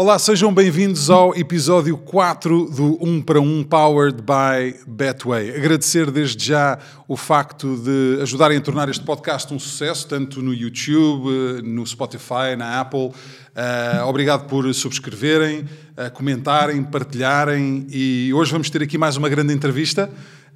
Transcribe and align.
Olá, 0.00 0.16
sejam 0.16 0.54
bem-vindos 0.54 1.10
ao 1.10 1.34
episódio 1.36 1.98
4 1.98 2.70
do 2.70 3.04
1 3.04 3.20
para 3.20 3.40
1 3.40 3.64
Powered 3.64 4.22
by 4.22 4.78
Betway. 4.86 5.50
Agradecer 5.50 6.08
desde 6.12 6.46
já 6.46 6.78
o 7.08 7.16
facto 7.16 7.76
de 7.76 8.22
ajudarem 8.22 8.58
a 8.58 8.60
tornar 8.60 8.88
este 8.88 9.04
podcast 9.04 9.52
um 9.52 9.58
sucesso, 9.58 10.06
tanto 10.06 10.40
no 10.40 10.54
YouTube, 10.54 11.62
no 11.64 11.84
Spotify, 11.84 12.54
na 12.56 12.78
Apple. 12.78 13.08
Uh, 13.08 14.06
obrigado 14.06 14.46
por 14.46 14.72
subscreverem, 14.72 15.62
uh, 15.62 16.12
comentarem, 16.14 16.80
partilharem 16.84 17.84
e 17.90 18.32
hoje 18.32 18.52
vamos 18.52 18.70
ter 18.70 18.80
aqui 18.80 18.96
mais 18.96 19.16
uma 19.16 19.28
grande 19.28 19.52
entrevista. 19.52 20.08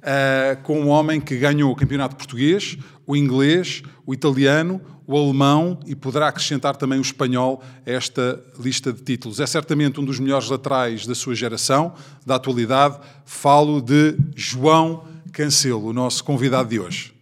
Uh, 0.03 0.61
com 0.63 0.81
um 0.81 0.87
homem 0.87 1.19
que 1.19 1.37
ganhou 1.37 1.69
o 1.69 1.75
campeonato 1.75 2.15
português, 2.15 2.77
o 3.05 3.15
inglês, 3.15 3.83
o 4.05 4.13
italiano, 4.13 4.81
o 5.05 5.17
alemão 5.17 5.79
e 5.85 5.95
poderá 5.95 6.27
acrescentar 6.29 6.75
também 6.75 6.97
o 6.97 7.01
espanhol 7.01 7.61
a 7.85 7.91
esta 7.91 8.41
lista 8.59 8.93
de 8.93 9.01
títulos. 9.01 9.39
É 9.39 9.45
certamente 9.45 9.99
um 9.99 10.05
dos 10.05 10.19
melhores 10.19 10.49
laterais 10.49 11.05
da 11.05 11.15
sua 11.15 11.35
geração, 11.35 11.93
da 12.25 12.35
atualidade. 12.35 12.99
Falo 13.25 13.81
de 13.81 14.15
João 14.35 15.05
Cancelo, 15.31 15.87
o 15.87 15.93
nosso 15.93 16.23
convidado 16.23 16.69
de 16.69 16.79
hoje. 16.79 17.13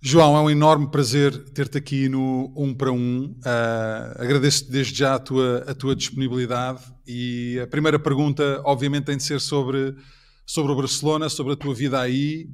João, 0.00 0.36
é 0.36 0.40
um 0.40 0.48
enorme 0.48 0.86
prazer 0.88 1.36
ter-te 1.50 1.78
aqui 1.78 2.08
no 2.08 2.52
Um 2.54 2.72
para 2.72 2.92
Um. 2.92 3.34
Uh, 3.38 4.22
Agradeço-te 4.22 4.70
desde 4.70 4.96
já 4.96 5.14
a 5.16 5.18
tua, 5.18 5.64
a 5.66 5.74
tua 5.74 5.96
disponibilidade 5.96 6.80
e 7.06 7.58
a 7.60 7.66
primeira 7.66 7.98
pergunta, 7.98 8.60
obviamente, 8.64 9.06
tem 9.06 9.16
de 9.16 9.22
ser 9.24 9.40
sobre 9.40 9.96
sobre 10.46 10.72
o 10.72 10.76
Barcelona, 10.76 11.28
sobre 11.28 11.54
a 11.54 11.56
tua 11.56 11.74
vida 11.74 12.00
aí. 12.00 12.48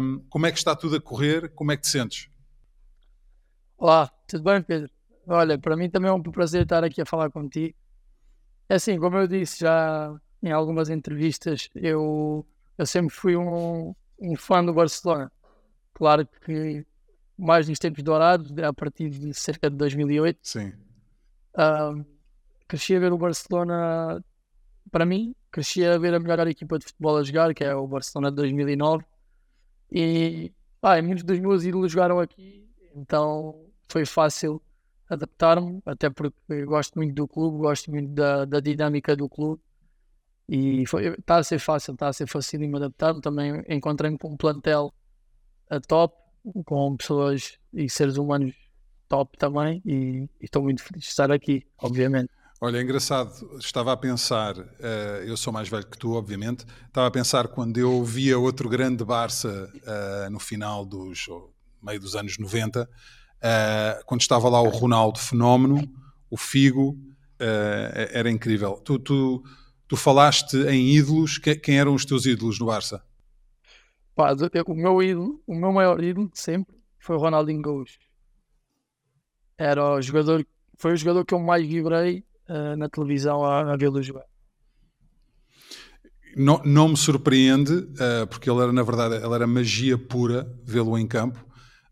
Um, 0.00 0.20
como 0.28 0.46
é 0.46 0.52
que 0.52 0.58
está 0.58 0.76
tudo 0.76 0.96
a 0.96 1.00
correr? 1.00 1.48
Como 1.54 1.72
é 1.72 1.76
que 1.76 1.82
te 1.82 1.88
sentes? 1.88 2.28
Olá, 3.78 4.12
tudo 4.26 4.44
bem, 4.44 4.62
Pedro? 4.62 4.90
Olha, 5.26 5.58
para 5.58 5.76
mim 5.76 5.88
também 5.88 6.10
é 6.10 6.12
um 6.12 6.22
prazer 6.22 6.62
estar 6.62 6.84
aqui 6.84 7.00
a 7.00 7.06
falar 7.06 7.30
contigo. 7.30 7.74
É 8.68 8.74
assim, 8.74 8.98
como 8.98 9.16
eu 9.16 9.26
disse 9.26 9.60
já 9.60 10.14
em 10.42 10.52
algumas 10.52 10.90
entrevistas, 10.90 11.70
eu, 11.74 12.46
eu 12.76 12.86
sempre 12.86 13.14
fui 13.14 13.34
um, 13.34 13.94
um 14.20 14.36
fã 14.36 14.62
do 14.62 14.74
Barcelona. 14.74 15.32
Claro 15.94 16.26
que 16.44 16.86
mais 17.36 17.68
nos 17.68 17.78
tempos 17.78 18.02
dourados, 18.02 18.52
a 18.58 18.72
partir 18.72 19.10
de 19.10 19.32
cerca 19.32 19.70
de 19.70 19.76
2008. 19.76 20.38
Sim. 20.42 20.72
Uh, 21.54 22.04
cresci 22.66 22.94
a 22.94 23.00
ver 23.00 23.12
o 23.12 23.18
Barcelona, 23.18 24.22
para 24.90 25.06
mim, 25.06 25.34
cresci 25.50 25.84
a 25.84 25.98
ver 25.98 26.14
a 26.14 26.20
melhor 26.20 26.46
equipa 26.46 26.78
de 26.78 26.86
futebol 26.86 27.16
a 27.16 27.22
jogar, 27.22 27.54
que 27.54 27.64
é 27.64 27.74
o 27.74 27.86
Barcelona 27.86 28.30
de 28.30 28.36
2009. 28.36 29.04
E 29.90 30.52
pá, 30.80 31.00
muitos 31.02 31.24
dos 31.24 31.38
meus 31.38 31.64
ídolos 31.64 31.92
jogaram 31.92 32.20
aqui, 32.20 32.68
então 32.94 33.66
foi 33.88 34.04
fácil 34.04 34.62
adaptar-me, 35.08 35.80
até 35.86 36.10
porque 36.10 36.64
gosto 36.66 36.96
muito 36.96 37.14
do 37.14 37.26
clube, 37.26 37.58
gosto 37.58 37.90
muito 37.90 38.12
da, 38.12 38.44
da 38.44 38.60
dinâmica 38.60 39.16
do 39.16 39.28
clube. 39.28 39.62
E 40.48 40.82
está 40.82 41.36
a 41.36 41.44
ser 41.44 41.58
fácil, 41.58 41.92
está 41.92 42.08
a 42.08 42.12
ser 42.12 42.26
fácil 42.26 42.58
de 42.58 42.66
me 42.66 42.76
adaptar. 42.76 43.14
Também 43.20 43.62
encontrei-me 43.68 44.16
com 44.16 44.32
um 44.32 44.36
plantel 44.36 44.92
a 45.68 45.78
top, 45.78 46.16
com 46.64 46.96
pessoas 46.96 47.58
e 47.72 47.88
seres 47.88 48.16
humanos 48.16 48.54
top 49.08 49.36
também. 49.36 49.82
E 49.84 50.28
estou 50.40 50.62
muito 50.62 50.82
feliz 50.82 51.04
de 51.04 51.08
estar 51.10 51.30
aqui, 51.30 51.66
obviamente. 51.78 52.30
Olha, 52.60 52.78
é 52.78 52.82
engraçado, 52.82 53.56
estava 53.60 53.92
a 53.92 53.96
pensar, 53.96 54.58
uh, 54.58 55.22
eu 55.24 55.36
sou 55.36 55.52
mais 55.52 55.68
velho 55.68 55.86
que 55.86 55.96
tu, 55.96 56.14
obviamente, 56.14 56.66
estava 56.88 57.06
a 57.06 57.10
pensar 57.10 57.46
quando 57.46 57.78
eu 57.78 58.02
via 58.02 58.36
outro 58.36 58.68
grande 58.68 59.04
Barça 59.04 59.72
uh, 59.76 60.28
no 60.28 60.40
final 60.40 60.84
dos, 60.84 61.28
meio 61.80 62.00
dos 62.00 62.16
anos 62.16 62.36
90, 62.36 62.82
uh, 62.82 62.86
eh, 63.40 64.02
quando 64.04 64.22
estava 64.22 64.48
lá 64.48 64.60
o 64.60 64.70
Ronaldo 64.70 65.20
Fenómeno, 65.20 65.88
o 66.28 66.36
Figo, 66.36 66.98
era 67.38 68.28
incrível. 68.28 68.72
Tu, 68.84 68.98
tu, 68.98 69.44
tu 69.86 69.96
falaste 69.96 70.56
em 70.66 70.96
ídolos, 70.96 71.38
que, 71.38 71.54
quem 71.54 71.78
eram 71.78 71.94
os 71.94 72.04
teus 72.04 72.26
ídolos 72.26 72.58
no 72.58 72.66
Barça? 72.66 73.00
Pá, 74.16 74.34
o 74.66 74.74
meu 74.74 75.00
ídolo, 75.00 75.40
o 75.46 75.54
meu 75.54 75.72
maior 75.72 76.02
ídolo 76.02 76.28
de 76.28 76.40
sempre 76.40 76.74
foi 76.98 77.14
o 77.14 77.20
Ronaldinho 77.20 77.62
Gaúcho. 77.62 78.00
Era 79.56 79.94
o 79.94 80.02
jogador, 80.02 80.44
foi 80.76 80.94
o 80.94 80.96
jogador 80.96 81.24
que 81.24 81.32
eu 81.32 81.38
mais 81.38 81.64
vibrei 81.64 82.24
uh, 82.48 82.76
na 82.76 82.88
televisão 82.88 83.44
a, 83.44 83.72
a 83.72 83.76
vê-lo 83.76 84.02
jogar. 84.02 84.24
Não, 86.36 86.62
não 86.64 86.88
me 86.88 86.96
surpreende, 86.96 87.72
uh, 87.72 88.26
porque 88.28 88.48
ele 88.50 88.60
era, 88.60 88.72
na 88.72 88.82
verdade, 88.82 89.16
ele 89.16 89.34
era 89.34 89.46
magia 89.46 89.98
pura 89.98 90.46
vê-lo 90.64 90.98
em 90.98 91.06
campo. 91.06 91.44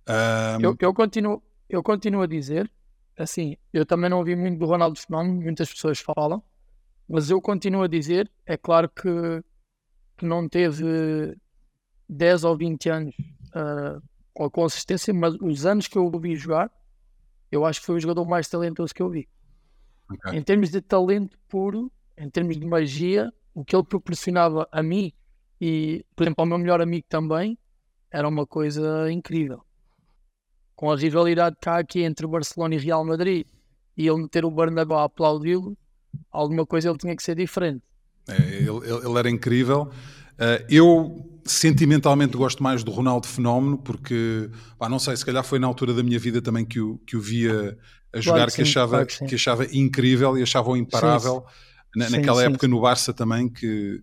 Uh... 0.09 0.63
Eu, 0.63 0.77
eu, 0.79 0.95
continuo, 0.95 1.43
eu 1.69 1.83
continuo 1.83 2.23
a 2.23 2.27
dizer, 2.27 2.71
assim, 3.19 3.57
eu 3.73 3.85
também 3.85 4.11
não 4.11 4.19
ouvi 4.19 4.37
muito 4.37 4.59
do 4.59 4.67
Ronaldo 4.67 4.99
Fenómeno, 4.99 5.41
muitas 5.41 5.73
pessoas 5.73 5.99
falam, 5.99 6.43
mas 7.09 7.31
eu 7.31 7.41
continuo 7.41 7.83
a 7.83 7.89
dizer, 7.89 8.31
é 8.45 8.57
claro 8.57 8.89
que, 8.89 9.43
que 10.17 10.25
não 10.25 10.49
teve 10.49 11.37
10 12.09 12.45
ou 12.45 12.57
20 12.57 12.89
anos 12.89 13.15
uh, 13.49 14.03
com 14.33 14.45
a 14.45 14.51
consistência, 14.51 15.13
mas 15.15 15.35
os 15.41 15.67
anos 15.67 15.89
que 15.89 15.97
eu 15.97 16.07
o 16.07 16.21
vi 16.21 16.37
jogar, 16.37 16.71
eu 17.51 17.65
acho 17.65 17.81
que 17.81 17.87
foi 17.87 17.97
o 17.97 18.01
jogador 18.01 18.25
mais 18.27 18.49
talentoso 18.49 18.95
que 18.95 19.03
eu 19.03 19.11
vi. 19.11 19.29
Okay. 20.11 20.39
Em 20.39 20.43
termos 20.43 20.71
de 20.71 20.81
talento 20.81 21.37
puro, 21.49 21.91
em 22.17 22.31
termos 22.31 22.59
de 22.59 22.67
magia, 22.67 23.33
o 23.55 23.65
que 23.65 23.75
ele 23.75 23.85
proporcionava 23.85 24.69
a 24.71 24.83
mim 24.83 25.13
e, 25.61 26.05
por 26.15 26.25
exemplo, 26.25 26.43
ao 26.43 26.47
meu 26.47 26.59
melhor 26.59 26.81
amigo 26.81 27.07
também, 27.09 27.59
era 28.11 28.29
uma 28.29 28.47
coisa 28.47 29.11
incrível. 29.11 29.63
Com 30.75 30.91
a 30.91 30.97
rivalidade 30.97 31.57
que 31.61 31.69
há 31.69 31.79
aqui 31.79 32.03
entre 32.03 32.27
Barcelona 32.27 32.75
e 32.75 32.79
Real 32.79 33.05
Madrid 33.05 33.47
e 33.97 34.07
ele 34.07 34.23
meter 34.23 34.45
o 34.45 34.51
Bernabéu 34.51 34.99
a 34.99 35.05
aplaudi-lo, 35.05 35.77
alguma 36.31 36.67
coisa 36.67 36.91
ele 36.91 36.99
tinha 36.99 37.17
que 37.17 37.23
ser 37.23 37.35
diferente. 37.35 37.83
É, 38.29 38.35
ele, 38.35 38.69
ele, 38.69 39.19
era 39.19 39.31
incrível. 39.31 39.91
Uh, 40.35 40.65
eu 40.69 41.41
sentimentalmente 41.45 42.37
gosto 42.37 42.63
mais 42.63 42.85
do 42.85 42.91
Ronaldo 42.91 43.27
Fenómeno, 43.27 43.79
porque, 43.79 44.51
pá, 44.79 44.89
não 44.89 44.99
sei, 44.99 45.17
se 45.17 45.25
calhar 45.25 45.45
foi 45.45 45.59
na 45.59 45.67
altura 45.67 45.95
da 45.95 46.03
minha 46.03 46.19
vida 46.19 46.43
também 46.43 46.65
que 46.65 46.81
o, 46.81 46.99
que 47.07 47.17
o 47.17 47.21
via 47.21 47.79
a 48.17 48.21
jogar 48.21 48.37
claro 48.37 48.51
que, 48.51 48.57
que, 48.57 48.65
sim, 48.65 48.71
achava, 48.71 48.91
claro 48.91 49.07
que, 49.07 49.25
que, 49.27 49.35
achava 49.35 49.67
incrível 49.73 50.39
e 50.39 50.43
achava 50.43 50.79
imparável. 50.79 51.45
Sim, 51.47 51.99
na, 51.99 52.11
naquela 52.11 52.43
época 52.43 52.69
no 52.69 52.81
Barça 52.81 53.13
também, 53.13 53.49
que 53.49 54.03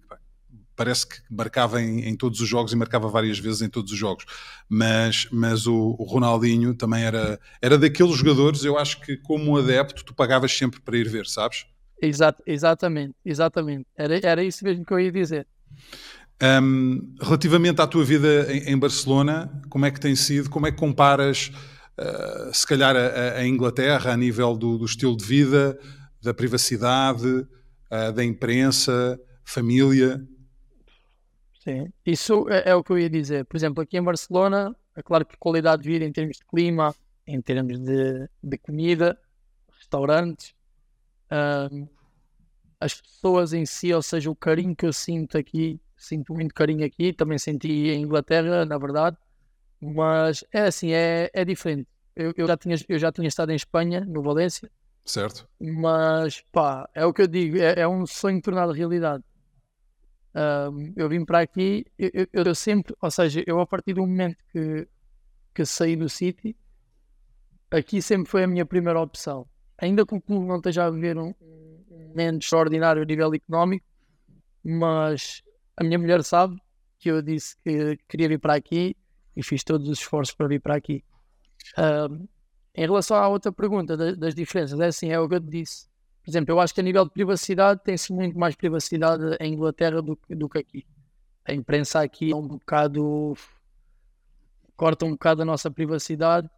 parece 0.75 1.07
que 1.07 1.18
marcava 1.29 1.81
em, 1.81 2.07
em, 2.07 2.16
todos 2.16 2.40
os 2.40 2.50
jogos 2.50 2.73
e 2.73 2.75
marcava 2.75 3.07
várias 3.07 3.38
vezes 3.38 3.62
em 3.62 3.69
todos 3.69 3.91
os 3.91 3.97
jogos. 3.97 4.25
Mas, 4.68 5.28
mas 5.31 5.68
o, 5.68 5.96
o, 6.00 6.03
Ronaldinho 6.03 6.73
também 6.73 7.03
era, 7.03 7.40
era 7.62 7.78
daqueles 7.78 8.16
jogadores, 8.16 8.63
eu 8.63 8.78
acho 8.78 9.00
que 9.02 9.18
como 9.18 9.57
adepto 9.57 10.03
tu 10.03 10.13
pagavas 10.13 10.56
sempre 10.56 10.81
para 10.81 10.97
ir 10.97 11.07
ver, 11.07 11.28
sabes? 11.28 11.66
Exato, 12.02 12.41
exatamente, 12.46 13.16
exatamente. 13.23 13.85
Era, 13.96 14.19
era 14.23 14.44
isso 14.44 14.63
mesmo 14.63 14.84
que 14.84 14.94
eu 14.94 15.00
ia 15.00 15.12
dizer. 15.12 15.47
Um, 16.41 17.16
relativamente 17.22 17.81
à 17.81 17.88
tua 17.88 18.03
vida 18.03 18.52
em, 18.52 18.73
em, 18.73 18.78
Barcelona, 18.78 19.62
como 19.69 19.85
é 19.85 19.91
que 19.91 20.00
tem 20.00 20.16
sido? 20.16 20.50
Como 20.50 20.68
é 20.68 20.72
que 20.72 20.78
comparas, 20.78 21.52
uh, 21.98 22.54
se 22.54 22.66
calhar, 22.66 22.96
a, 22.96 23.40
a, 23.40 23.48
Inglaterra 23.48 24.12
a 24.12 24.18
nível 24.18 24.56
do, 24.56 24.78
do, 24.78 24.86
estilo 24.86 25.16
de 25.16 25.26
vida, 25.26 25.80
da 26.22 26.34
privacidade, 26.34 27.28
uh, 27.28 28.12
da 28.14 28.24
imprensa, 28.24 29.20
família? 29.44 30.26
Sim, 31.64 31.92
isso 32.06 32.48
é, 32.50 32.70
é, 32.70 32.76
o 32.76 32.84
que 32.84 32.92
eu 32.92 33.00
ia 33.00 33.09
dizer. 33.09 33.46
Por 33.46 33.56
exemplo, 33.56 33.82
aqui 33.82 33.98
em 33.98 34.03
Barcelona, 34.03 34.76
é 34.96 35.02
claro 35.02 35.26
que 35.26 35.38
qualidade 35.38 35.84
de 35.84 35.90
vida 35.90 36.06
em 36.06 36.12
termos 36.12 36.38
de 36.38 36.46
clima, 36.46 36.94
em 37.26 37.42
termos 37.42 37.80
de, 37.80 38.30
de 38.44 38.58
comida, 38.58 39.18
restaurantes, 39.78 40.53
uh, 41.32 41.90
as 42.80 43.00
pessoas 43.00 43.53
em 43.53 43.66
si, 43.66 43.94
ou 43.94 44.02
seja, 44.02 44.30
o 44.30 44.36
carinho 44.36 44.76
que 44.76 44.86
eu 44.86 44.92
sinto 44.92 45.38
aqui 45.38 45.80
sinto 46.03 46.34
muito 46.34 46.53
carinho 46.53 46.86
aqui, 46.86 47.14
também 47.14 47.38
senti 47.38 47.90
em 47.90 48.02
Inglaterra, 48.02 48.66
na 48.66 48.78
verdade, 48.78 49.18
mas 49.84 50.44
é 50.52 50.62
assim, 50.62 50.94
é, 50.94 51.30
é 51.34 51.44
diferente. 51.44 51.88
Eu, 52.16 52.34
eu, 52.38 52.48
já 52.48 52.56
tinha, 52.56 52.76
eu 52.88 52.98
já 52.98 53.12
tinha 53.12 53.28
estado 53.28 53.52
em 53.52 53.56
Espanha, 53.56 54.02
no 54.02 54.22
Valência. 54.22 54.72
Certo. 55.04 55.48
Mas, 55.60 56.42
pá, 56.52 56.90
é 56.94 57.06
o 57.06 57.14
que 57.14 57.24
eu 57.24 57.28
digo, 57.28 57.58
é, 57.58 57.82
é 57.82 57.88
um 57.88 58.06
sonho 58.06 58.41
tornado 58.41 58.72
realidade. 58.72 59.24
Um, 60.34 60.94
eu 60.96 61.09
vim 61.09 61.26
para 61.26 61.41
aqui, 61.41 61.85
eu, 62.00 62.09
eu, 62.14 62.44
eu, 62.46 62.56
sempre, 62.56 62.96
ou 63.02 63.12
seja, 63.12 63.44
eu 63.46 63.59
a 63.59 63.68
partir 63.68 63.94
do 63.94 64.02
momento 64.02 64.38
que, 64.52 64.88
que 65.53 65.66
saí 65.66 65.96
do 65.96 66.08
City, 66.08 66.56
aqui 67.70 68.02
sempre 68.02 68.29
foi 68.29 68.44
a 68.44 68.47
minha 68.47 68.66
primeira 68.66 69.00
opção. 69.00 69.46
Ainda 69.78 70.06
que 70.06 70.16
o 70.16 70.22
clube 70.22 70.46
não 70.47 70.58
esteja 70.58 70.86
a 70.86 70.90
viver 70.90 71.18
um, 71.18 71.34
um 71.41 72.08
momento 72.09 72.41
extraordinário 72.41 73.02
a 73.02 73.06
nível 73.06 73.34
económico, 73.34 73.86
mas 74.64 75.44
a 75.76 75.84
minha 75.84 76.00
mulher 76.00 76.24
sabe 76.24 76.58
que 76.97 77.12
eu 77.12 77.22
disse 77.22 77.58
que 77.64 77.97
queria 78.08 78.29
vir 78.29 78.40
para 78.40 78.56
aqui 78.56 78.96
e 79.35 79.44
fiz 79.44 79.64
todos 79.64 79.90
os 79.90 80.00
esforços 80.00 80.35
para 80.35 80.47
vir 80.47 80.62
para 80.62 80.76
aqui. 80.76 81.03
Um, 81.78 82.28
em 82.76 82.82
relação 82.82 83.18
à 83.18 83.28
outra 83.28 83.52
pergunta 83.52 83.96
das, 83.96 84.18
das 84.18 84.35
diferenças, 84.35 84.80
é 84.80 84.88
assim, 84.88 85.09
é 85.09 85.20
o 85.20 85.28
que 85.28 85.35
eu 85.35 85.41
te 85.41 85.50
disse. 85.50 85.88
Por 86.24 86.32
exemplo, 86.32 86.53
eu 86.53 86.59
acho 86.59 86.74
que 86.74 86.80
a 86.80 86.84
nível 86.84 87.03
de 87.03 87.12
privacidade 87.12 87.82
tem-se 87.84 88.14
muito 88.14 88.38
mais 88.38 88.56
privacidade 88.56 89.24
em 89.40 89.53
Inglaterra 89.53 90.02
do, 90.02 90.18
do 90.30 90.50
que 90.50 90.58
aqui. 90.58 90.85
A 91.46 91.53
imprensa 91.53 92.02
aqui 92.02 92.32
é 92.32 92.35
um 92.35 92.47
bocado. 92.47 93.35
corta 94.76 95.06
um 95.06 95.12
bocado 95.12 95.41
a 95.41 95.46
nossa 95.46 95.70
privacidade, 95.70 96.50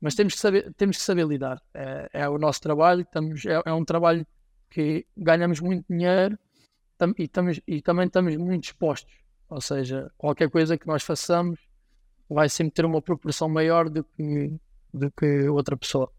mas 0.00 0.14
temos 0.14 0.34
que 0.34 0.40
saber, 0.40 0.72
temos 0.74 0.96
que 0.96 1.02
saber 1.02 1.26
lidar. 1.26 1.62
É, 1.72 2.10
é 2.12 2.28
o 2.28 2.38
nosso 2.38 2.60
trabalho, 2.60 3.02
estamos, 3.02 3.46
é, 3.46 3.62
é 3.64 3.72
um 3.72 3.84
trabalho 3.84 4.26
que 4.68 5.06
ganhamos 5.16 5.60
muito 5.60 5.86
dinheiro 5.88 6.36
tam, 6.98 7.14
e, 7.16 7.30
e 7.68 7.80
também 7.80 8.06
estamos 8.06 8.36
muito 8.36 8.64
expostos. 8.64 9.14
Ou 9.48 9.60
seja, 9.60 10.10
qualquer 10.18 10.50
coisa 10.50 10.76
que 10.76 10.86
nós 10.86 11.04
façamos 11.04 11.60
vai 12.28 12.48
sempre 12.48 12.74
ter 12.74 12.84
uma 12.84 13.02
proporção 13.02 13.48
maior 13.48 13.88
do 13.88 14.04
que, 14.04 14.52
do 14.92 15.10
que 15.10 15.48
outra 15.48 15.76
pessoa. 15.76 16.10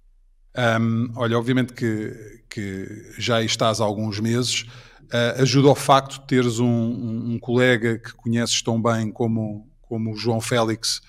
Um, 0.57 1.11
olha, 1.17 1.37
obviamente 1.37 1.73
que, 1.73 2.43
que 2.49 3.13
já 3.17 3.41
estás 3.41 3.81
há 3.81 3.83
alguns 3.83 4.19
meses, 4.21 4.65
uh, 5.05 5.41
ajuda 5.41 5.67
ao 5.67 5.75
facto 5.75 6.21
de 6.21 6.27
teres 6.27 6.59
um, 6.59 6.65
um, 6.65 7.33
um, 7.33 7.39
colega 7.39 7.99
que 7.99 8.13
conheces 8.13 8.61
tão 8.61 8.81
bem 8.81 9.11
como, 9.11 9.69
como 9.81 10.13
o 10.13 10.15
João 10.15 10.39
Félix 10.39 10.99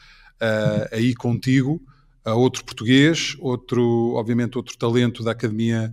uh, 0.41 0.89
aí 0.91 1.15
contigo, 1.15 1.81
uh, 2.27 2.33
outro 2.33 2.65
português, 2.65 3.37
outro, 3.39 4.15
obviamente, 4.15 4.57
outro 4.57 4.77
talento 4.77 5.23
da 5.23 5.33
Academia 5.33 5.93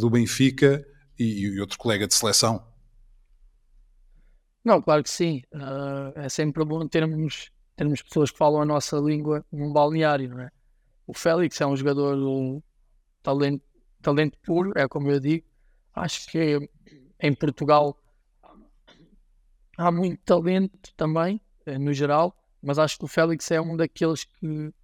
do 0.00 0.08
Benfica 0.08 0.82
e, 1.18 1.42
e, 1.42 1.60
outro 1.60 1.76
colega 1.76 2.06
de 2.06 2.14
seleção. 2.14 2.64
Não, 4.64 4.80
claro 4.80 5.02
que 5.02 5.10
sim. 5.10 5.42
é 6.14 6.26
sempre 6.30 6.64
bom 6.64 6.88
termos, 6.88 7.50
termos 7.78 8.02
pessoas 8.02 8.30
que 8.32 8.36
falam 8.36 8.60
a 8.60 8.66
nossa 8.66 8.98
língua 8.98 9.46
num 9.52 9.72
balneário, 9.72 10.28
não 10.30 10.40
é? 10.40 10.50
O 11.06 11.14
Félix 11.14 11.60
é 11.60 11.66
um 11.66 11.76
jogador 11.76 12.18
um 12.18 12.60
talento, 13.22 13.64
talento 14.02 14.36
puro, 14.44 14.72
é 14.74 14.86
como 14.88 15.08
eu 15.10 15.20
digo. 15.20 15.46
Acho 15.94 16.26
que 16.28 16.68
em 17.20 17.34
Portugal 17.34 17.96
há 19.76 19.92
muito 19.92 20.20
talento 20.24 20.92
também, 20.96 21.40
eh, 21.64 21.78
no 21.78 21.94
geral, 21.94 22.36
mas 22.60 22.80
acho 22.80 22.98
que 22.98 23.04
o 23.04 23.08
Félix 23.08 23.48
é 23.52 23.60
um 23.60 23.76
daqueles 23.76 24.24
que 24.24 24.74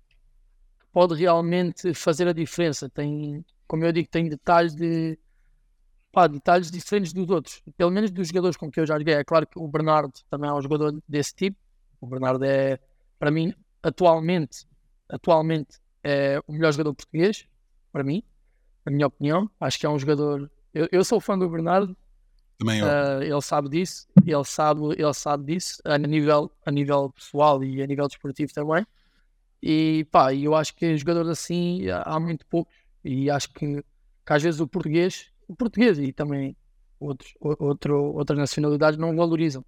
pode 0.92 1.16
realmente 1.16 1.92
fazer 1.94 2.28
a 2.28 2.32
diferença. 2.32 2.88
Tem, 2.88 3.44
como 3.66 3.84
eu 3.84 3.90
digo, 3.90 4.08
tem 4.08 4.28
detalhes 4.28 4.74
de 4.76 5.18
pá, 6.12 6.28
detalhes 6.28 6.70
diferentes 6.70 7.12
dos 7.12 7.28
outros, 7.28 7.60
pelo 7.76 7.90
menos 7.90 8.12
dos 8.12 8.28
jogadores 8.28 8.56
com 8.56 8.70
que 8.70 8.78
eu 8.78 8.86
já 8.86 8.96
joguei. 8.96 9.14
É 9.14 9.24
claro 9.24 9.48
que 9.48 9.58
o 9.58 9.66
Bernardo 9.66 10.12
também 10.30 10.48
é 10.48 10.52
um 10.52 10.62
jogador 10.62 10.96
desse 11.08 11.34
tipo. 11.34 11.63
O 12.04 12.06
Bernardo 12.06 12.44
é, 12.44 12.78
para 13.18 13.30
mim, 13.30 13.54
atualmente, 13.82 14.66
atualmente 15.08 15.80
é 16.02 16.38
o 16.46 16.52
melhor 16.52 16.70
jogador 16.70 16.94
português, 16.94 17.48
para 17.90 18.04
mim, 18.04 18.22
na 18.84 18.92
minha 18.92 19.06
opinião. 19.06 19.50
Acho 19.58 19.78
que 19.78 19.86
é 19.86 19.88
um 19.88 19.98
jogador. 19.98 20.50
Eu, 20.74 20.86
eu 20.92 21.02
sou 21.02 21.18
fã 21.18 21.38
do 21.38 21.48
Bernardo. 21.48 21.96
Também 22.58 22.80
eu. 22.80 22.86
Uh, 22.86 23.22
ele 23.22 23.40
sabe 23.40 23.70
disso, 23.70 24.06
ele 24.26 24.44
sabe, 24.44 24.82
ele 24.98 25.14
sabe 25.14 25.54
disso 25.54 25.80
a 25.82 25.96
nível, 25.96 26.52
a 26.66 26.70
nível 26.70 27.10
pessoal 27.10 27.64
e 27.64 27.82
a 27.82 27.86
nível 27.86 28.06
desportivo 28.06 28.52
também. 28.52 28.86
E 29.62 30.06
pá, 30.12 30.34
eu 30.34 30.54
acho 30.54 30.74
que 30.76 30.98
jogadores 30.98 31.30
assim 31.30 31.88
há 31.88 32.20
muito 32.20 32.44
poucos. 32.44 32.74
E 33.02 33.30
acho 33.30 33.50
que, 33.54 33.82
que 33.82 34.32
às 34.32 34.42
vezes 34.42 34.60
o 34.60 34.68
português, 34.68 35.32
o 35.48 35.56
português 35.56 35.98
e 35.98 36.12
também 36.12 36.54
outros, 37.00 37.34
outro, 37.40 38.14
outras 38.14 38.38
nacionalidades 38.38 38.98
não 38.98 39.16
valorizam, 39.16 39.64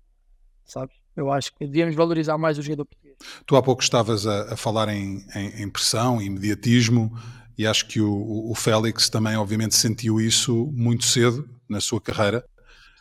sabes? 0.65 1.06
Eu 1.17 1.33
acho 1.33 1.53
que 1.55 1.65
devíamos 1.65 1.95
valorizar 1.95 2.37
mais 2.37 2.59
o 2.59 2.63
jogador 2.63 2.85
português. 2.85 3.17
Tu 3.47 3.57
há 3.57 3.63
pouco 3.63 3.83
estavas 3.83 4.27
a, 4.27 4.53
a 4.53 4.57
falar 4.57 4.89
em, 4.91 5.25
em, 5.35 5.63
em, 5.63 5.71
pressão 5.71 6.21
e 6.21 6.27
imediatismo 6.27 7.17
e 7.57 7.67
acho 7.67 7.87
que 7.87 8.01
o, 8.01 8.51
o, 8.51 8.55
Félix 8.55 9.09
também 9.09 9.35
obviamente 9.37 9.75
sentiu 9.75 10.21
isso 10.21 10.71
muito 10.75 11.07
cedo 11.07 11.49
na 11.67 11.81
sua 11.81 12.01
carreira, 12.01 12.45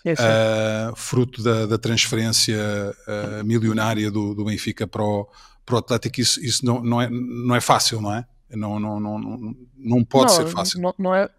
uh, 0.05 0.95
fruto 0.95 1.43
da, 1.43 1.65
da 1.65 1.77
transferência 1.77 2.57
uh, 3.05 3.43
milionária 3.43 4.09
do, 4.09 4.33
do, 4.33 4.45
Benfica 4.45 4.87
para 4.87 5.03
o, 5.03 5.27
para 5.65 5.75
o 5.75 5.77
Atlético, 5.79 6.21
isso, 6.21 6.39
isso 6.39 6.65
não, 6.65 6.81
não, 6.81 7.01
é, 7.01 7.09
não 7.09 7.53
é 7.53 7.59
fácil, 7.59 7.99
não 7.99 8.13
é? 8.13 8.25
Não, 8.51 8.79
não, 8.79 8.99
não, 8.99 9.55
não 9.75 10.05
pode 10.05 10.31
não, 10.31 10.37
ser 10.37 10.47
fácil. 10.47 10.79
Não, 10.79 10.95
não, 10.97 11.13
é, 11.13 11.29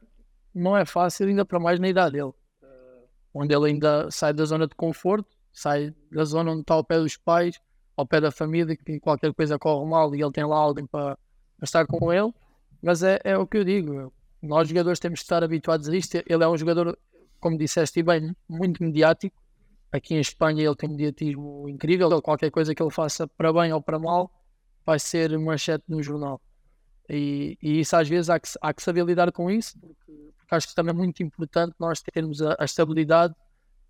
não 0.55 0.77
é 0.77 0.85
fácil, 0.85 1.27
ainda 1.27 1.45
para 1.45 1.59
mais 1.59 1.81
na 1.81 1.89
idade 1.89 2.19
dele, 2.19 2.33
onde 3.33 3.55
ele 3.55 3.71
ainda 3.71 4.11
sai 4.11 4.35
da 4.35 4.45
zona 4.45 4.67
de 4.67 4.75
conforto 4.75 5.36
sai 5.57 5.95
da 6.13 6.25
zona 6.25 6.53
onde 6.53 6.61
está 6.61 6.75
ao 6.75 6.85
pé 6.85 6.99
dos 6.99 7.17
pais, 7.17 7.59
ao 7.97 8.07
pé 8.07 8.21
da 8.21 8.31
família, 8.31 8.77
que 8.77 9.01
qualquer 9.01 9.33
coisa 9.33 9.59
corre 9.59 9.89
mal 9.89 10.15
e 10.15 10.23
ele 10.23 10.31
tem 10.31 10.45
lá 10.45 10.57
alguém 10.57 10.87
para, 10.87 11.19
estar 11.63 11.87
com 11.87 12.13
ele. 12.13 12.31
Mas 12.83 13.03
é, 13.03 13.19
é 13.25 13.39
o 13.39 13.47
que 13.47 13.57
eu 13.57 13.65
digo, 13.65 14.13
nós 14.43 14.69
jogadores 14.69 15.01
temos 15.01 15.21
de 15.21 15.25
estar 15.25 15.43
habituados 15.43 15.89
a 15.89 15.97
isto. 15.97 16.15
Ele 16.27 16.45
é 16.45 16.49
um 16.49 16.59
jogador, 16.59 16.97
como 17.41 17.57
disseste 17.57 18.03
bem, 18.03 18.37
muito 18.47 18.83
mediático. 18.83 19.35
Aqui 19.91 20.15
em 20.15 20.21
Espanha 20.21 20.63
ele 20.63 20.77
tem 20.77 20.91
um 20.91 20.93
mediatismo 20.93 21.69
incrível. 21.71 22.21
Qualquer 22.21 22.51
coisa 22.51 22.75
que 22.75 22.83
ele 22.83 22.91
faça 22.91 23.27
para 23.27 23.51
bem 23.51 23.73
ou 23.73 23.81
para 23.81 23.99
mal 23.99 24.31
vai 24.85 24.99
ser 24.99 25.37
manchete 25.39 25.85
no 25.89 26.03
jornal. 26.03 26.39
E, 27.09 27.57
e, 27.63 27.81
isso 27.81 27.97
às 27.97 28.07
vezes 28.07 28.29
há 28.29 28.39
que, 28.39 28.49
há 28.61 28.75
que 28.75 28.83
saber 28.83 29.05
lidar 29.07 29.33
com 29.33 29.51
isso, 29.51 29.79
porque, 29.79 30.33
porque 30.37 30.55
acho 30.55 30.69
que 30.69 30.75
também 30.75 30.91
é 30.91 30.97
muito 30.97 31.23
importante 31.23 31.75
nós 31.79 32.03
termos 32.03 32.43
a, 32.43 32.57
a 32.59 32.65
estabilidade 32.65 33.33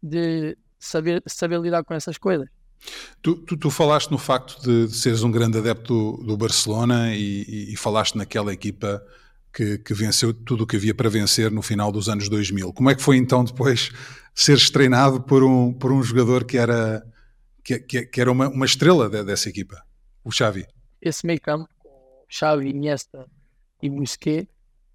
de, 0.03 0.57
saber, 0.78 1.23
saber 1.26 1.61
lidar 1.61 1.84
com 1.84 1.94
essas 1.94 2.19
coisas. 2.19 2.49
Tu, 3.23 3.34
tu, 3.37 3.56
tu 3.56 3.70
falaste 3.70 4.11
no 4.11 4.19
facto 4.19 4.61
de, 4.62 4.87
de, 4.87 4.96
seres 4.96 5.23
um 5.23 5.31
grande 5.31 5.58
adepto 5.58 6.19
do, 6.19 6.25
do 6.25 6.37
Barcelona 6.37 7.14
e, 7.14 7.43
e, 7.43 7.73
e, 7.73 7.76
falaste 7.76 8.17
naquela 8.17 8.52
equipa 8.52 9.05
que, 9.52 9.78
que, 9.78 9.94
venceu 9.94 10.32
tudo 10.32 10.64
o 10.64 10.67
que 10.67 10.76
havia 10.76 10.94
para 10.94 11.08
vencer 11.08 11.50
no 11.50 11.62
final 11.62 11.90
dos 11.90 12.08
anos 12.08 12.28
2000. 12.28 12.73
Como 12.73 12.90
é 12.90 12.94
que 12.94 13.02
foi 13.02 13.17
então 13.17 13.43
depois 13.43 13.90
seres 14.34 14.70
treinado 14.70 15.20
por 15.23 15.43
um, 15.43 15.73
por 15.73 15.90
um 15.90 16.02
jogador 16.02 16.44
que 16.44 16.58
era, 16.58 17.05
que, 17.64 17.79
que, 17.81 18.06
que 18.06 18.20
era 18.20 18.31
uma, 18.31 18.49
uma 18.49 18.67
estrela 18.67 19.08
de, 19.08 19.25
dessa 19.25 19.49
equipa, 19.49 19.82
o 20.22 20.31
Xavi? 20.31 20.67
Esse 21.00 21.26
meio 21.26 21.40
campo, 21.40 21.69
Xavi, 22.29 22.69
Iniesta 22.69 23.26
e 23.82 23.88
Busquets, 23.88 24.49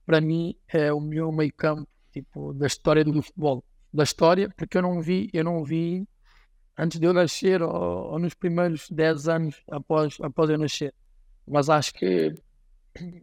para 0.06 0.22
mim 0.22 0.56
é 0.68 0.94
o 0.94 1.00
melhor 1.00 1.32
meio 1.32 1.54
campo 1.54 1.88
tipo, 2.12 2.54
da 2.54 2.68
história 2.68 3.04
do 3.04 3.22
futebol 3.22 3.64
da 3.94 4.04
história, 4.04 4.50
porque 4.56 4.78
eu 4.78 4.82
não 4.82 5.02
vi, 5.02 5.30
eu 5.34 5.44
não 5.44 5.64
vi 5.64 6.08
antes 6.78 7.00
de 7.00 7.06
eu 7.06 7.14
nascer 7.14 7.62
ou, 7.62 8.12
ou 8.12 8.20
nos 8.20 8.34
primeiros 8.34 8.90
10 8.90 9.28
anos 9.28 9.62
após, 9.70 10.18
após 10.22 10.50
eu 10.50 10.58
nascer. 10.58 10.94
Mas 11.48 11.70
acho 11.70 11.94
que 11.94 12.34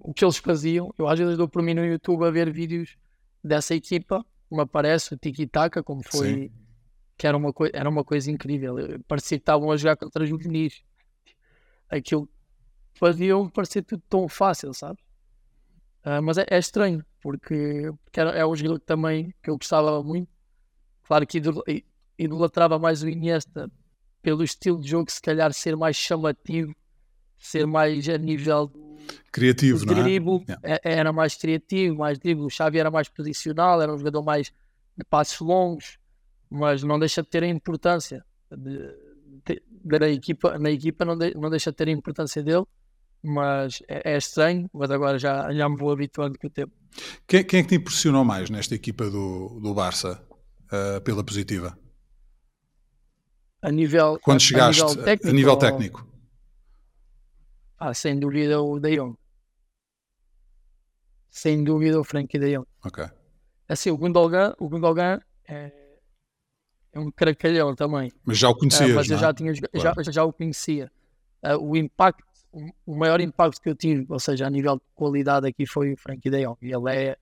o 0.01 0.13
que 0.13 0.25
eles 0.25 0.37
faziam, 0.39 0.93
eu 0.99 1.09
às 1.09 1.19
vezes 1.19 1.37
dou 1.37 1.49
por 1.49 1.63
mim 1.63 1.75
no 1.75 1.85
YouTube 1.85 2.25
a 2.25 2.31
ver 2.31 2.53
vídeos 2.53 2.97
dessa 3.43 3.75
equipa, 3.75 4.25
me 4.51 4.61
aparece 4.61 5.15
o 5.15 5.17
Tiki 5.17 5.47
Taka, 5.47 5.83
como 5.83 6.03
foi, 6.03 6.35
Sim. 6.35 6.53
que 7.17 7.27
era 7.27 7.37
uma, 7.37 7.53
era 7.73 7.89
uma 7.89 8.05
coisa 8.05 8.31
incrível. 8.31 8.77
Parecia 9.07 9.39
que 9.39 9.43
estavam 9.43 9.71
a 9.71 9.77
jogar 9.77 9.97
contra 9.97 10.23
os 10.23 10.29
juvenis. 10.29 10.83
Aquilo 11.89 12.29
faziam 12.95 13.49
parecer 13.49 13.83
tudo 13.83 14.03
tão 14.09 14.29
fácil, 14.29 14.73
sabe? 14.75 14.99
Uh, 16.05 16.23
mas 16.23 16.39
é, 16.39 16.47
é, 16.49 16.59
estranho, 16.59 17.05
porque, 17.21 17.93
porque 18.05 18.21
era, 18.21 18.31
é 18.31 18.45
um 18.47 18.55
que 18.55 18.79
também 18.81 19.35
que 19.43 19.51
eu 19.51 19.59
gostava 19.59 20.03
muito 20.03 20.29
Claro 21.09 21.27
que 21.27 21.41
idolatrava 22.19 22.79
mais 22.79 23.03
o 23.03 23.09
Iniesta 23.09 23.71
pelo 24.21 24.45
estilo 24.45 24.79
de 24.79 24.91
jogo, 24.91 25.11
se 25.11 25.23
calhar 25.23 25.51
ser 25.55 25.75
mais 25.75 25.97
chamativo, 25.97 26.77
ser 27.39 27.67
mais 27.67 28.07
a 28.11 28.19
nível 28.19 28.71
criativo, 29.33 29.87
não 29.87 29.95
é? 29.95 30.03
dribble, 30.03 30.45
é? 30.63 30.81
era 30.83 31.11
mais 31.11 31.35
criativo, 31.35 31.97
mais 31.97 32.19
dribble. 32.19 32.45
O 32.45 32.51
Xavi 32.51 32.79
era 32.79 32.91
mais 32.91 33.09
posicional, 33.09 33.81
era 33.81 33.91
um 33.91 33.97
jogador 33.97 34.23
mais 34.23 34.53
de 34.95 35.05
passos 35.09 35.41
longos, 35.41 35.99
mas 36.51 36.83
não 36.83 36.99
deixa 36.99 37.23
de 37.23 37.29
ter 37.31 37.43
a 37.43 37.49
importância 37.49 38.23
de, 38.55 38.79
de, 39.47 39.63
de, 39.83 39.99
na 39.99 40.09
equipa, 40.11 40.59
na 40.59 40.71
equipa 40.71 41.07
não, 41.07 41.17
não 41.17 41.49
deixa 41.49 41.71
de 41.71 41.77
ter 41.79 41.89
a 41.89 41.93
importância 41.93 42.43
dele, 42.43 42.67
mas 43.23 43.83
é, 43.89 44.13
é, 44.13 44.19
estranho, 44.19 44.69
mas 44.75 44.91
agora 44.91 45.19
já, 45.19 45.51
já 45.55 45.67
me 45.71 45.77
vou 45.79 45.91
habituando 45.91 46.39
com 46.39 46.49
o 46.49 46.51
tempo. 46.51 46.73
Quem, 47.27 47.43
quem 47.45 47.61
é 47.61 47.63
que 47.63 47.71
te 47.71 47.75
impressionou 47.77 48.27
mais 48.27 48.51
nesta 48.51 48.75
equipa 48.75 49.09
do, 49.09 49.59
do 49.63 49.73
Barça? 49.73 50.23
Uh, 50.73 51.01
pela 51.03 51.25
positiva? 51.25 51.79
A 53.61 53.71
nível, 53.71 54.19
Quando 54.23 54.41
chegaste, 54.41 54.83
a 54.83 54.87
nível 54.87 55.05
técnico? 55.05 55.29
A 55.29 55.33
nível 55.33 55.57
técnico. 55.57 56.01
Ou... 56.01 56.09
Ah, 57.79 57.95
sem 57.95 58.19
dúvida 58.19 58.61
o 58.61 58.79
De 58.79 58.97
Jong. 58.97 59.17
Sem 61.29 61.63
dúvida 61.63 62.01
o 62.01 62.05
Frankie 62.05 62.39
De 62.39 62.57
Jong. 62.57 62.67
Ok. 62.85 63.05
Assim, 63.69 63.91
o 63.91 63.97
Gundogan, 63.97 64.55
o 64.59 64.69
Gundogan 64.69 65.21
é, 65.47 65.73
é 66.93 66.99
um 66.99 67.11
caracalhão 67.11 67.75
também. 67.75 68.13
Mas 68.25 68.39
já 68.39 68.49
o 68.49 68.55
conhecias, 68.55 68.91
uh, 68.91 68.95
Mas 68.95 69.11
eu 69.11 69.19
já, 69.19 69.33
tinha, 69.35 69.53
claro. 69.53 70.05
já, 70.05 70.13
já 70.13 70.25
o 70.25 70.33
conhecia. 70.33 70.91
Uh, 71.45 71.59
o 71.59 71.77
impacto, 71.77 72.25
o, 72.87 72.97
maior 72.97 73.21
impacto 73.21 73.61
que 73.61 73.69
eu 73.69 73.75
tive, 73.75 74.07
ou 74.09 74.19
seja, 74.19 74.47
a 74.47 74.51
nível 74.51 74.77
de 74.77 74.83
qualidade 74.95 75.47
aqui 75.47 75.67
foi 75.67 75.93
o 75.93 75.97
Frankie 75.97 76.31
De 76.31 76.45
Jong. 76.45 76.59
Ele 76.63 76.95
é 76.95 77.17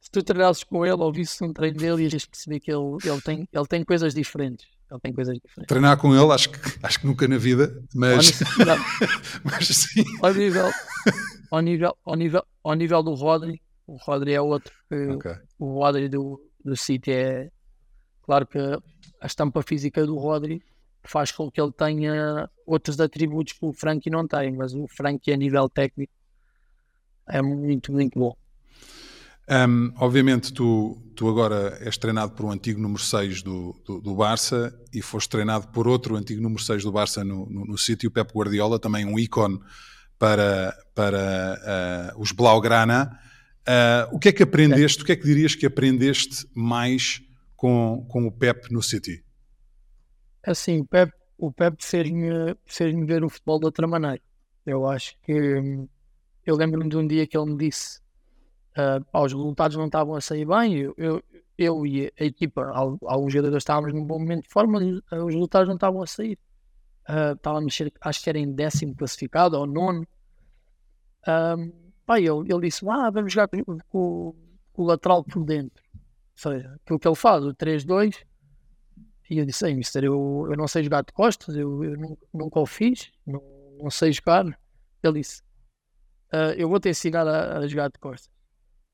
se 0.00 0.10
tu 0.10 0.22
treinasses 0.22 0.64
com 0.64 0.84
ele 0.84 0.94
ou 0.94 1.12
visse 1.12 1.44
um 1.44 1.52
treino 1.52 1.76
dele, 1.76 2.04
ias 2.04 2.24
perceber 2.24 2.60
que 2.60 2.72
ele, 2.72 2.96
ele, 3.04 3.20
tem, 3.20 3.48
ele 3.52 3.66
tem 3.66 3.84
coisas 3.84 4.14
diferentes. 4.14 4.66
Ele 4.90 5.00
tem 5.00 5.12
coisas 5.12 5.34
diferentes. 5.34 5.68
Treinar 5.68 5.96
com 5.98 6.14
ele, 6.14 6.32
acho 6.32 6.50
que, 6.50 6.58
acho 6.82 7.00
que 7.00 7.06
nunca 7.06 7.28
na 7.28 7.38
vida, 7.38 7.82
mas, 7.94 8.40
mas 9.44 9.68
sim. 9.68 10.02
Ao 10.22 10.32
nível, 10.32 10.70
ao, 11.50 11.60
nível, 11.60 11.96
ao, 12.04 12.16
nível, 12.16 12.44
ao 12.64 12.74
nível 12.74 13.02
do 13.02 13.14
Rodri, 13.14 13.60
o 13.86 13.96
Rodri 13.96 14.32
é 14.32 14.40
outro. 14.40 14.72
Okay. 14.90 15.36
O 15.58 15.74
Rodri 15.74 16.08
do, 16.08 16.40
do 16.64 16.76
City 16.76 17.12
é. 17.12 17.50
Claro 18.22 18.46
que 18.46 18.58
a 18.58 19.26
estampa 19.26 19.62
física 19.62 20.06
do 20.06 20.16
Rodri 20.16 20.62
faz 21.02 21.30
com 21.30 21.50
que 21.50 21.60
ele 21.60 21.72
tenha 21.72 22.48
outros 22.66 23.00
atributos 23.00 23.54
que 23.54 23.64
o 23.64 23.72
Frankie 23.72 24.10
não 24.10 24.26
tem, 24.26 24.52
mas 24.52 24.74
o 24.74 24.86
Frankie 24.88 25.32
a 25.32 25.36
nível 25.36 25.68
técnico 25.68 26.12
é 27.28 27.40
muito, 27.42 27.92
muito 27.92 28.18
bom. 28.18 28.36
Um, 29.50 29.92
obviamente, 29.96 30.52
tu, 30.52 30.96
tu 31.16 31.28
agora 31.28 31.76
és 31.80 31.98
treinado 31.98 32.32
por 32.32 32.46
um 32.46 32.52
antigo 32.52 32.80
número 32.80 33.02
6 33.02 33.42
do, 33.42 33.74
do, 33.84 34.00
do, 34.00 34.14
Barça 34.14 34.72
e 34.94 35.02
foste 35.02 35.28
treinado 35.28 35.66
por 35.68 35.88
outro 35.88 36.14
antigo 36.14 36.40
número 36.40 36.62
6 36.62 36.84
do 36.84 36.92
Barça 36.92 37.24
no, 37.24 37.50
no, 37.50 37.64
no 37.64 37.76
City, 37.76 38.06
o 38.06 38.12
Pep 38.12 38.32
Guardiola, 38.32 38.78
também 38.78 39.04
um 39.04 39.18
ícone 39.18 39.58
para, 40.16 40.72
para 40.94 42.14
uh, 42.14 42.22
os 42.22 42.30
Blaugrana. 42.30 43.18
Uh, 43.62 44.14
o 44.14 44.20
que 44.20 44.28
é 44.28 44.32
que 44.32 44.44
aprendeste, 44.44 45.02
o 45.02 45.04
que 45.04 45.10
é 45.10 45.16
que 45.16 45.24
dirias 45.24 45.56
que 45.56 45.66
aprendeste 45.66 46.46
mais 46.54 47.20
com, 47.56 48.06
com 48.08 48.28
o 48.28 48.30
Pep 48.30 48.72
no 48.72 48.80
City? 48.80 49.24
Assim, 50.46 50.78
o 50.78 50.86
Pep, 50.86 51.12
o 51.36 51.52
Pep 51.52 51.76
fez-me 51.84 52.54
fez 52.64 52.94
ver 53.04 53.24
o 53.24 53.28
futebol 53.28 53.58
de 53.58 53.64
outra 53.64 53.88
maneira. 53.88 54.22
Eu 54.64 54.86
acho 54.86 55.16
que 55.24 55.32
eu 56.46 56.54
lembro-me 56.54 56.88
de 56.88 56.96
um 56.96 57.06
dia 57.06 57.26
que 57.26 57.36
ele 57.36 57.50
me 57.50 57.58
disse 57.58 57.98
uh, 58.76 59.18
os 59.18 59.32
resultados 59.32 59.76
não 59.76 59.86
estavam 59.86 60.14
a 60.14 60.20
sair 60.20 60.44
bem, 60.44 60.76
eu, 60.76 60.94
eu, 60.96 61.22
eu 61.58 61.86
e 61.86 62.12
a 62.18 62.24
equipa, 62.24 62.70
alguns 62.72 63.32
jogadores 63.32 63.62
estávamos 63.62 63.92
num 63.92 64.04
bom 64.04 64.18
momento 64.18 64.44
de 64.44 64.48
forma, 64.48 64.78
uh, 64.78 65.24
os 65.24 65.34
resultados 65.34 65.68
não 65.68 65.76
estavam 65.76 66.02
a 66.02 66.06
sair. 66.06 66.38
Uh, 67.08 67.34
estávamos, 67.34 67.78
acho 68.00 68.22
que 68.22 68.30
era 68.30 68.38
em 68.38 68.52
décimo 68.52 68.94
classificado 68.94 69.58
ou 69.58 69.66
nono. 69.66 70.06
Um, 71.26 71.72
pá, 72.06 72.18
ele, 72.18 72.46
ele 72.48 72.60
disse: 72.62 72.88
Ah, 72.88 73.10
vamos 73.10 73.32
jogar 73.32 73.48
com, 73.48 73.64
com, 73.64 74.34
com 74.72 74.82
o 74.82 74.86
lateral 74.86 75.24
por 75.24 75.44
dentro. 75.44 75.82
Ou 75.94 76.00
seja, 76.36 76.74
aquilo 76.82 76.98
que 76.98 77.08
ele 77.08 77.16
faz, 77.16 77.44
o 77.44 77.54
3-2. 77.54 78.24
E 79.28 79.38
eu 79.38 79.46
disse: 79.46 79.66
Ei, 79.66 79.74
mister, 79.74 80.04
eu, 80.04 80.46
eu 80.50 80.56
não 80.56 80.66
sei 80.66 80.82
jogar 80.82 81.02
de 81.02 81.12
costas, 81.12 81.54
eu, 81.56 81.84
eu 81.84 81.96
nunca, 81.96 82.26
nunca 82.32 82.60
o 82.60 82.66
fiz, 82.66 83.12
não, 83.26 83.42
não 83.80 83.90
sei 83.90 84.12
jogar. 84.12 84.46
Ele 85.02 85.20
disse: 85.20 85.42
uh, 86.32 86.52
Eu 86.56 86.68
vou 86.68 86.80
te 86.80 86.88
ensinar 86.88 87.26
a, 87.26 87.58
a, 87.58 87.66
jogar 87.66 87.88
de 87.90 87.98
costas. 87.98 88.30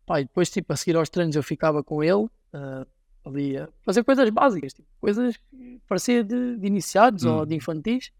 Pá, 0.06 0.20
e 0.20 0.24
depois, 0.24 0.48
tipo, 0.48 0.72
a 0.72 0.76
seguir 0.76 0.96
aos 0.96 1.10
treinos, 1.10 1.34
eu 1.34 1.42
ficava 1.42 1.82
com 1.82 2.02
ele 2.02 2.24
uh, 2.24 2.86
ali 3.24 3.58
a 3.58 3.68
fazer 3.82 4.04
coisas 4.04 4.30
básicas, 4.30 4.72
tipo, 4.72 4.88
coisas 5.00 5.36
que 5.36 5.80
pareciam 5.88 6.22
de, 6.22 6.56
de 6.56 6.66
iniciados 6.66 7.24
hum. 7.24 7.38
ou 7.38 7.46
de 7.46 7.56
infantis. 7.56 8.12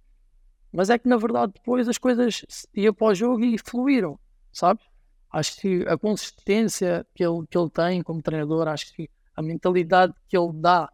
Mas 0.72 0.90
é 0.90 0.98
que 0.98 1.08
na 1.08 1.16
verdade 1.16 1.52
depois 1.54 1.88
as 1.88 1.96
coisas 1.96 2.44
iam 2.74 2.92
para 2.92 3.06
o 3.06 3.14
jogo 3.14 3.42
e 3.44 3.56
fluíram, 3.56 4.18
sabes? 4.52 4.84
Acho 5.32 5.60
que 5.60 5.84
a 5.88 5.96
consistência 5.96 7.06
que 7.14 7.24
ele, 7.24 7.46
que 7.48 7.56
ele 7.56 7.70
tem 7.70 8.02
como 8.02 8.20
treinador, 8.20 8.68
acho 8.68 8.92
que 8.94 9.08
a 9.34 9.40
mentalidade 9.40 10.12
que 10.28 10.36
ele 10.36 10.52
dá 10.54 10.90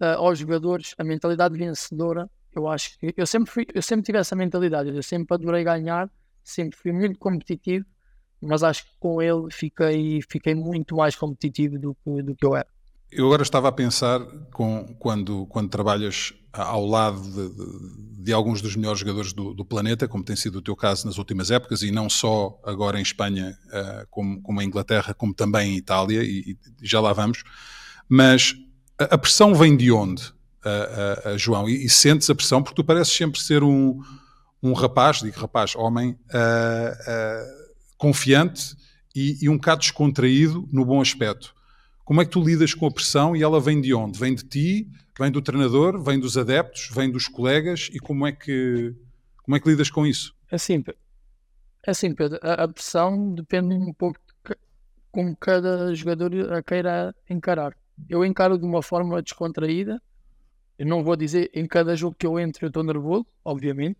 uh, 0.00 0.04
aos 0.18 0.38
jogadores, 0.38 0.94
a 0.96 1.04
mentalidade 1.04 1.58
vencedora, 1.58 2.30
eu 2.54 2.68
acho 2.68 2.98
que 2.98 3.12
eu 3.16 3.26
sempre, 3.26 3.50
fui, 3.50 3.66
eu 3.74 3.82
sempre 3.82 4.04
tive 4.04 4.18
essa 4.18 4.36
mentalidade, 4.36 4.94
eu 4.94 5.02
sempre 5.02 5.34
adorei 5.34 5.64
ganhar, 5.64 6.10
sempre 6.42 6.78
fui 6.78 6.92
muito 6.92 7.18
competitivo, 7.18 7.84
mas 8.40 8.62
acho 8.62 8.84
que 8.84 8.90
com 8.98 9.20
ele 9.20 9.48
fiquei, 9.50 10.20
fiquei 10.28 10.54
muito 10.54 10.96
mais 10.96 11.16
competitivo 11.16 11.78
do 11.78 11.96
que, 12.04 12.22
do 12.22 12.34
que 12.34 12.46
eu 12.46 12.56
era. 12.56 12.66
Eu 13.10 13.26
agora 13.26 13.42
estava 13.42 13.68
a 13.68 13.72
pensar 13.72 14.20
com, 14.52 14.94
quando, 14.98 15.46
quando 15.46 15.70
trabalhas 15.70 16.34
ao 16.52 16.84
lado 16.84 17.22
de, 17.22 17.48
de, 17.54 18.24
de 18.24 18.32
alguns 18.32 18.60
dos 18.60 18.76
melhores 18.76 19.00
jogadores 19.00 19.32
do, 19.32 19.54
do, 19.54 19.64
planeta, 19.64 20.06
como 20.06 20.22
tem 20.22 20.36
sido 20.36 20.56
o 20.56 20.62
teu 20.62 20.76
caso 20.76 21.06
nas 21.06 21.16
últimas 21.16 21.50
épocas, 21.50 21.82
e 21.82 21.90
não 21.90 22.10
só 22.10 22.58
agora 22.64 22.98
em 22.98 23.02
Espanha, 23.02 23.56
uh, 23.68 24.06
como, 24.10 24.42
como 24.42 24.60
em 24.60 24.66
Inglaterra, 24.66 25.14
como 25.14 25.32
também 25.32 25.74
em 25.74 25.76
Itália, 25.76 26.22
e, 26.22 26.50
e 26.50 26.58
já 26.82 27.00
lá 27.00 27.12
vamos. 27.14 27.44
Mas 28.08 28.54
a, 28.98 29.04
a 29.14 29.18
pressão 29.18 29.54
vem 29.54 29.76
de 29.76 29.90
onde, 29.90 30.32
João? 31.36 31.66
E, 31.66 31.86
e, 31.86 31.88
sentes 31.88 32.28
a 32.28 32.34
pressão 32.34 32.62
porque 32.62 32.76
tu 32.76 32.84
pareces 32.84 33.14
sempre 33.14 33.40
ser 33.40 33.62
um, 33.62 33.98
um 34.62 34.74
rapaz, 34.74 35.20
digo 35.20 35.40
rapaz, 35.40 35.74
homem, 35.74 36.18
confiante 37.98 38.76
e, 39.14 39.36
e 39.42 39.48
um 39.48 39.56
bocado 39.56 39.80
descontraído 39.80 40.66
no 40.72 40.84
bom 40.84 41.00
aspecto. 41.00 41.54
Como 42.04 42.22
é 42.22 42.24
que 42.24 42.30
tu 42.30 42.42
lidas 42.42 42.72
com 42.72 42.86
a 42.86 42.90
pressão 42.90 43.36
e 43.36 43.42
ela 43.42 43.60
vem 43.60 43.80
de 43.80 43.92
onde? 43.92 44.18
Vem 44.18 44.34
de 44.34 44.44
ti, 44.44 44.90
vem 45.18 45.30
do 45.30 45.42
treinador, 45.42 46.02
vem 46.02 46.18
dos 46.18 46.38
adeptos, 46.38 46.88
vem 46.94 47.10
dos 47.10 47.28
colegas 47.28 47.90
e 47.92 47.98
como 47.98 48.26
é 48.26 48.32
que, 48.32 48.94
como 49.42 49.56
é 49.56 49.60
que 49.60 49.68
lidas 49.68 49.90
com 49.90 50.06
isso? 50.06 50.34
Assim, 50.50 50.82
assim 51.86 52.14
Pedro, 52.14 52.38
a, 52.40 52.64
a 52.64 52.68
pressão 52.68 53.34
depende 53.34 53.74
um 53.74 53.92
pouco 53.92 54.18
de 54.18 54.54
como 55.10 55.36
cada 55.36 55.92
jogador 55.94 56.52
a 56.52 56.62
queira 56.62 57.14
encarar. 57.28 57.76
Eu 58.08 58.24
encaro 58.24 58.56
de 58.56 58.64
uma 58.64 58.82
forma 58.82 59.20
descontraída, 59.20 60.00
eu 60.78 60.86
não 60.86 61.02
vou 61.02 61.16
dizer 61.16 61.50
em 61.52 61.66
cada 61.66 61.96
jogo 61.96 62.16
que 62.16 62.26
eu 62.26 62.38
entro 62.38 62.64
eu 62.64 62.68
estou 62.68 62.84
nervoso, 62.84 63.26
obviamente, 63.44 63.98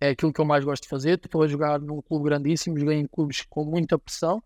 é 0.00 0.10
aquilo 0.10 0.32
que 0.32 0.40
eu 0.40 0.44
mais 0.44 0.64
gosto 0.64 0.84
de 0.84 0.88
fazer. 0.88 1.20
Estou 1.22 1.42
a 1.42 1.46
jogar 1.46 1.78
num 1.80 2.00
clube 2.00 2.24
grandíssimo, 2.24 2.78
joguei 2.78 2.98
em 2.98 3.06
clubes 3.06 3.42
com 3.42 3.64
muita 3.64 3.98
pressão 3.98 4.42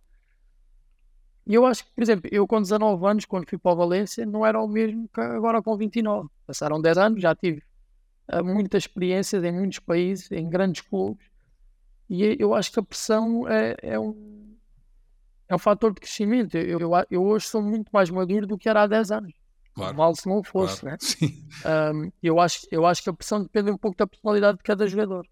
e 1.47 1.55
eu 1.55 1.67
acho 1.67 1.85
que, 1.85 1.93
por 1.93 2.03
exemplo, 2.03 2.31
eu 2.33 2.47
com 2.47 2.61
19 2.61 3.07
anos, 3.07 3.25
quando 3.27 3.49
fui 3.49 3.59
para 3.59 3.73
o 3.73 3.77
Valência, 3.77 4.25
não 4.25 4.47
era 4.47 4.61
o 4.61 4.67
mesmo 4.67 5.09
que 5.13 5.21
agora 5.21 5.63
com 5.63 5.77
29. 5.77 6.29
Passaram 6.47 6.81
10 6.81 6.97
anos, 6.99 7.23
já 7.23 7.35
tive 7.35 7.63
uh, 8.33 8.43
muitas 8.43 8.85
experiências 8.85 9.45
em 9.45 9.53
muitos 9.53 9.79
países, 9.79 10.31
em 10.33 10.49
grandes 10.49 10.81
clubes, 10.81 11.27
e 12.09 12.37
eu 12.39 12.55
acho 12.55 12.73
que 12.73 12.81
a 12.81 12.83
pressão 12.83 13.47
é, 13.49 13.77
é 13.83 13.99
um, 13.99 14.57
é 15.49 15.55
um 15.55 15.59
fator 15.59 15.93
de 15.93 16.01
crescimento. 16.01 16.57
Eu, 16.57 16.81
eu, 16.81 16.91
eu, 17.11 17.23
hoje 17.23 17.47
sou 17.47 17.63
muito 17.63 17.91
mais 17.93 18.09
maduro 18.09 18.47
do 18.47 18.57
que 18.57 18.69
era 18.69 18.83
há 18.83 18.87
10 18.87 19.11
anos. 19.11 19.33
Claro. 19.75 19.97
Mal 19.97 20.15
se 20.15 20.29
não 20.29 20.43
fosse, 20.43 20.81
claro. 20.81 20.97
né? 21.21 21.35
Um, 21.95 22.11
eu, 22.23 22.41
acho, 22.41 22.67
eu 22.71 22.85
acho 22.85 23.03
que 23.03 23.09
a 23.09 23.13
pressão 23.13 23.43
depende 23.43 23.71
um 23.71 23.79
pouco 23.79 23.97
da 23.97 24.07
personalidade 24.07 24.59
de 24.59 24.65
cada 24.65 24.87
jogador. 24.87 25.27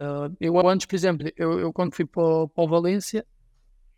Uh, 0.00 0.34
eu 0.40 0.58
antes, 0.68 0.86
por 0.86 0.96
exemplo, 0.96 1.28
eu, 1.36 1.58
eu 1.60 1.72
quando 1.72 1.94
fui 1.94 2.04
para, 2.04 2.48
para 2.48 2.64
o 2.64 2.68
Valência, 2.68 3.24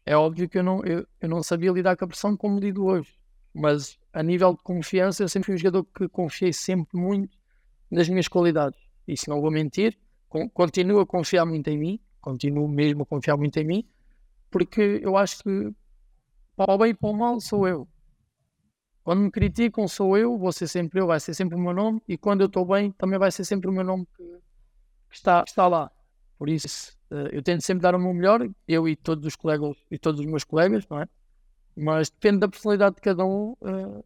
é 0.04 0.16
óbvio 0.16 0.48
que 0.48 0.58
eu 0.58 0.62
não, 0.62 0.84
eu, 0.84 1.06
eu 1.20 1.28
não 1.28 1.42
sabia 1.42 1.72
lidar 1.72 1.96
com 1.96 2.04
a 2.04 2.08
pressão 2.08 2.36
como 2.36 2.60
lido 2.60 2.84
hoje. 2.84 3.14
Mas 3.54 3.98
a 4.12 4.22
nível 4.22 4.54
de 4.54 4.62
confiança, 4.62 5.22
eu 5.22 5.28
sempre 5.28 5.46
fui 5.46 5.54
um 5.54 5.58
jogador 5.58 5.84
que 5.84 6.08
confiei 6.08 6.52
sempre 6.52 6.98
muito 6.98 7.36
nas 7.90 8.08
minhas 8.08 8.28
qualidades. 8.28 8.78
E 9.08 9.16
se 9.16 9.28
não 9.28 9.40
vou 9.40 9.50
mentir, 9.50 9.98
continuo 10.52 11.00
a 11.00 11.06
confiar 11.06 11.46
muito 11.46 11.68
em 11.68 11.78
mim, 11.78 12.00
continuo 12.20 12.68
mesmo 12.68 13.02
a 13.02 13.06
confiar 13.06 13.36
muito 13.36 13.56
em 13.58 13.64
mim, 13.64 13.88
porque 14.50 15.00
eu 15.02 15.16
acho 15.16 15.42
que 15.42 15.72
para 16.56 16.74
o 16.74 16.78
bem 16.78 16.90
e 16.90 16.94
para 16.94 17.08
o 17.08 17.16
mal 17.16 17.40
sou 17.40 17.66
eu. 17.66 17.88
Quando 19.02 19.20
me 19.20 19.30
criticam, 19.30 19.86
sou 19.86 20.16
eu, 20.16 20.36
vou 20.36 20.52
ser 20.52 20.66
sempre 20.66 21.00
eu, 21.00 21.06
vai 21.06 21.20
ser 21.20 21.32
sempre 21.34 21.54
o 21.54 21.58
meu 21.58 21.72
nome, 21.72 22.02
e 22.08 22.18
quando 22.18 22.40
eu 22.40 22.46
estou 22.46 22.64
bem, 22.64 22.90
também 22.92 23.18
vai 23.18 23.30
ser 23.30 23.44
sempre 23.44 23.68
o 23.70 23.72
meu 23.72 23.84
nome 23.84 24.06
que, 24.16 24.38
que 25.08 25.16
está, 25.16 25.42
que 25.42 25.50
está 25.50 25.66
lá. 25.66 25.90
Por 26.38 26.48
isso, 26.48 26.96
Uh, 27.10 27.30
eu 27.30 27.42
tento 27.42 27.60
sempre 27.60 27.82
dar 27.82 27.94
o 27.94 27.98
meu 27.98 28.12
melhor, 28.12 28.48
eu 28.66 28.88
e 28.88 28.96
todos 28.96 29.24
os 29.24 29.36
colegas 29.36 29.76
e 29.90 29.98
todos 29.98 30.20
os 30.20 30.26
meus 30.26 30.42
colegas, 30.42 30.84
não 30.90 31.00
é? 31.00 31.06
Mas 31.76 32.10
depende 32.10 32.40
da 32.40 32.48
personalidade 32.48 32.96
de 32.96 33.00
cada 33.00 33.24
um 33.24 33.52
uh, 33.60 34.04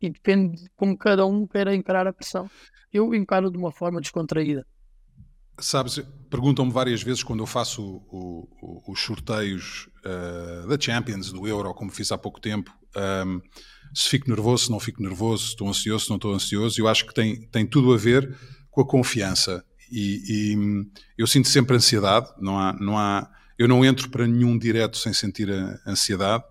e 0.00 0.10
depende 0.10 0.64
de 0.64 0.70
como 0.76 0.96
cada 0.98 1.24
um 1.24 1.46
quer 1.46 1.68
encarar 1.68 2.06
a 2.06 2.12
pressão. 2.12 2.50
Eu 2.92 3.14
encaro 3.14 3.50
de 3.50 3.56
uma 3.56 3.72
forma 3.72 4.00
descontraída. 4.00 4.66
Sabes, 5.58 5.98
perguntam-me 6.28 6.72
várias 6.72 7.02
vezes 7.02 7.22
quando 7.22 7.40
eu 7.40 7.46
faço 7.46 8.02
os 8.86 9.00
sorteios 9.00 9.88
uh, 10.04 10.68
da 10.68 10.78
Champions, 10.78 11.32
do 11.32 11.46
Euro, 11.46 11.72
como 11.74 11.90
fiz 11.90 12.10
há 12.12 12.18
pouco 12.18 12.40
tempo, 12.40 12.70
um, 13.26 13.40
se 13.94 14.08
fico 14.08 14.28
nervoso, 14.28 14.64
se 14.64 14.70
não 14.70 14.80
fico 14.80 15.02
nervoso, 15.02 15.44
se 15.44 15.50
estou 15.50 15.68
ansioso, 15.68 16.04
se 16.04 16.10
não 16.10 16.16
estou 16.16 16.34
ansioso. 16.34 16.80
Eu 16.80 16.88
acho 16.88 17.06
que 17.06 17.14
tem, 17.14 17.48
tem 17.48 17.66
tudo 17.66 17.92
a 17.94 17.96
ver 17.96 18.36
com 18.70 18.82
a 18.82 18.86
confiança. 18.86 19.64
E, 19.90 20.54
e, 20.54 20.86
eu 21.18 21.26
sinto 21.26 21.48
sempre 21.48 21.76
ansiedade, 21.76 22.28
não 22.38 22.58
há, 22.58 22.72
não 22.74 22.98
há, 22.98 23.30
eu 23.58 23.66
não 23.66 23.84
entro 23.84 24.08
para 24.10 24.26
nenhum 24.26 24.58
direto 24.58 24.96
sem 24.96 25.12
sentir 25.12 25.50
ansiedade. 25.86 26.44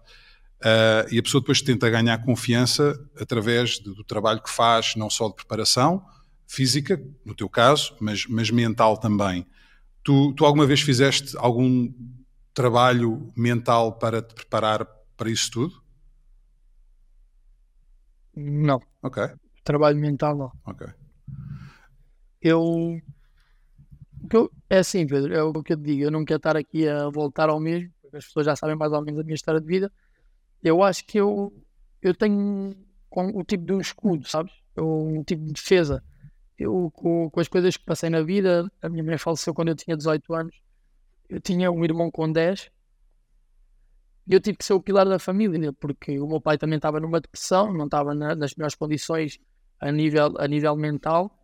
Uh, 0.59 1.07
e 1.09 1.17
a 1.17 1.23
pessoa 1.23 1.41
depois 1.41 1.61
tenta 1.61 1.89
ganhar 1.89 2.17
confiança 2.23 2.99
através 3.17 3.79
de, 3.79 3.93
do 3.93 4.03
trabalho 4.03 4.41
que 4.43 4.49
faz, 4.49 4.93
não 4.95 5.09
só 5.09 5.29
de 5.29 5.35
preparação 5.35 6.05
física, 6.49 6.99
no 7.23 7.35
teu 7.35 7.47
caso, 7.47 7.95
mas, 7.99 8.25
mas 8.25 8.49
mental 8.49 8.97
também. 8.97 9.45
Tu, 10.03 10.33
tu 10.33 10.43
alguma 10.45 10.65
vez 10.65 10.81
fizeste 10.81 11.37
algum 11.37 11.93
trabalho 12.53 13.31
mental 13.37 13.99
para 13.99 14.21
te 14.21 14.33
preparar 14.33 14.85
para 15.15 15.29
isso 15.29 15.51
tudo? 15.51 15.81
Não. 18.35 18.81
Ok. 19.03 19.23
Trabalho 19.63 19.97
mental 19.99 20.35
não. 20.35 20.51
Ok. 20.65 20.87
Eu 22.41 22.99
eu, 24.31 24.51
é 24.69 24.79
assim, 24.79 25.05
Pedro, 25.07 25.33
é 25.33 25.43
o 25.43 25.63
que 25.63 25.73
eu 25.73 25.77
te 25.77 25.83
digo. 25.83 26.03
Eu 26.03 26.11
não 26.11 26.25
quero 26.25 26.37
estar 26.37 26.57
aqui 26.57 26.87
a 26.87 27.09
voltar 27.09 27.49
ao 27.49 27.59
mesmo, 27.59 27.91
porque 28.01 28.17
as 28.17 28.25
pessoas 28.25 28.45
já 28.45 28.55
sabem 28.55 28.75
mais 28.75 28.91
ou 28.91 29.01
menos 29.01 29.19
a 29.19 29.23
minha 29.23 29.35
história 29.35 29.61
de 29.61 29.67
vida. 29.67 29.91
Eu 30.63 30.83
acho 30.83 31.05
que 31.05 31.19
eu, 31.19 31.53
eu 32.01 32.13
tenho 32.13 32.75
o 33.11 33.43
tipo 33.43 33.65
de 33.65 33.73
um 33.73 33.79
escudo, 33.79 34.27
sabes? 34.27 34.53
Um 34.77 35.23
tipo 35.23 35.43
de 35.45 35.53
defesa. 35.53 36.03
Eu, 36.57 36.91
com, 36.93 37.29
com, 37.29 37.39
as 37.39 37.47
coisas 37.47 37.77
que 37.77 37.85
passei 37.85 38.09
na 38.09 38.21
vida, 38.21 38.69
a 38.81 38.89
minha 38.89 39.03
mãe 39.03 39.17
faleceu 39.17 39.53
quando 39.53 39.69
eu 39.69 39.75
tinha 39.75 39.95
18 39.95 40.33
anos. 40.33 40.61
Eu 41.29 41.39
tinha 41.39 41.71
um 41.71 41.83
irmão 41.83 42.11
com 42.11 42.31
10 42.31 42.69
e 44.27 44.33
eu 44.33 44.39
tive 44.39 44.57
que 44.57 44.65
ser 44.65 44.73
o 44.73 44.81
pilar 44.81 45.07
da 45.07 45.17
família, 45.17 45.73
porque 45.73 46.19
o 46.19 46.27
meu 46.27 46.39
pai 46.39 46.57
também 46.57 46.75
estava 46.77 46.99
numa 46.99 47.19
depressão, 47.19 47.73
não 47.73 47.85
estava 47.85 48.13
na, 48.13 48.35
nas 48.35 48.53
melhores 48.53 48.75
condições 48.75 49.39
a 49.79 49.91
nível, 49.91 50.35
a 50.37 50.47
nível 50.47 50.75
mental 50.75 51.38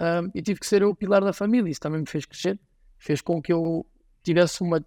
um, 0.00 0.30
e 0.34 0.42
tive 0.42 0.60
que 0.60 0.66
ser 0.66 0.82
eu 0.82 0.90
o 0.90 0.94
pilar 0.94 1.22
da 1.22 1.32
família. 1.32 1.70
Isso 1.70 1.80
também 1.80 2.00
me 2.00 2.06
fez 2.06 2.24
crescer, 2.24 2.58
fez 2.98 3.20
com 3.20 3.42
que 3.42 3.52
eu 3.52 3.84
tivesse 4.22 4.62
uma, 4.62 4.84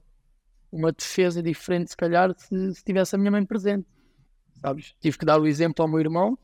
uma 0.71 0.91
defesa 0.91 1.41
diferente, 1.41 1.91
se 1.91 1.97
calhar, 1.97 2.33
se, 2.37 2.73
se 2.73 2.83
tivesse 2.83 3.15
a 3.15 3.17
minha 3.17 3.31
mãe 3.31 3.45
presente. 3.45 3.87
Sabes? 4.61 4.95
Tive 5.01 5.17
que 5.17 5.25
dar 5.25 5.39
o 5.39 5.47
exemplo 5.47 5.83
ao 5.83 5.89
meu 5.89 5.99
irmão, 5.99 6.37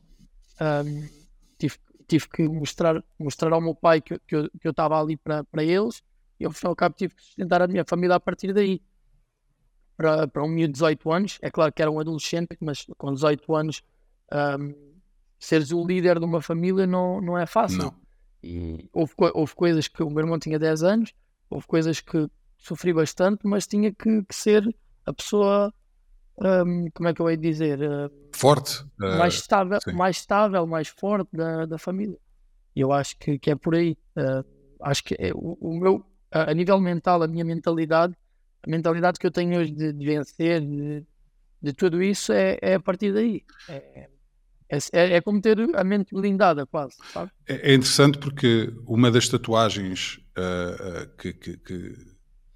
um, 0.60 1.08
tive, 1.56 1.76
tive 2.06 2.28
que 2.28 2.48
mostrar, 2.48 3.02
mostrar 3.18 3.52
ao 3.52 3.60
meu 3.60 3.74
pai 3.74 4.00
que, 4.00 4.18
que 4.18 4.34
eu 4.36 4.70
estava 4.70 5.00
ali 5.00 5.16
para, 5.16 5.44
eles, 5.58 6.02
e 6.38 6.44
ao 6.44 6.52
final 6.52 6.74
cabo 6.74 6.94
tive 6.96 7.14
que 7.14 7.22
sustentar 7.22 7.62
a 7.62 7.68
minha 7.68 7.84
família 7.86 8.16
a 8.16 8.20
partir 8.20 8.52
daí. 8.52 8.82
Para, 9.96 10.28
para 10.28 10.44
um 10.44 10.48
miúdo 10.48 10.68
de 10.68 10.74
18 10.74 11.12
anos, 11.12 11.38
é 11.42 11.50
claro 11.50 11.72
que 11.72 11.82
era 11.82 11.90
um 11.90 11.98
adolescente, 11.98 12.56
mas 12.60 12.86
com 12.96 13.12
18 13.12 13.54
anos, 13.54 13.82
um, 14.60 14.74
seres 15.40 15.72
o 15.72 15.84
líder 15.84 16.20
de 16.20 16.24
uma 16.24 16.40
família 16.40 16.86
não, 16.86 17.20
não 17.20 17.36
é 17.36 17.46
fácil. 17.46 17.78
Não. 17.78 18.07
E 18.42 18.88
houve, 18.92 19.12
houve 19.34 19.54
coisas 19.54 19.88
que 19.88 20.02
o 20.02 20.10
meu 20.10 20.20
irmão 20.20 20.38
tinha 20.38 20.58
10 20.58 20.82
anos, 20.82 21.12
houve 21.50 21.66
coisas 21.66 22.00
que 22.00 22.28
sofri 22.58 22.92
bastante, 22.92 23.46
mas 23.46 23.66
tinha 23.66 23.92
que, 23.92 24.22
que 24.22 24.34
ser 24.34 24.64
a 25.06 25.12
pessoa, 25.12 25.72
um, 26.38 26.90
como 26.92 27.08
é 27.08 27.14
que 27.14 27.20
eu 27.20 27.28
de 27.28 27.36
dizer? 27.36 27.80
Uh, 27.80 28.10
forte. 28.32 28.82
Uh, 29.00 29.18
mais, 29.18 29.34
estável, 29.34 29.78
mais 29.94 30.16
estável, 30.16 30.66
mais 30.66 30.88
forte 30.88 31.28
da, 31.34 31.66
da 31.66 31.78
família. 31.78 32.18
E 32.76 32.80
eu 32.80 32.92
acho 32.92 33.16
que, 33.18 33.38
que 33.38 33.50
é 33.50 33.56
por 33.56 33.74
aí. 33.74 33.96
Uh, 34.16 34.44
acho 34.82 35.02
que 35.02 35.16
é, 35.18 35.32
o, 35.34 35.56
o, 35.60 35.80
meu, 35.80 36.04
a, 36.30 36.50
a, 36.50 36.54
nível 36.54 36.78
mental, 36.80 37.22
a 37.22 37.28
minha 37.28 37.44
mentalidade, 37.44 38.14
a 38.62 38.70
mentalidade 38.70 39.18
que 39.18 39.26
eu 39.26 39.30
tenho 39.30 39.58
hoje 39.58 39.72
de, 39.72 39.92
de 39.92 40.06
vencer, 40.06 40.60
de, 40.60 41.06
de, 41.60 41.72
tudo 41.72 42.02
isso, 42.02 42.32
é, 42.32 42.58
é 42.60 42.74
a 42.74 42.80
partir 42.80 43.12
daí. 43.12 43.42
É, 43.68 44.08
é, 44.70 44.78
é, 44.92 45.16
é, 45.16 45.20
como 45.20 45.40
ter 45.40 45.58
a 45.74 45.82
mente 45.82 46.14
blindada, 46.14 46.66
quase. 46.66 46.96
Sabe? 47.12 47.30
É, 47.46 47.72
é 47.72 47.74
interessante 47.74 48.18
porque 48.18 48.72
uma 48.86 49.10
das 49.10 49.28
tatuagens 49.28 50.20
uh, 50.36 51.08
que, 51.16 51.32
que, 51.32 51.56
que, 51.56 51.96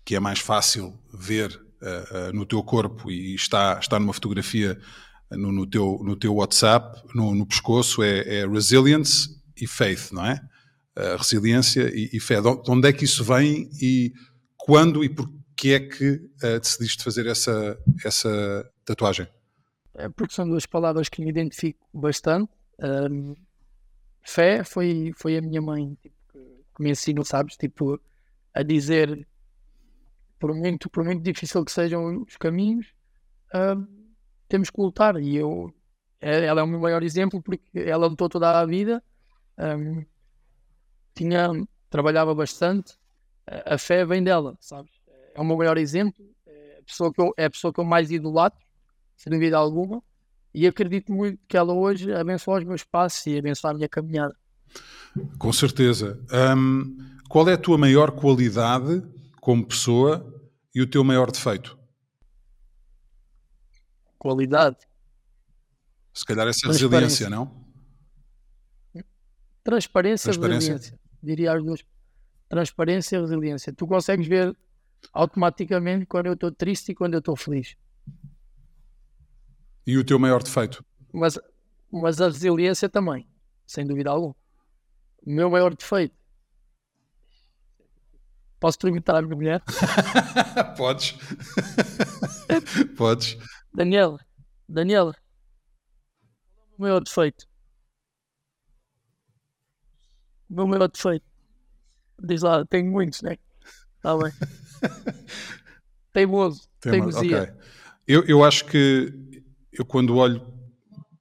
que, 0.04 0.14
é 0.14 0.21
mais 0.21 0.38
fácil 0.38 0.99
ver 1.12 1.50
uh, 1.81 2.28
uh, 2.28 2.33
no 2.35 2.45
teu 2.45 2.62
corpo 2.62 3.11
e 3.11 3.35
está, 3.35 3.78
está 3.81 3.99
numa 3.99 4.12
fotografia 4.12 4.78
no, 5.31 5.50
no 5.50 5.66
teu, 5.66 6.00
no 6.04 6.14
teu 6.14 6.35
WhatsApp, 6.35 7.00
no, 7.14 7.35
no 7.35 7.47
pescoço, 7.47 8.02
é, 8.02 8.40
é, 8.40 8.47
resilience 8.47 9.31
e 9.57 9.66
faith, 9.66 10.12
não 10.12 10.26
é? 10.26 10.40
resiliência 11.16 11.90
e, 11.95 12.11
e, 12.12 12.21
fé. 12.21 12.38
De 12.38 12.71
onde 12.71 12.87
é 12.87 12.92
que 12.92 13.07
isso 13.07 13.25
vem 13.25 13.71
e 13.81 14.12
quando 14.59 15.02
e 15.02 15.09
porquê 15.09 15.71
é 15.71 15.81
que 15.81 16.21
decidiste 16.61 17.02
fazer 17.02 17.26
essa, 17.26 17.78
essa 18.04 18.71
tatuagem? 18.85 19.26
É 19.95 20.09
porque 20.09 20.35
são 20.35 20.49
duas 20.49 20.67
palavras 20.67 21.09
que 21.09 21.23
me 21.23 21.29
identifico 21.29 21.87
bastante. 21.93 22.51
Um, 22.79 23.35
fé 24.23 24.65
foi, 24.65 25.13
foi 25.17 25.37
a 25.37 25.43
minha 25.43 25.61
mãe 25.61 25.95
tipo, 26.01 26.17
que 26.33 26.83
me 26.83 26.91
ensinou, 26.91 27.25
sabes, 27.25 27.57
tipo, 27.57 28.01
a 28.55 28.63
dizer 28.63 29.27
por 30.39 30.55
muito, 30.55 30.91
por 30.91 31.05
muito 31.05 31.23
difícil 31.23 31.65
que 31.65 31.71
sejam 31.71 32.23
os 32.23 32.37
caminhos, 32.37 32.93
um, 33.55 33.87
temos 34.49 34.71
que 34.71 34.81
lutar. 34.81 35.17
E 35.21 35.37
eu, 35.37 35.73
é, 36.21 36.47
ela 36.47 36.61
é 36.61 36.65
o 36.65 36.67
meu 36.67 36.81
maior 36.81 37.03
exemplo 37.03 37.41
porque 37.43 37.69
ela 37.75 38.07
lutou 38.07 38.29
toda 38.29 38.59
a 38.59 38.67
vida, 38.67 39.03
um, 39.59 40.05
tinha, 41.15 41.49
trabalhava 41.91 42.35
bastante, 42.35 42.99
a, 43.47 43.75
a, 43.75 43.79
fé 43.79 44.05
vem 44.05 44.23
dela, 44.23 44.57
sabes? 44.59 44.91
É 45.35 45.41
o 45.41 45.45
meu 45.45 45.57
maior 45.57 45.79
exemplo, 45.79 46.25
é 46.47 46.79
a 46.81 46.83
pessoa 46.83 47.13
que 47.13 47.21
eu, 47.21 47.33
é 47.37 47.45
a 47.45 47.51
pessoa 47.51 47.73
que 47.73 47.79
eu 47.79 47.85
mais 47.85 48.11
idolatro 48.11 48.72
sem 49.23 49.33
dúvida 49.33 49.57
alguma. 49.57 50.02
E 50.52 50.67
acredito 50.67 51.12
muito 51.12 51.38
que 51.47 51.57
ela 51.57 51.73
hoje 51.73 52.12
abençoa 52.12 52.59
os 52.59 52.64
meus 52.64 52.83
passos 52.83 53.25
e 53.26 53.38
abençoa 53.38 53.71
a 53.71 53.75
minha 53.75 53.88
caminhada. 53.88 54.37
Com 55.38 55.52
certeza. 55.52 56.21
Um, 56.57 56.97
qual 57.29 57.49
é 57.49 57.55
a 57.55 57.59
tua 57.59 57.79
maior 57.79 58.11
qualidade 58.11 59.02
como 59.41 59.64
pessoa 59.64 60.26
e 60.75 60.83
o 60.83 60.87
teu 60.91 61.05
maior 61.05 61.31
defeito? 61.31 61.79
Qualidade. 64.19 64.79
Se 66.12 66.25
calhar 66.25 66.49
essa 66.49 66.67
resiliência, 66.67 67.31
não? 67.31 67.62
Transparência, 69.62 70.31
e 70.31 70.37
resiliência. 70.37 70.99
Diria 71.23 71.52
as 71.52 71.63
duas. 71.63 71.85
Transparência 72.49 73.17
e 73.17 73.21
resiliência. 73.21 73.73
Tu 73.73 73.87
consegues 73.87 74.26
ver 74.26 74.54
automaticamente 75.13 76.06
quando 76.06 76.26
eu 76.26 76.35
estou 76.35 76.50
triste 76.50 76.91
e 76.91 76.95
quando 76.95 77.15
eu 77.15 77.21
estou 77.21 77.37
feliz. 77.37 77.76
E 79.86 79.99
o 79.99 80.04
teu 80.04 80.18
maior 80.18 80.42
defeito? 80.42 80.84
Mas, 81.12 81.38
mas 81.90 82.21
a 82.21 82.26
resiliência 82.26 82.88
também, 82.88 83.28
sem 83.66 83.86
dúvida 83.86 84.10
alguma. 84.10 84.36
O 85.25 85.30
meu 85.30 85.50
maior 85.50 85.75
defeito. 85.75 86.14
Posso 88.60 88.78
perguntar 88.78 89.16
à 89.16 89.23
minha 89.23 89.34
mulher? 89.34 89.62
Podes. 90.76 91.16
Podes. 92.97 93.36
Daniela, 93.75 94.18
Daniela, 94.68 95.16
o 96.78 96.82
maior 96.82 97.02
defeito. 97.02 97.47
O 100.49 100.54
meu 100.54 100.66
maior 100.68 100.88
defeito. 100.88 101.26
Diz 102.23 102.42
lá, 102.42 102.64
tenho 102.66 102.88
muitos, 102.90 103.23
né? 103.23 103.36
Está 103.97 104.16
bem. 104.16 104.32
Teimoso. 106.12 106.68
Teimosia. 106.80 107.42
Okay. 107.42 107.54
Eu, 108.06 108.25
eu 108.26 108.45
acho 108.45 108.64
que 108.66 109.42
eu 109.73 109.85
quando 109.85 110.17
olho 110.17 110.45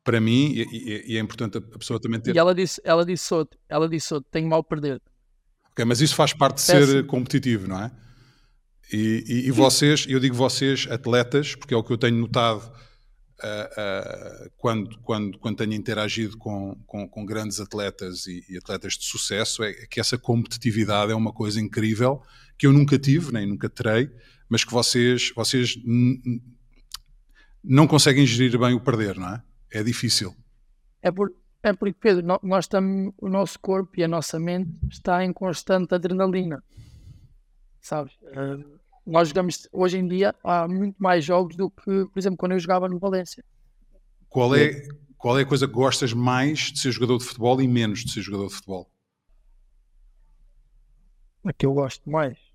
para 0.03 0.19
mim, 0.19 0.51
e, 0.55 1.13
e, 1.13 1.17
é 1.17 1.19
importante 1.19 1.57
a 1.57 1.61
pessoa 1.61 1.99
também 1.99 2.19
ter. 2.19 2.35
E 2.35 2.39
ela 2.39 2.55
disse, 2.55 2.81
ela 2.83 3.05
disse 3.05 3.33
outro, 3.33 3.59
ela 3.69 3.87
disse 3.87 4.13
outro, 4.13 4.27
tenho 4.31 4.49
mal 4.49 4.63
perder. 4.63 5.01
Ok, 5.71 5.85
mas 5.85 6.01
isso 6.01 6.15
faz 6.15 6.33
parte 6.33 6.55
de 6.55 6.61
ser 6.61 7.05
competitivo, 7.05 7.67
não 7.67 7.79
é? 7.79 7.91
E, 8.91 9.23
e, 9.27 9.47
e, 9.47 9.51
vocês, 9.51 10.05
eu 10.09 10.19
digo 10.19 10.35
vocês, 10.35 10.87
atletas, 10.89 11.55
porque 11.55 11.73
é 11.73 11.77
o 11.77 11.83
que 11.83 11.93
eu 11.93 11.97
tenho 11.97 12.17
notado 12.17 12.61
uh, 13.41 14.45
uh, 14.45 14.51
quando, 14.57 14.99
quando, 14.99 15.37
quando 15.37 15.57
tenho 15.57 15.73
interagido 15.73 16.37
com, 16.37 16.75
com, 16.85 17.07
com 17.07 17.25
grandes 17.25 17.61
atletas 17.61 18.25
e, 18.27 18.43
e, 18.49 18.57
atletas 18.57 18.93
de 18.93 19.05
sucesso, 19.05 19.63
é 19.63 19.71
que 19.89 19.99
essa 19.99 20.17
competitividade 20.17 21.11
é 21.11 21.15
uma 21.15 21.31
coisa 21.31 21.61
incrível 21.61 22.21
que 22.57 22.67
eu 22.67 22.73
nunca 22.73 22.99
tive, 22.99 23.31
nem 23.31 23.47
nunca 23.47 23.69
terei, 23.69 24.09
mas 24.49 24.65
que 24.65 24.71
vocês, 24.73 25.31
vocês 25.35 25.77
não 27.63 27.87
conseguem 27.87 28.25
gerir 28.25 28.57
bem 28.59 28.73
o 28.73 28.79
perder, 28.79 29.17
não 29.17 29.35
é? 29.35 29.43
É 29.71 29.83
difícil. 29.83 30.35
É, 31.01 31.11
por, 31.11 31.33
é 31.63 31.73
porque, 31.73 31.97
Pedro, 31.99 32.39
nós 32.43 32.65
estamos, 32.65 33.13
o 33.17 33.29
nosso 33.29 33.59
corpo 33.59 33.91
e 33.97 34.03
a 34.03 34.07
nossa 34.07 34.39
mente 34.39 34.71
está 34.89 35.23
em 35.23 35.31
constante 35.31 35.93
adrenalina. 35.93 36.63
Sabes? 37.79 38.13
Uh, 38.15 38.79
nós 39.05 39.29
jogamos, 39.29 39.67
hoje 39.71 39.97
em 39.97 40.07
dia, 40.07 40.35
há 40.43 40.67
muito 40.67 41.01
mais 41.01 41.23
jogos 41.23 41.55
do 41.55 41.69
que, 41.69 42.05
por 42.05 42.17
exemplo, 42.17 42.37
quando 42.37 42.53
eu 42.53 42.59
jogava 42.59 42.87
no 42.87 42.99
Valência. 42.99 43.43
Qual 44.29 44.55
é, 44.55 44.87
qual 45.17 45.37
é 45.37 45.41
a 45.41 45.45
coisa 45.45 45.67
que 45.67 45.73
gostas 45.73 46.13
mais 46.13 46.71
de 46.71 46.79
ser 46.79 46.91
jogador 46.91 47.17
de 47.17 47.25
futebol 47.25 47.61
e 47.61 47.67
menos 47.67 48.03
de 48.03 48.11
ser 48.11 48.21
jogador 48.21 48.47
de 48.47 48.55
futebol? 48.55 48.89
A 51.43 51.51
que 51.51 51.65
eu 51.65 51.73
gosto 51.73 52.07
mais 52.09 52.50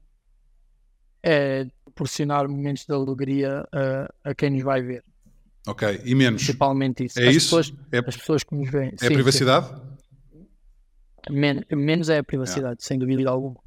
é 1.27 1.67
proporcionar 1.85 2.49
momentos 2.49 2.87
de 2.87 2.95
alegria 2.95 3.67
a, 3.73 4.31
a 4.31 4.35
quem 4.35 4.51
nos 4.51 4.63
vai 4.63 4.81
ver. 4.81 5.03
Ok, 5.67 6.01
e 6.05 6.15
menos? 6.15 6.43
Principalmente 6.43 7.05
isso. 7.05 7.19
É 7.19 7.29
as 7.29 7.35
isso? 7.35 7.57
Pessoas, 7.57 7.75
é... 7.91 7.99
As 7.99 8.17
pessoas 8.17 8.45
que 8.45 8.55
nos 8.55 8.71
veem. 8.71 8.93
É 8.95 8.97
sim, 8.97 9.07
a 9.07 9.11
privacidade? 9.11 9.83
Men 11.29 11.65
menos 11.73 12.09
é 12.09 12.19
a 12.19 12.25
privacidade, 12.25 12.79
é. 12.81 12.85
sem 12.85 12.97
dúvida 12.97 13.29
alguma. 13.29 13.61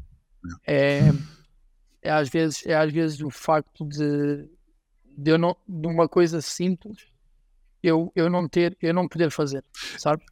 É. 0.66 1.02
é, 2.02 2.10
às 2.10 2.30
vezes, 2.30 2.66
é 2.66 2.74
às 2.74 2.94
vezes 2.94 3.20
o 3.20 3.30
facto 3.30 3.86
de, 3.86 4.50
de, 5.18 5.32
eu 5.32 5.38
não, 5.38 5.58
de 5.68 5.88
uma 5.88 6.08
coisa 6.08 6.40
simples 6.40 7.10
eu, 7.84 8.12
eu, 8.16 8.30
não 8.30 8.48
ter, 8.48 8.78
eu 8.82 8.94
não 8.94 9.08
poder 9.08 9.30
fazer, 9.32 9.64
sabe? 9.98 10.24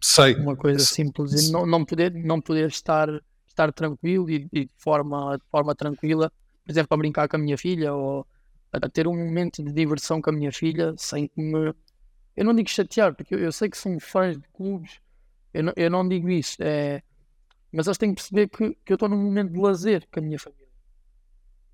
Sei. 0.00 0.34
Uma 0.36 0.54
coisa 0.54 0.78
simples 0.78 1.48
e 1.48 1.50
não, 1.50 1.66
não, 1.66 1.84
poder, 1.84 2.12
não 2.12 2.40
poder 2.40 2.68
estar, 2.68 3.08
estar 3.48 3.72
tranquilo 3.72 4.30
e, 4.30 4.48
e 4.52 4.64
de, 4.66 4.70
forma, 4.76 5.36
de 5.36 5.44
forma 5.50 5.74
tranquila 5.74 6.30
por 6.66 6.72
exemplo, 6.72 6.94
a 6.94 6.96
brincar 6.96 7.28
com 7.28 7.36
a 7.36 7.38
minha 7.38 7.56
filha 7.56 7.94
ou 7.94 8.26
a 8.72 8.88
ter 8.88 9.06
um 9.06 9.16
momento 9.16 9.62
de 9.62 9.72
diversão 9.72 10.20
com 10.20 10.30
a 10.30 10.32
minha 10.32 10.50
filha 10.50 10.94
sem 10.96 11.28
que 11.28 11.40
me. 11.40 11.72
Eu 12.36 12.44
não 12.44 12.54
digo 12.54 12.68
chatear, 12.68 13.14
porque 13.14 13.34
eu, 13.34 13.38
eu 13.38 13.52
sei 13.52 13.70
que 13.70 13.78
são 13.78 13.98
fãs 14.00 14.36
de 14.36 14.46
clubes, 14.48 15.00
eu 15.54 15.62
não, 15.62 15.72
eu 15.76 15.88
não 15.88 16.06
digo 16.06 16.28
isso, 16.28 16.56
é... 16.60 17.02
mas 17.72 17.86
eles 17.86 17.96
têm 17.96 18.10
que 18.10 18.16
perceber 18.16 18.48
que, 18.48 18.76
que 18.84 18.92
eu 18.92 18.96
estou 18.96 19.08
num 19.08 19.16
momento 19.16 19.52
de 19.52 19.58
lazer 19.58 20.06
com 20.12 20.18
a 20.18 20.22
minha 20.22 20.38
família. 20.38 20.66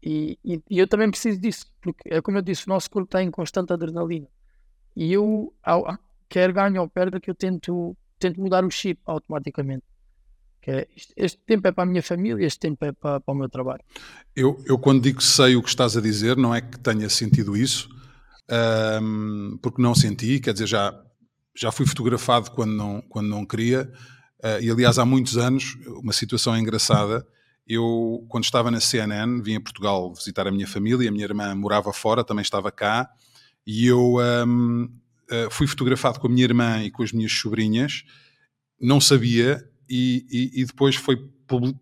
E, 0.03 0.39
e, 0.45 0.63
e, 0.69 0.79
eu 0.79 0.87
também 0.87 1.11
preciso 1.11 1.41
disso, 1.41 1.67
porque 1.81 2.09
é 2.09 2.21
como 2.21 2.37
eu 2.39 2.43
disse, 2.43 2.67
o 2.67 2.69
nosso 2.69 2.91
corpo 2.91 3.07
está 3.07 3.23
em 3.23 3.31
constante 3.31 3.73
adrenalina. 3.73 4.29
E 4.95 5.13
eu, 5.13 5.55
ao, 5.63 5.99
quer 6.29 6.53
ganhe 6.53 6.79
ou 6.79 6.89
perda, 6.89 7.19
que 7.19 7.31
eu 7.31 7.35
tento, 7.35 7.97
tento 8.19 8.41
mudar 8.41 8.65
o 8.65 8.71
chip 8.71 9.01
automaticamente. 9.07 9.85
Que 10.63 10.71
é, 10.71 10.89
este 11.17 11.39
tempo 11.45 11.67
é 11.67 11.73
para 11.73 11.83
a 11.83 11.87
minha 11.87 12.03
família, 12.03 12.47
este 12.47 12.61
tempo 12.61 12.85
é 12.85 12.93
para, 12.93 13.19
para 13.19 13.35
o 13.35 13.37
meu 13.37 13.49
trabalho. 13.49 13.83
Eu, 14.35 14.63
eu, 14.65 14.79
quando 14.79 15.03
digo 15.03 15.21
sei 15.21 15.57
o 15.57 15.63
que 15.63 15.69
estás 15.69 15.97
a 15.97 16.01
dizer, 16.01 16.37
não 16.37 16.55
é 16.55 16.61
que 16.61 16.79
tenha 16.79 17.09
sentido 17.11 17.57
isso, 17.57 17.89
um, 19.03 19.59
porque 19.61 19.83
não 19.83 19.93
senti, 19.93 20.39
quer 20.39 20.53
dizer, 20.53 20.69
já, 20.69 20.95
já 21.57 21.73
fui 21.73 21.85
fotografado 21.85 22.53
quando 22.53 22.73
não, 22.73 23.03
quando 23.09 23.27
não 23.27 23.45
queria, 23.45 23.93
uh, 24.45 24.63
e 24.63 24.71
aliás 24.71 25.01
há 25.01 25.05
muitos 25.05 25.37
anos, 25.37 25.77
uma 26.01 26.13
situação 26.13 26.57
engraçada, 26.57 27.27
eu, 27.67 28.25
quando 28.29 28.45
estava 28.45 28.71
na 28.71 28.81
CNN, 28.81 29.43
vim 29.43 29.57
a 29.57 29.61
Portugal 29.61 30.15
visitar 30.15 30.47
a 30.47 30.53
minha 30.53 30.69
família, 30.69 31.09
a 31.09 31.13
minha 31.13 31.25
irmã 31.25 31.53
morava 31.57 31.93
fora, 31.93 32.23
também 32.23 32.43
estava 32.43 32.71
cá, 32.71 33.11
e 33.67 33.87
eu 33.87 34.19
um, 34.47 34.85
uh, 34.85 35.51
fui 35.51 35.67
fotografado 35.67 36.21
com 36.21 36.29
a 36.29 36.31
minha 36.31 36.45
irmã 36.45 36.85
e 36.85 36.91
com 36.91 37.03
as 37.03 37.11
minhas 37.11 37.33
sobrinhas, 37.33 38.05
não 38.81 39.01
sabia, 39.01 39.69
e, 39.95 40.27
e, 40.31 40.63
e 40.63 40.65
depois 40.65 40.97
foi, 40.97 41.19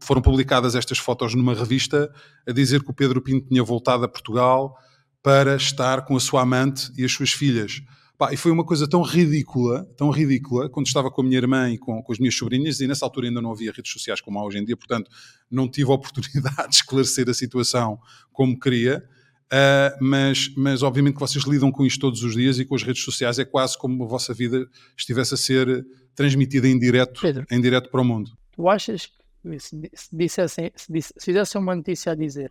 foram 0.01 0.21
publicadas 0.21 0.75
estas 0.75 0.99
fotos 0.99 1.33
numa 1.33 1.55
revista 1.55 2.13
a 2.45 2.51
dizer 2.51 2.83
que 2.83 2.91
o 2.91 2.95
Pedro 2.95 3.23
Pinto 3.23 3.47
tinha 3.47 3.63
voltado 3.63 4.05
a 4.05 4.09
Portugal 4.09 4.77
para 5.23 5.55
estar 5.55 6.05
com 6.05 6.17
a 6.17 6.21
sua 6.21 6.43
amante 6.43 6.91
e 6.99 7.05
as 7.05 7.13
suas 7.13 7.31
filhas. 7.31 7.81
Pá, 8.19 8.33
e 8.33 8.37
foi 8.37 8.51
uma 8.51 8.65
coisa 8.65 8.89
tão 8.89 9.01
ridícula, 9.01 9.87
tão 9.97 10.11
ridícula, 10.11 10.69
quando 10.69 10.89
estava 10.89 11.09
com 11.09 11.21
a 11.21 11.25
minha 11.25 11.37
irmã 11.37 11.71
e 11.71 11.79
com, 11.79 12.03
com 12.03 12.13
as 12.13 12.19
minhas 12.19 12.35
sobrinhas, 12.35 12.81
e 12.81 12.89
nessa 12.89 13.07
altura 13.07 13.29
ainda 13.29 13.41
não 13.41 13.53
havia 13.53 13.71
redes 13.71 13.93
sociais 13.93 14.21
como 14.21 14.41
há 14.41 14.45
hoje 14.45 14.59
em 14.59 14.65
dia, 14.65 14.77
portanto 14.77 15.09
não 15.49 15.71
tive 15.71 15.91
a 15.93 15.95
oportunidade 15.95 16.69
de 16.69 16.75
esclarecer 16.75 17.31
a 17.31 17.35
situação 17.35 17.97
como 18.33 18.59
queria, 18.59 19.05
uh, 19.53 19.97
mas, 20.01 20.53
mas 20.57 20.83
obviamente 20.83 21.15
que 21.15 21.21
vocês 21.21 21.45
lidam 21.45 21.71
com 21.71 21.85
isto 21.85 22.01
todos 22.01 22.23
os 22.23 22.35
dias 22.35 22.59
e 22.59 22.65
com 22.65 22.75
as 22.75 22.83
redes 22.83 23.03
sociais 23.03 23.39
é 23.39 23.45
quase 23.45 23.77
como 23.79 24.05
a 24.05 24.07
vossa 24.07 24.33
vida 24.35 24.69
estivesse 24.97 25.35
a 25.35 25.37
ser 25.37 25.87
transmitida 26.15 26.69
em 26.69 26.79
direto, 26.79 27.21
Pedro, 27.21 27.47
em 27.51 27.61
direto 27.61 27.91
para 27.91 28.01
o 28.01 28.05
mundo. 28.05 28.31
Tu 28.53 28.69
achas 28.69 29.07
que 29.07 29.59
se, 29.59 29.91
dissessem, 30.13 30.71
se, 30.75 30.93
disse, 30.93 31.15
se 31.17 31.25
fizessem 31.25 31.61
uma 31.61 31.75
notícia 31.75 32.13
a 32.13 32.15
dizer 32.15 32.51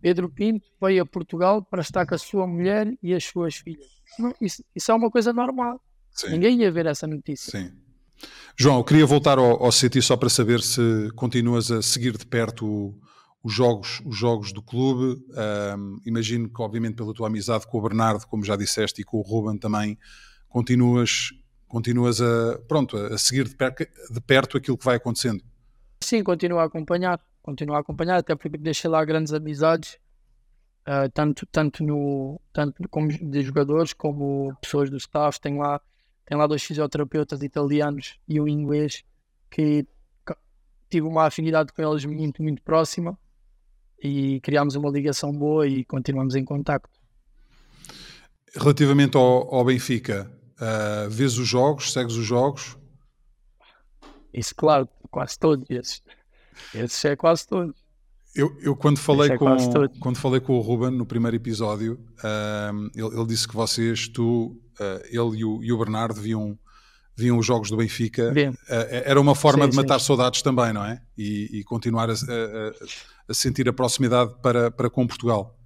Pedro 0.00 0.28
Pinto 0.28 0.66
veio 0.80 1.02
a 1.02 1.06
Portugal 1.06 1.62
para 1.62 1.82
estar 1.82 2.06
com 2.06 2.14
a 2.14 2.18
sua 2.18 2.46
mulher 2.46 2.92
e 3.02 3.14
as 3.14 3.24
suas 3.24 3.56
filhas 3.56 3.96
isso, 4.40 4.64
isso 4.74 4.90
é 4.90 4.94
uma 4.94 5.10
coisa 5.10 5.32
normal. 5.32 5.80
Sim. 6.10 6.30
Ninguém 6.30 6.60
ia 6.60 6.70
ver 6.70 6.86
essa 6.86 7.06
notícia. 7.06 7.50
Sim. 7.50 7.72
João, 8.56 8.78
eu 8.78 8.84
queria 8.84 9.04
voltar 9.04 9.38
ao, 9.38 9.62
ao 9.62 9.70
City 9.70 10.00
só 10.00 10.16
para 10.16 10.30
saber 10.30 10.62
se 10.62 11.10
continuas 11.14 11.70
a 11.70 11.82
seguir 11.82 12.16
de 12.16 12.24
perto 12.24 12.66
o, 12.66 13.00
os, 13.46 13.54
jogos, 13.54 14.02
os 14.04 14.16
jogos 14.16 14.52
do 14.52 14.60
clube. 14.60 15.24
Um, 15.78 16.00
imagino 16.04 16.48
que, 16.48 16.60
obviamente, 16.60 16.96
pela 16.96 17.14
tua 17.14 17.28
amizade 17.28 17.64
com 17.64 17.78
o 17.78 17.82
Bernardo, 17.82 18.26
como 18.26 18.44
já 18.44 18.56
disseste, 18.56 19.02
e 19.02 19.04
com 19.04 19.18
o 19.18 19.22
Ruben 19.22 19.56
também, 19.56 19.96
continuas, 20.48 21.30
continuas 21.68 22.20
a, 22.20 22.58
pronto, 22.66 22.96
a 22.96 23.16
seguir 23.16 23.46
de 23.48 23.54
perto, 23.54 23.86
de 24.10 24.20
perto 24.20 24.56
aquilo 24.56 24.76
que 24.76 24.84
vai 24.84 24.96
acontecendo. 24.96 25.44
Sim, 26.02 26.24
continuo 26.24 26.58
a 26.58 26.64
acompanhar. 26.64 27.20
Continuo 27.40 27.76
a 27.76 27.78
acompanhar, 27.78 28.16
até 28.16 28.34
porque 28.34 28.58
deixei 28.58 28.90
lá 28.90 29.04
grandes 29.04 29.32
amizades 29.32 29.96
uh, 30.88 31.08
tanto, 31.14 31.46
tanto, 31.46 31.84
no, 31.84 32.40
tanto 32.52 32.88
como 32.88 33.06
de 33.06 33.42
jogadores 33.42 33.92
como 33.92 34.56
pessoas 34.60 34.90
do 34.90 34.96
staff. 34.96 35.40
Tem 35.40 35.56
lá, 35.56 35.80
tem 36.24 36.36
lá 36.36 36.48
dois 36.48 36.64
fisioterapeutas 36.64 37.44
italianos 37.44 38.18
e 38.26 38.40
um 38.40 38.48
inglês 38.48 39.04
que 39.48 39.86
tive 40.90 41.06
uma 41.06 41.26
afinidade 41.26 41.72
com 41.72 41.80
eles 41.80 42.04
muito, 42.04 42.42
muito 42.42 42.60
próxima 42.62 43.16
e 44.02 44.40
criámos 44.40 44.74
uma 44.74 44.90
ligação 44.90 45.32
boa 45.32 45.66
e 45.66 45.84
continuamos 45.84 46.34
em 46.34 46.44
contacto. 46.44 46.90
Relativamente 48.54 49.16
ao, 49.16 49.54
ao 49.54 49.64
Benfica, 49.64 50.30
uh, 50.60 51.10
vês 51.10 51.38
os 51.38 51.46
jogos, 51.46 51.92
segues 51.92 52.16
os 52.16 52.24
jogos? 52.24 52.76
Isso, 54.32 54.54
claro, 54.54 54.88
quase 55.10 55.38
todos 55.38 55.68
esses. 55.70 56.02
Esses 56.74 57.04
é 57.04 57.16
quase 57.16 57.46
todos. 57.46 57.74
Eu, 58.34 58.54
eu 58.60 58.76
quando, 58.76 58.98
falei 58.98 59.30
é 59.30 59.38
com, 59.38 59.56
quando 59.98 60.18
falei 60.18 60.40
com 60.40 60.58
o 60.58 60.60
Ruben 60.60 60.90
no 60.90 61.06
primeiro 61.06 61.36
episódio, 61.36 61.94
uh, 62.18 62.90
ele, 62.94 63.16
ele, 63.16 63.26
disse 63.26 63.48
que 63.48 63.54
vocês, 63.54 64.08
tu, 64.08 64.58
uh, 64.78 65.02
ele 65.06 65.38
e 65.38 65.44
o, 65.44 65.64
e 65.64 65.72
o, 65.72 65.78
Bernardo 65.78 66.20
viam, 66.20 66.58
viam 67.16 67.38
os 67.38 67.46
jogos 67.46 67.70
do 67.70 67.76
Benfica. 67.76 68.32
Uh, 68.32 68.56
era 68.68 69.20
uma 69.20 69.34
forma 69.34 69.64
sim, 69.64 69.70
de 69.70 69.76
matar 69.76 69.98
sim. 69.98 70.06
saudades 70.06 70.42
também, 70.42 70.72
não 70.72 70.84
é? 70.84 71.00
E, 71.16 71.60
e 71.60 71.64
continuar 71.64 72.10
a, 72.10 72.12
a, 72.12 72.72
a, 73.28 73.34
sentir 73.34 73.68
a 73.68 73.72
proximidade 73.72 74.34
para, 74.42 74.70
para 74.70 74.90
com 74.90 75.06
Portugal. 75.06 75.58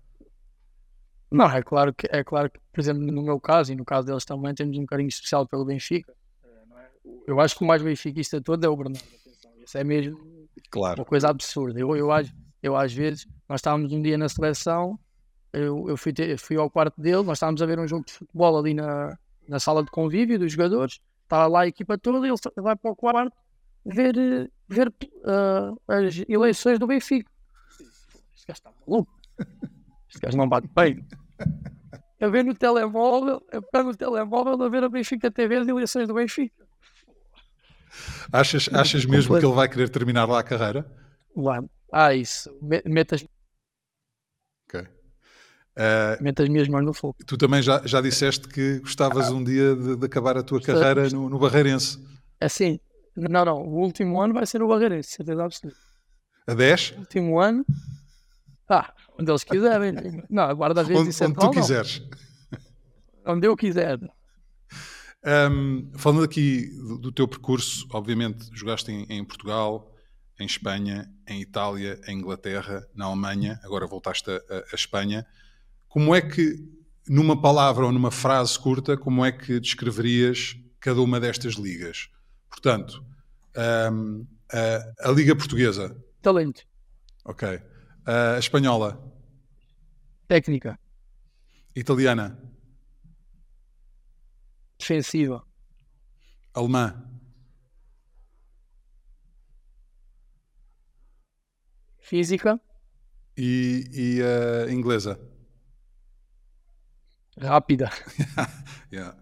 Não, 1.31 1.51
é 1.51 1.63
claro, 1.63 1.93
que, 1.95 2.09
é 2.11 2.25
claro 2.25 2.51
que, 2.51 2.59
por 2.73 2.81
exemplo, 2.81 3.03
no 3.03 3.23
meu 3.23 3.41
caso 3.41 3.73
e 3.73 3.77
no 3.77 3.85
caso 3.85 4.07
deles 4.07 4.25
também, 4.25 4.55
temos 4.55 4.77
um 4.79 4.87
carinho 4.87 5.09
especial 5.09 5.47
pelo 5.47 5.65
Benfica. 5.65 6.13
Eu 7.27 7.41
acho 7.41 7.57
que 7.57 7.65
o 7.65 7.67
mais 7.67 7.83
benfiquista 7.83 8.41
todo 8.41 8.65
é 8.65 8.69
o 8.69 8.77
Bernardo. 8.77 9.05
Isso 9.65 9.79
é 9.79 9.85
mesmo 9.85 10.19
claro. 10.71 11.01
uma 11.01 11.05
coisa 11.05 11.29
absurda. 11.29 11.79
Eu, 11.79 11.97
eu 11.97 12.11
acho 12.11 12.33
eu, 12.63 12.77
às 12.77 12.93
vezes, 12.93 13.27
nós 13.49 13.61
estávamos 13.61 13.93
um 13.93 14.03
dia 14.03 14.19
na 14.19 14.29
seleção, 14.29 14.99
eu, 15.53 15.89
eu 15.89 15.97
fui, 15.97 16.13
ter, 16.13 16.39
fui 16.39 16.57
ao 16.57 16.71
quarto 16.71 17.01
dele, 17.01 17.23
nós 17.23 17.39
estávamos 17.39 17.63
a 17.63 17.67
ver 17.67 17.79
um 17.79 17.89
jogo 17.89 18.05
de 18.05 18.13
futebol 18.13 18.59
ali 18.59 18.75
na, 18.75 19.19
na 19.49 19.59
sala 19.59 19.83
de 19.83 19.91
convívio 19.91 20.39
dos 20.39 20.53
jogadores, 20.53 21.01
estava 21.31 21.47
lá 21.47 21.61
a 21.61 21.67
equipa 21.69 21.97
toda, 21.97 22.27
e 22.27 22.31
ele 22.31 22.37
vai 22.57 22.75
para 22.75 22.91
o 22.91 22.97
quarto 22.97 23.33
ver, 23.87 24.51
ver 24.69 24.89
uh, 24.89 25.81
as 25.89 26.25
eleições 26.29 26.79
do 26.79 26.87
Benfica. 26.87 27.31
Este 28.35 28.47
gajo 28.47 28.59
está 28.59 28.73
maluco. 28.87 29.13
Este 30.09 30.21
gajo 30.21 30.37
não 30.37 30.49
bate 30.49 30.69
bem. 30.75 31.07
A 32.21 32.29
ver 32.29 32.45
no 32.45 32.55
telemóvel, 32.55 33.41
eu 33.51 33.63
pego 33.63 33.91
o 33.91 33.97
telemóvel 33.97 34.63
a 34.63 34.69
ver 34.69 34.85
a 34.85 34.89
Benfica 34.89 35.31
TV 35.31 35.57
as 35.57 35.69
eleições 35.69 36.09
do 36.09 36.15
Benfica. 36.15 36.67
Achas, 38.33 38.69
achas 38.73 39.05
mesmo 39.05 39.39
que 39.39 39.45
ele 39.45 39.55
vai 39.55 39.69
querer 39.69 39.89
terminar 39.89 40.29
lá 40.29 40.41
a 40.41 40.43
carreira? 40.43 40.87
Lá, 41.35 41.63
ah, 41.93 42.15
isso. 42.15 42.51
Metas. 42.85 43.25
Uh, 45.81 46.23
Mete 46.23 46.43
as 46.43 46.49
minhas 46.51 46.69
mãos 46.69 46.85
no 46.85 46.93
fogo. 46.93 47.17
Tu 47.27 47.39
também 47.39 47.63
já, 47.63 47.81
já 47.87 48.03
disseste 48.03 48.47
que 48.47 48.81
gostavas 48.81 49.29
ah, 49.29 49.33
um 49.33 49.43
dia 49.43 49.75
de, 49.75 49.97
de, 49.97 50.05
acabar 50.05 50.37
a 50.37 50.43
tua 50.43 50.61
carreira 50.61 51.09
no, 51.09 51.31
no 51.31 51.39
Barreirense. 51.39 51.99
Assim, 52.39 52.79
não, 53.17 53.45
não. 53.47 53.63
O 53.63 53.81
último 53.81 54.21
ano 54.21 54.35
vai 54.35 54.45
ser 54.45 54.59
no 54.59 54.69
Barreirense, 54.69 55.13
certeza 55.13 55.43
absoluta. 55.43 55.79
A 56.47 56.53
10? 56.53 56.91
O 56.97 57.01
último 57.01 57.41
ano. 57.41 57.65
Ah, 58.69 58.93
onde 59.19 59.31
eles 59.31 59.43
quiserem. 59.43 59.95
Não, 60.29 60.55
guarda 60.55 60.85
vezes 60.85 61.19
onde, 61.23 61.33
onde 61.33 61.41
tu 61.41 61.51
quiseres. 61.51 62.03
Não. 63.25 63.35
Onde 63.35 63.47
eu 63.47 63.57
quiser. 63.57 63.99
Um, 65.25 65.91
falando 65.97 66.25
aqui 66.25 66.71
do, 66.77 66.99
do, 66.99 67.13
teu 67.13 67.29
percurso, 67.29 67.87
obviamente 67.93 68.49
jogaste 68.53 68.91
em, 68.91 69.05
em 69.11 69.25
Portugal, 69.25 69.95
em 70.39 70.47
Espanha, 70.47 71.07
em 71.29 71.43
Itália, 71.43 72.01
em 72.09 72.19
Inglaterra, 72.19 72.87
na 72.95 73.05
Alemanha, 73.05 73.61
agora 73.63 73.87
voltaste 73.87 74.31
a, 74.31 74.35
a, 74.73 74.75
Espanha. 74.75 75.27
Como 75.91 76.15
é 76.15 76.23
que, 76.23 76.57
numa 77.09 77.43
palavra 77.43 77.85
ou 77.85 77.91
numa 77.91 78.13
frase 78.13 78.57
curta, 78.57 78.97
como 78.97 79.25
é 79.25 79.33
que 79.33 79.59
descreverias 79.59 80.57
cada 80.79 81.01
uma 81.01 81.19
destas 81.19 81.55
ligas? 81.55 82.09
Portanto, 82.49 83.05
um, 83.93 84.25
a, 84.53 85.09
a, 85.09 85.11
Liga 85.11 85.35
Portuguesa. 85.35 86.01
Talento. 86.23 86.63
Ok. 87.25 87.61
A 88.07 88.39
Espanhola. 88.39 89.03
Técnica. 90.29 90.79
Italiana. 91.75 92.39
Defensiva. 94.79 95.45
Alemã. 96.55 97.05
Física. 101.99 102.61
E, 103.37 103.85
e 103.93 104.23
a 104.23 104.67
uh, 104.67 104.71
inglesa? 104.71 105.30
Rápida. 107.41 107.91
yeah. 108.93 109.17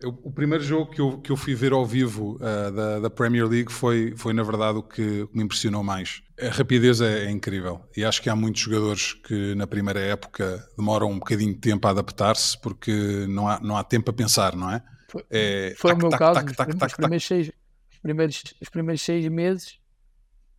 Eu, 0.00 0.10
o 0.22 0.30
primeiro 0.30 0.62
jogo 0.62 0.90
que 0.90 1.00
eu, 1.00 1.18
que 1.18 1.32
eu 1.32 1.36
fui 1.36 1.54
ver 1.54 1.72
ao 1.72 1.86
vivo 1.86 2.36
uh, 2.36 2.70
da, 2.72 3.00
da, 3.00 3.10
Premier 3.10 3.46
League 3.46 3.72
foi, 3.72 4.12
foi, 4.16 4.34
na 4.34 4.42
verdade, 4.42 4.78
o 4.78 4.82
que 4.82 5.26
me 5.32 5.42
impressionou 5.42 5.82
mais. 5.82 6.22
A 6.40 6.48
rapidez 6.48 7.00
é, 7.00 7.24
é, 7.24 7.30
incrível 7.30 7.80
e 7.96 8.04
acho 8.04 8.20
que 8.20 8.28
há 8.28 8.36
muitos 8.36 8.60
jogadores 8.60 9.14
que 9.14 9.54
na 9.54 9.66
primeira 9.66 10.00
época 10.00 10.68
demoram 10.76 11.10
um 11.10 11.18
bocadinho 11.18 11.54
de 11.54 11.60
tempo 11.60 11.86
a 11.86 11.90
adaptar-se 11.90 12.60
porque 12.60 13.24
não 13.28 13.48
há, 13.48 13.60
não 13.60 13.76
há 13.76 13.84
tempo 13.84 14.10
a 14.10 14.12
pensar, 14.12 14.54
não 14.56 14.70
é? 14.70 14.82
Foi, 15.08 15.24
é, 15.30 15.74
foi 15.78 15.92
tac, 15.92 15.98
o 15.98 16.02
meu 16.02 16.10
tac, 16.10 16.18
caso. 16.18 16.54
Tac, 16.54 16.86
os, 16.86 16.96
primeiros 16.96 17.24
seis, 17.26 17.48
os, 17.48 17.98
primeiros, 18.00 18.42
os 18.60 18.68
primeiros 18.68 19.00
seis 19.02 19.28
meses 19.28 19.80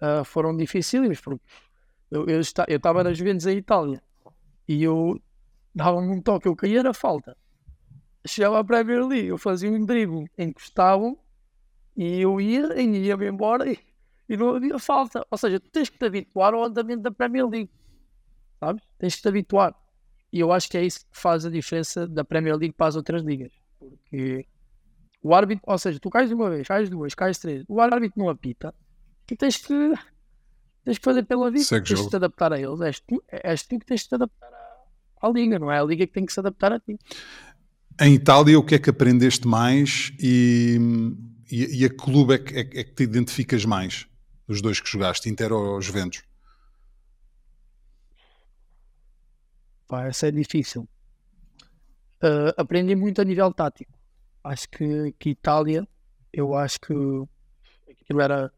uh, 0.02 0.24
foram 0.24 0.56
difíceis, 0.56 1.22
porque 1.22 1.44
eu, 2.10 2.26
eu, 2.26 2.42
eu 2.68 2.78
estava 2.78 3.04
nas 3.04 3.18
Juventus 3.18 3.46
em 3.46 3.58
Itália 3.58 4.02
e 4.68 4.82
eu 4.82 5.22
dava-me 5.76 6.08
um 6.08 6.22
toque, 6.22 6.48
eu 6.48 6.56
caía 6.56 6.82
na 6.82 6.94
falta. 6.94 7.36
Chegava 8.26 8.60
à 8.60 8.64
Premier 8.64 9.06
League, 9.06 9.28
eu 9.28 9.38
fazia 9.38 9.70
um 9.70 9.86
drible, 9.86 10.26
encostavam 10.38 11.20
e 11.96 12.22
eu 12.22 12.40
ia, 12.42 12.82
e 12.82 13.06
ia-me 13.06 13.28
embora 13.28 13.70
e, 13.70 13.78
e, 14.28 14.38
não 14.38 14.56
havia 14.56 14.80
falta. 14.80 15.26
Ou 15.30 15.38
seja, 15.38 15.60
tens 15.60 15.90
que 15.90 15.98
te 15.98 16.06
habituar 16.06 16.54
ao 16.54 16.64
andamento 16.64 17.04
da 17.04 17.12
Premier 17.12 17.48
League, 17.48 17.72
sabes? 18.60 18.84
Tens 18.98 19.16
que 19.16 19.22
te 19.22 19.28
habituar. 19.28 19.76
E 20.32 20.40
eu 20.40 20.52
acho 20.52 20.70
que 20.70 20.78
é 20.78 20.84
isso 20.84 21.02
que 21.02 21.18
faz 21.18 21.46
a 21.46 21.50
diferença 21.50 22.08
da 22.08 22.24
Premier 22.24 22.56
League 22.56 22.74
para 22.74 22.88
as 22.88 22.96
outras 22.96 23.22
ligas. 23.22 23.54
Porque 23.78 24.48
o 25.22 25.34
árbitro, 25.36 25.64
ou 25.68 25.78
seja, 25.78 26.00
tu 26.00 26.10
cais 26.10 26.32
uma 26.32 26.50
vez, 26.50 26.68
cais 26.68 26.90
duas, 26.90 27.14
cais 27.14 27.38
três, 27.38 27.64
o 27.68 27.80
árbitro 27.80 28.20
não 28.20 28.30
apita, 28.30 28.74
tu 29.26 29.36
tens 29.36 29.58
que, 29.58 29.94
tens 30.84 30.98
que 30.98 31.04
fazer 31.04 31.24
pela 31.24 31.52
vida, 31.52 31.64
Segue 31.64 31.88
tens 31.88 32.04
de 32.04 32.10
te 32.10 32.16
adaptar 32.16 32.54
a 32.54 32.60
eles. 32.60 32.82
És 32.82 33.00
tu, 33.00 33.24
és 33.30 33.64
tu 33.64 33.80
que 33.80 33.86
tens 33.86 34.02
de 34.02 34.10
te 34.10 34.16
adaptar 34.16 34.54
à, 34.54 34.65
à 35.26 35.30
liga, 35.30 35.60
não 35.60 35.72
é 35.72 35.80
a 35.80 35.84
liga 35.84 36.06
que 36.06 36.14
tem 36.14 36.26
que 36.26 36.34
se 36.34 36.40
adaptar 36.40 36.72
a 36.74 36.80
ti. 36.80 36.98
Em 38.00 38.14
Itália, 38.14 38.60
o 38.60 38.64
que 38.64 38.76
é 38.76 38.80
que 38.80 38.90
aprendeste 38.90 39.48
mais 39.48 40.12
e, 40.20 40.78
e, 41.50 41.82
e 41.82 41.86
a 41.86 41.90
clube 41.90 42.34
é 42.34 42.38
que, 42.38 42.54
é, 42.56 42.60
é 42.60 42.84
que 42.84 42.94
te 42.94 43.04
identificas 43.04 43.64
mais? 43.66 44.08
dos 44.48 44.62
dois 44.62 44.80
que 44.80 44.90
jogaste, 44.90 45.30
Inter 45.30 45.52
ou 45.52 45.82
Juventus? 45.82 46.24
Pá, 49.88 50.06
essa 50.08 50.28
é 50.28 50.32
difícil. 50.32 50.88
Uh, 52.24 52.54
aprendi 52.58 52.96
muito 52.96 53.22
a 53.22 53.26
nível 53.26 53.54
tático. 53.54 53.94
Acho 54.44 54.70
que, 54.70 55.14
que 55.20 55.32
Itália, 55.32 55.88
eu 56.32 56.56
acho 56.56 56.80
que 56.80 56.94
aquilo 57.90 58.22
era, 58.22 58.52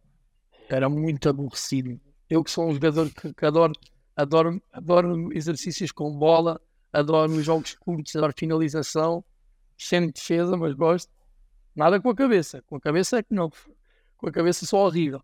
era 0.69 0.89
muito 0.89 1.29
aborrecido. 1.29 1.99
Eu 2.29 2.43
que 2.43 2.51
sou 2.51 2.67
um 2.67 2.73
jogador 2.73 3.09
que, 3.09 3.33
que 3.33 3.45
adoro, 3.45 3.73
adoro, 4.17 4.61
adoro 4.73 5.31
exercícios 5.31 5.91
com 5.91 6.11
bola, 6.11 6.59
adoro 6.91 7.41
jogos 7.41 7.75
curtos, 7.75 8.15
adoro 8.15 8.33
finalização, 8.35 9.23
sem 9.77 10.09
defesa, 10.09 10.57
mas 10.57 10.73
gosto. 10.73 11.11
Nada 11.75 12.01
com 12.01 12.09
a 12.09 12.15
cabeça. 12.15 12.63
Com 12.63 12.77
a 12.77 12.81
cabeça 12.81 13.19
é 13.19 13.23
que 13.23 13.33
não. 13.33 13.51
Com 14.17 14.27
a 14.27 14.31
cabeça 14.31 14.65
só 14.65 14.85
horrível. 14.85 15.21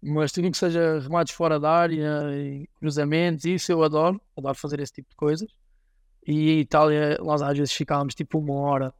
Mas 0.00 0.32
tudo 0.32 0.50
que 0.50 0.56
seja 0.56 1.00
remates 1.00 1.34
fora 1.34 1.60
da 1.60 1.70
área, 1.70 2.34
e 2.34 2.66
cruzamentos, 2.78 3.44
isso 3.44 3.70
eu 3.70 3.82
adoro. 3.82 4.18
Adoro 4.36 4.56
fazer 4.56 4.80
esse 4.80 4.92
tipo 4.94 5.10
de 5.10 5.16
coisas. 5.16 5.50
E 6.26 6.52
em 6.52 6.60
Itália, 6.60 7.18
nós 7.22 7.42
às 7.42 7.56
vezes 7.56 7.72
ficávamos 7.72 8.14
tipo 8.14 8.38
uma 8.38 8.54
hora, 8.54 8.94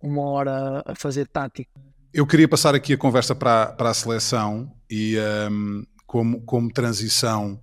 uma 0.00 0.22
hora 0.22 0.82
a 0.84 0.94
fazer 0.96 1.28
tático. 1.28 1.70
Eu 2.12 2.26
queria 2.26 2.48
passar 2.48 2.74
aqui 2.74 2.94
a 2.94 2.98
conversa 2.98 3.34
para, 3.34 3.66
para 3.72 3.90
a 3.90 3.94
seleção 3.94 4.72
e 4.90 5.16
um, 5.50 5.84
como, 6.06 6.40
como 6.42 6.72
transição, 6.72 7.60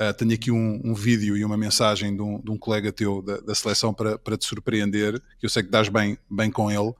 uh, 0.00 0.14
tenho 0.14 0.32
aqui 0.32 0.50
um, 0.50 0.80
um, 0.84 0.94
vídeo 0.94 1.36
e 1.36 1.44
uma 1.44 1.56
mensagem 1.56 2.14
de 2.14 2.22
um, 2.22 2.40
de 2.40 2.50
um 2.50 2.56
colega 2.56 2.90
teu 2.90 3.22
da, 3.22 3.38
da, 3.38 3.54
seleção 3.54 3.92
para, 3.92 4.18
para 4.18 4.36
te 4.36 4.46
surpreender, 4.46 5.20
que 5.38 5.46
eu 5.46 5.50
sei 5.50 5.62
que 5.62 5.70
dás 5.70 5.88
bem, 5.88 6.16
bem 6.30 6.50
com 6.50 6.70
ele. 6.70 6.94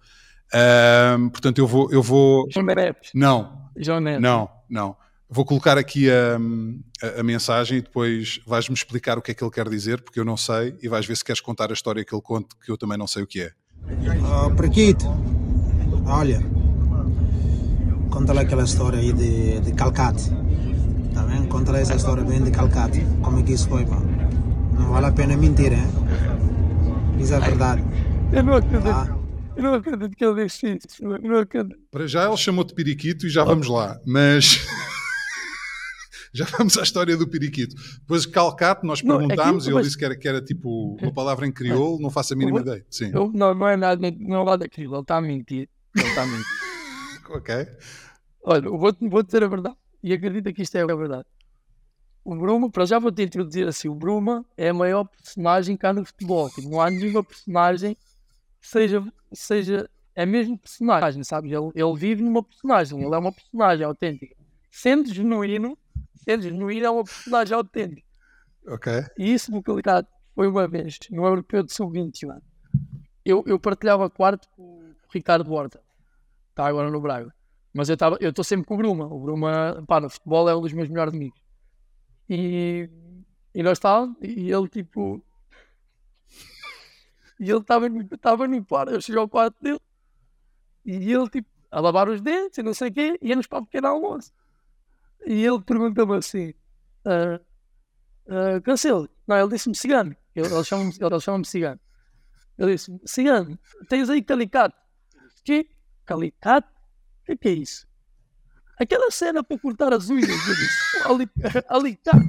Um, 1.19 1.29
portanto, 1.31 1.59
eu 1.59 1.67
vou. 1.67 1.91
Eu 1.91 2.03
vou... 2.03 2.47
Não. 3.15 3.71
João 3.77 4.01
Neto. 4.01 4.21
Não, 4.21 4.51
não. 4.69 4.97
Vou 5.29 5.45
colocar 5.45 5.79
aqui 5.79 6.11
a, 6.11 6.37
a, 7.07 7.21
a, 7.21 7.23
mensagem 7.23 7.79
e 7.79 7.81
depois 7.81 8.41
vais-me 8.45 8.75
explicar 8.75 9.17
o 9.17 9.23
que 9.23 9.31
é 9.31 9.35
que 9.35 9.45
ele 9.45 9.51
quer 9.51 9.69
dizer, 9.69 10.03
porque 10.03 10.19
eu 10.19 10.25
não 10.25 10.37
sei, 10.37 10.77
e 10.83 10.89
vais 10.89 11.07
ver 11.07 11.17
se 11.17 11.25
queres 11.25 11.41
contar 11.41 11.71
a 11.71 11.73
história 11.73 12.05
que 12.05 12.13
ele 12.13 12.21
conta, 12.21 12.57
que 12.65 12.71
eu 12.71 12.77
também 12.77 12.99
não 12.99 13.07
sei 13.07 13.23
o 13.23 13.27
que 13.29 13.43
é. 13.43 13.53
Uh, 13.87 14.55
Prequito, 14.57 15.07
olha, 16.05 16.43
conta 18.11 18.33
lá 18.33 18.41
aquela 18.41 18.65
história 18.65 18.99
aí 18.99 19.13
de, 19.13 19.61
de 19.61 19.73
Calcate, 19.73 20.25
tá 21.71 21.73
lá 21.73 21.79
essa 21.79 21.95
história 21.95 22.25
bem 22.25 22.43
de 22.43 22.51
Calcate, 22.51 23.07
como 23.23 23.39
é 23.39 23.43
que 23.43 23.53
isso 23.53 23.69
foi, 23.69 23.87
pá. 23.87 23.97
Não 24.75 24.91
vale 24.91 25.07
a 25.07 25.13
pena 25.13 25.37
mentir, 25.37 25.73
hein? 25.73 25.87
Isso 27.19 27.35
é 27.35 27.41
verdade. 27.41 27.83
Eu 28.33 28.43
não 28.43 28.55
acredito. 28.55 28.89
Ah. 28.89 29.17
Eu 29.57 29.63
não 29.63 29.75
acredito 29.75 30.17
que 30.17 30.25
ele 30.25 30.45
disse 30.45 30.67
isso. 30.67 31.05
Eu 31.05 31.19
não 31.21 31.39
acredito. 31.39 31.79
Para 31.91 32.07
já 32.07 32.27
ele 32.27 32.37
chamou-te 32.37 32.75
periquito 32.75 33.27
e 33.27 33.31
já 33.31 33.45
vamos 33.45 33.69
lá, 33.69 34.01
mas. 34.05 34.67
já 36.35 36.45
vamos 36.47 36.77
à 36.77 36.83
história 36.83 37.17
do 37.17 37.29
periquito. 37.29 37.77
Depois 38.01 38.27
calcate, 38.27 38.85
nós 38.85 39.01
perguntámos 39.01 39.67
não, 39.67 39.73
e 39.73 39.77
ele 39.77 39.85
disse 39.85 39.97
que 39.97 40.05
era, 40.05 40.17
que 40.17 40.27
era 40.27 40.41
tipo 40.41 40.97
uma 41.01 41.13
palavra 41.13 41.47
em 41.47 41.53
crioulo, 41.53 42.01
não 42.01 42.11
faço 42.11 42.35
a 42.35 42.37
mínima 42.37 42.61
ideia. 42.61 42.85
Sim. 42.91 43.13
Eu, 43.15 43.31
não, 43.33 43.55
não 43.55 43.69
é 43.69 43.77
nada, 43.77 44.01
não 44.19 44.43
é 44.43 44.45
nada 44.45 44.59
daquilo, 44.59 44.95
ele 44.95 45.03
está 45.03 45.19
a 45.19 45.21
mentir. 45.21 45.69
Ele 45.95 46.09
está 46.09 46.23
a 46.23 46.27
mentir. 46.27 46.47
ok. 47.31 47.67
Olha, 48.43 48.71
vou, 48.71 48.97
vou 49.09 49.23
dizer 49.23 49.45
a 49.45 49.49
verdade 49.49 49.77
e 50.03 50.13
acredita 50.13 50.53
que 50.53 50.63
isto 50.63 50.77
é 50.77 50.83
a 50.83 50.87
verdade. 50.87 51.27
O 52.25 52.35
Bruma, 52.37 52.71
para 52.71 52.85
já 52.85 52.99
vou-te 52.99 53.23
introduzir 53.23 53.67
assim: 53.67 53.89
o 53.89 53.95
Bruma 53.95 54.45
é 54.57 54.69
a 54.69 54.75
maior 54.75 55.05
personagem 55.05 55.77
cá 55.77 55.93
no 55.93 56.05
futebol. 56.05 56.51
Tipo, 56.51 56.69
não 56.69 56.81
há 56.81 56.91
nenhuma 56.91 57.25
personagem 57.25 57.95
que 58.61 58.69
seja, 58.69 59.03
seja 59.33 59.91
é 60.15 60.27
mesmo 60.27 60.59
personagem, 60.59 61.25
sabes? 61.25 61.51
Ele, 61.51 61.71
ele 61.75 61.97
vive 61.97 62.23
numa 62.23 62.43
personagem, 62.43 63.03
ele 63.03 63.15
é 63.15 63.19
uma 63.19 63.33
personagem 63.33 63.87
autêntica. 63.87 64.37
Sendo 64.71 65.13
genuíno, 65.13 65.79
sendo 66.17 66.43
genuíno, 66.43 66.87
é 66.87 66.91
uma 66.91 67.05
personagem 67.05 67.55
autêntica. 67.55 68.07
Ok. 68.67 68.93
E 69.19 69.33
isso 69.33 69.51
no 69.51 69.63
qualidade 69.63 70.07
foi 70.35 70.47
uma 70.47 70.69
vez 70.69 70.99
no 71.11 71.25
Europeu 71.25 71.63
de 71.63 71.73
Sub-21. 71.73 72.41
Eu, 73.25 73.43
eu 73.47 73.59
partilhava 73.59 74.11
quarto 74.11 74.49
com 74.51 74.63
o 74.63 74.95
Ricardo 75.13 75.51
Horta, 75.53 75.81
está 76.51 76.67
agora 76.67 76.91
no 76.91 77.01
Braga. 77.01 77.35
Mas 77.73 77.89
eu 77.89 77.97
estou 78.21 78.45
sempre 78.45 78.67
com 78.67 78.75
o 78.75 78.79
Bruma. 78.79 79.07
O 79.07 79.21
Bruma, 79.21 79.85
pá, 79.87 80.01
no 80.01 80.11
futebol 80.11 80.49
é 80.49 80.57
um 80.57 80.61
dos 80.61 80.73
meus 80.73 80.89
melhores 80.89 81.15
amigos. 81.15 81.41
E, 82.29 82.89
e 83.55 83.63
nós 83.63 83.79
estávamos, 83.79 84.17
e 84.21 84.51
ele 84.51 84.69
tipo. 84.69 85.25
E 87.39 87.51
ele 87.51 87.61
estava 87.61 87.87
estava 87.87 88.47
no 88.47 88.65
quarto, 88.65 88.93
eu 88.93 89.01
cheguei 89.01 89.21
ao 89.21 89.29
quarto 89.29 89.57
dele, 89.63 89.81
e 90.85 91.11
ele 91.11 91.29
tipo, 91.31 91.49
a 91.71 91.81
lavar 91.81 92.09
os 92.09 92.21
dentes 92.21 92.59
e 92.59 92.63
não 92.63 92.75
sei 92.75 92.89
o 92.89 92.93
quê, 92.93 93.19
e 93.23 93.29
íamos 93.29 93.47
para 93.47 93.61
o 93.61 93.65
pequeno 93.65 93.89
almoço. 93.89 94.33
E 95.27 95.45
ele 95.45 95.61
pergunta-me 95.63 96.17
assim: 96.17 96.51
uh, 97.07 97.41
uh, 98.27 98.61
Cancelo, 98.63 99.09
não, 99.27 99.39
ele 99.39 99.49
disse-me 99.49 99.75
cigano, 99.75 100.15
ele, 100.35 100.53
ele 100.53 100.65
chama-me 100.65 100.93
ele 101.01 101.21
chama 101.21 101.45
cigano. 101.45 101.81
Ele 102.59 102.73
disse-me: 102.73 103.01
Cigano, 103.07 103.59
tens 103.89 104.11
aí 104.11 104.23
calicato? 104.23 104.77
Que? 105.43 105.71
Calicato? 106.05 106.80
O 107.33 107.39
que, 107.39 107.49
é 107.49 107.53
isso? 107.53 107.87
Aquela 108.79 109.11
cena 109.11 109.45
para 109.45 109.59
cortar 109.59 109.93
as 109.93 110.11
unhas, 110.11 110.29
eu 110.29 110.55
disse: 110.55 111.65
Alicate. 111.69 112.27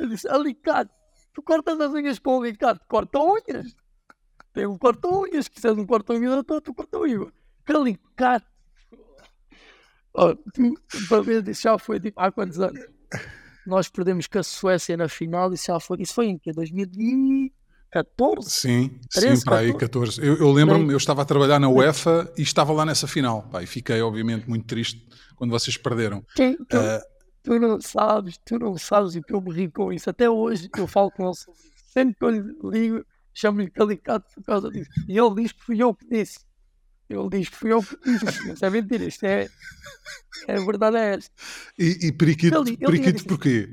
Eu 0.00 0.08
disse: 0.08 0.28
Alicate. 0.28 0.90
Tu 1.34 1.42
cortas 1.42 1.80
as 1.80 1.92
unhas 1.92 2.18
com 2.18 2.42
alicate, 2.42 2.80
corta 2.88 3.18
unhas. 3.18 3.74
Tem 4.52 4.66
um 4.66 4.76
corta-unhas, 4.76 5.46
se 5.46 5.50
quiseres 5.50 5.78
um 5.78 5.86
corta-unhas, 5.86 6.44
tu 6.62 6.74
corta-unhas. 6.74 7.32
Calicato. 7.64 8.46
Oh, 10.14 10.36
para 11.08 11.22
ver, 11.22 11.48
isso 11.48 11.62
já 11.62 11.78
foi 11.78 11.98
tipo, 11.98 12.20
há 12.20 12.30
quantos 12.30 12.60
anos? 12.60 12.86
Nós 13.66 13.88
perdemos 13.88 14.26
com 14.26 14.40
a 14.40 14.42
Suécia 14.42 14.94
na 14.94 15.08
final, 15.08 15.52
isso 15.54 15.66
já 15.66 15.80
foi, 15.80 16.02
isso 16.02 16.12
foi 16.12 16.26
em 16.26 16.38
que? 16.38 16.50
2014? 17.92 18.50
Sim, 18.50 18.98
13, 19.10 19.36
sim, 19.36 19.44
para 19.44 19.58
aí 19.58 19.76
14. 19.76 20.20
Eu, 20.20 20.36
eu 20.38 20.50
lembro-me, 20.50 20.92
eu 20.92 20.96
estava 20.96 21.22
a 21.22 21.24
trabalhar 21.24 21.58
na 21.58 21.68
UEFA 21.68 22.32
e 22.36 22.42
estava 22.42 22.72
lá 22.72 22.86
nessa 22.86 23.06
final, 23.06 23.42
pá, 23.42 23.62
e 23.62 23.66
fiquei 23.66 24.00
obviamente 24.00 24.48
muito 24.48 24.66
triste 24.66 25.06
quando 25.36 25.50
vocês 25.50 25.76
perderam. 25.76 26.24
Sim, 26.34 26.56
tu, 26.68 26.76
uh, 26.76 27.00
tu, 27.42 27.58
não 27.58 27.80
sabes, 27.80 28.38
tu 28.44 28.58
não 28.58 28.78
sabes 28.78 29.14
o 29.14 29.22
que 29.22 29.34
eu 29.34 29.40
me 29.42 29.52
ri 29.52 29.68
com 29.68 29.92
isso. 29.92 30.08
Até 30.08 30.28
hoje 30.28 30.70
eu 30.76 30.86
falo 30.86 31.10
com 31.10 31.26
ele 31.26 31.34
sobre 31.34 31.60
isso. 31.60 31.72
Sempre 31.92 32.14
que 32.14 32.24
eu 32.24 32.30
lhe 32.30 32.56
ligo, 32.64 33.04
chamo-lhe 33.34 33.70
Calicato 33.70 34.26
por 34.34 34.44
causa 34.44 34.70
disso. 34.70 34.90
E 35.06 35.18
ele 35.18 35.34
diz 35.34 35.52
que 35.52 35.62
fui 35.62 35.82
eu 35.82 35.94
que 35.94 36.08
disse. 36.08 36.38
Ele 37.10 37.28
diz 37.28 37.50
que 37.50 37.56
fui 37.56 37.72
eu 37.72 37.82
que 37.82 37.96
disse. 38.04 38.52
Isso 38.52 38.64
é 38.64 38.70
mentira, 38.70 39.04
isto 39.04 39.24
é. 39.24 39.50
É 40.48 40.58
verdade, 40.58 40.96
é 40.96 41.14
esta. 41.14 41.30
E, 41.78 42.06
e 42.06 42.12
periquito, 42.12 42.56
ele, 42.56 42.70
ele 42.70 42.86
periquito 42.86 43.24
porquê? 43.26 43.68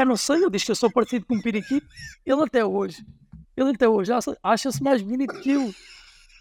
Eu 0.00 0.06
não 0.06 0.16
sei, 0.16 0.36
ele 0.36 0.50
diz 0.50 0.64
que 0.64 0.70
eu 0.70 0.76
sou 0.76 0.90
parecido 0.90 1.26
com 1.26 1.36
um 1.36 1.42
periquito. 1.42 1.86
Ele 2.24 2.42
até 2.42 2.64
hoje, 2.64 3.04
ele 3.56 3.70
até 3.70 3.88
hoje 3.88 4.12
acha-se 4.42 4.82
mais 4.82 5.02
bonito 5.02 5.40
que 5.40 5.50
eu. 5.50 5.74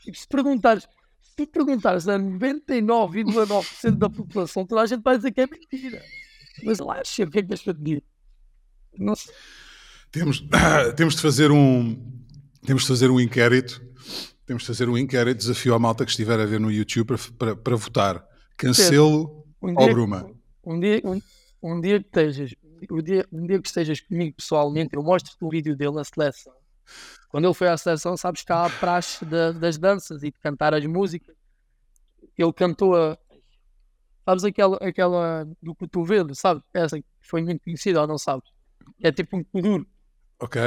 E 0.08 0.16
se 0.16 0.28
perguntares, 0.28 0.88
se 1.36 1.46
perguntares 1.46 2.08
a 2.08 2.18
99,9% 2.18 3.92
da 3.98 4.10
população, 4.10 4.66
toda 4.66 4.82
a 4.82 4.86
gente 4.86 5.02
vai 5.02 5.18
dizer 5.18 5.32
que 5.32 5.42
é 5.42 5.48
mentira. 5.48 6.02
Mas 6.64 6.80
lá 6.80 7.00
acha 7.00 7.24
o 7.24 7.30
que 7.30 7.40
é 7.40 7.44
que 7.44 7.54
és 7.54 7.62
para 7.62 7.74
dizer? 7.74 8.04
Temos, 10.12 10.44
temos 10.96 11.16
de 11.16 11.22
fazer 11.22 11.52
um 11.52 12.16
temos 12.66 12.84
de 12.84 12.88
fazer 12.88 13.12
um 13.12 13.20
inquérito 13.20 13.82
temos 14.46 14.64
de 14.64 14.68
fazer 14.68 14.90
um 14.90 14.98
inquérito 14.98 15.38
desafio 15.38 15.74
à 15.76 15.80
malta 15.80 16.04
que 16.04 16.12
estiver 16.12 16.40
a 16.40 16.46
ver 16.46 16.60
no 16.60 16.72
YouTube 16.72 17.08
para, 17.08 17.18
para, 17.38 17.56
para 17.56 17.76
votar 17.76 18.26
cancelo 18.58 19.46
um 19.62 19.74
ou 19.78 19.90
Bruma 19.90 20.30
um 20.66 20.80
dia, 20.80 21.02
um, 21.04 21.22
um 21.62 21.80
dia 21.80 22.00
que 22.00 22.08
estejas 22.08 22.56
um 22.92 23.02
dia, 23.02 23.26
um 23.32 23.46
dia 23.46 23.62
que 23.62 23.68
estejas 23.68 24.00
comigo 24.00 24.36
pessoalmente 24.36 24.96
eu 24.96 25.04
mostro-te 25.04 25.44
o 25.44 25.50
vídeo 25.50 25.76
dele 25.76 25.96
na 25.96 26.04
seleção 26.04 26.54
quando 27.30 27.46
ele 27.46 27.54
foi 27.54 27.68
à 27.68 27.78
seleção 27.78 28.16
sabes 28.16 28.44
que 28.44 28.52
há 28.52 28.66
a 28.66 28.70
praxe 28.70 29.26
de, 29.26 29.54
das 29.54 29.78
danças 29.78 30.24
e 30.24 30.32
de 30.32 30.40
cantar 30.40 30.74
as 30.74 30.86
músicas 30.86 31.36
ele 32.38 32.54
cantou 32.54 32.96
a 32.96 33.18
sabes 34.28 34.44
aquela, 34.44 34.78
aquela 34.78 35.48
do 35.64 35.74
cotovelo, 35.74 36.36
sabe? 36.36 36.62
Essa 36.74 37.00
que 37.00 37.06
foi 37.22 37.42
muito 37.42 37.64
conhecida 37.64 38.02
ou 38.02 38.08
não 38.08 38.18
sabes? 38.18 38.50
É 39.02 39.10
tipo 39.10 39.38
um 39.38 39.44
kuduro. 39.44 39.88
Ok. 40.40 40.62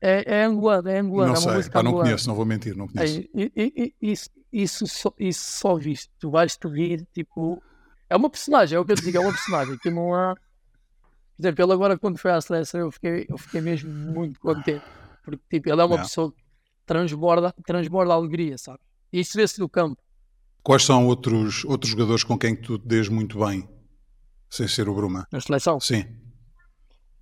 É, 0.00 0.40
é 0.40 0.44
angolano, 0.44 0.88
é 0.88 0.98
angolano. 0.98 1.32
Não 1.32 1.52
é 1.52 1.62
sei, 1.62 1.70
pá, 1.70 1.82
não 1.82 1.92
conheço, 1.92 2.26
não 2.28 2.34
vou 2.34 2.44
mentir, 2.44 2.76
não 2.76 2.88
conheço. 2.88 3.20
É, 3.20 3.24
e, 3.34 3.52
e, 3.56 3.94
isso, 4.10 4.30
isso, 4.52 4.86
só, 4.86 5.14
isso 5.18 5.58
só 5.58 5.76
visto, 5.76 6.10
tu 6.18 6.30
vais 6.30 6.56
te 6.56 6.66
rir, 6.68 7.06
tipo. 7.12 7.62
É 8.10 8.16
uma 8.16 8.30
personagem, 8.30 8.76
é 8.76 8.80
o 8.80 8.84
que 8.84 8.92
eu 8.92 8.96
te 8.96 9.02
digo, 9.02 9.18
é 9.18 9.20
uma 9.20 9.32
personagem 9.32 9.78
que 9.78 9.90
não 9.90 10.14
há. 10.14 10.34
Por 11.38 11.42
exemplo, 11.42 11.64
ele 11.64 11.72
agora 11.72 11.96
quando 11.96 12.18
foi 12.18 12.32
à 12.32 12.40
seleção 12.40 12.80
eu 12.80 12.90
fiquei, 12.90 13.24
eu 13.28 13.38
fiquei 13.38 13.60
mesmo 13.60 13.88
muito 13.88 14.40
contente. 14.40 14.84
Porque 15.22 15.40
tipo, 15.48 15.70
ele 15.70 15.80
é 15.80 15.84
uma 15.84 15.98
pessoa 15.98 16.32
que 16.32 16.42
transborda, 16.84 17.54
transborda 17.64 18.12
alegria, 18.12 18.58
sabe? 18.58 18.80
E 19.12 19.20
isso 19.20 19.36
vê-se 19.36 19.60
no 19.60 19.68
campo. 19.68 20.02
Quais 20.64 20.84
são 20.84 21.06
outros, 21.06 21.64
outros 21.64 21.92
jogadores 21.92 22.24
com 22.24 22.36
quem 22.36 22.56
tu 22.56 22.76
te 22.76 22.88
dês 22.88 23.08
muito 23.08 23.38
bem, 23.38 23.68
sem 24.50 24.66
ser 24.66 24.88
o 24.88 24.94
Bruma? 24.94 25.28
Na 25.30 25.40
seleção? 25.40 25.78
Sim. 25.78 26.04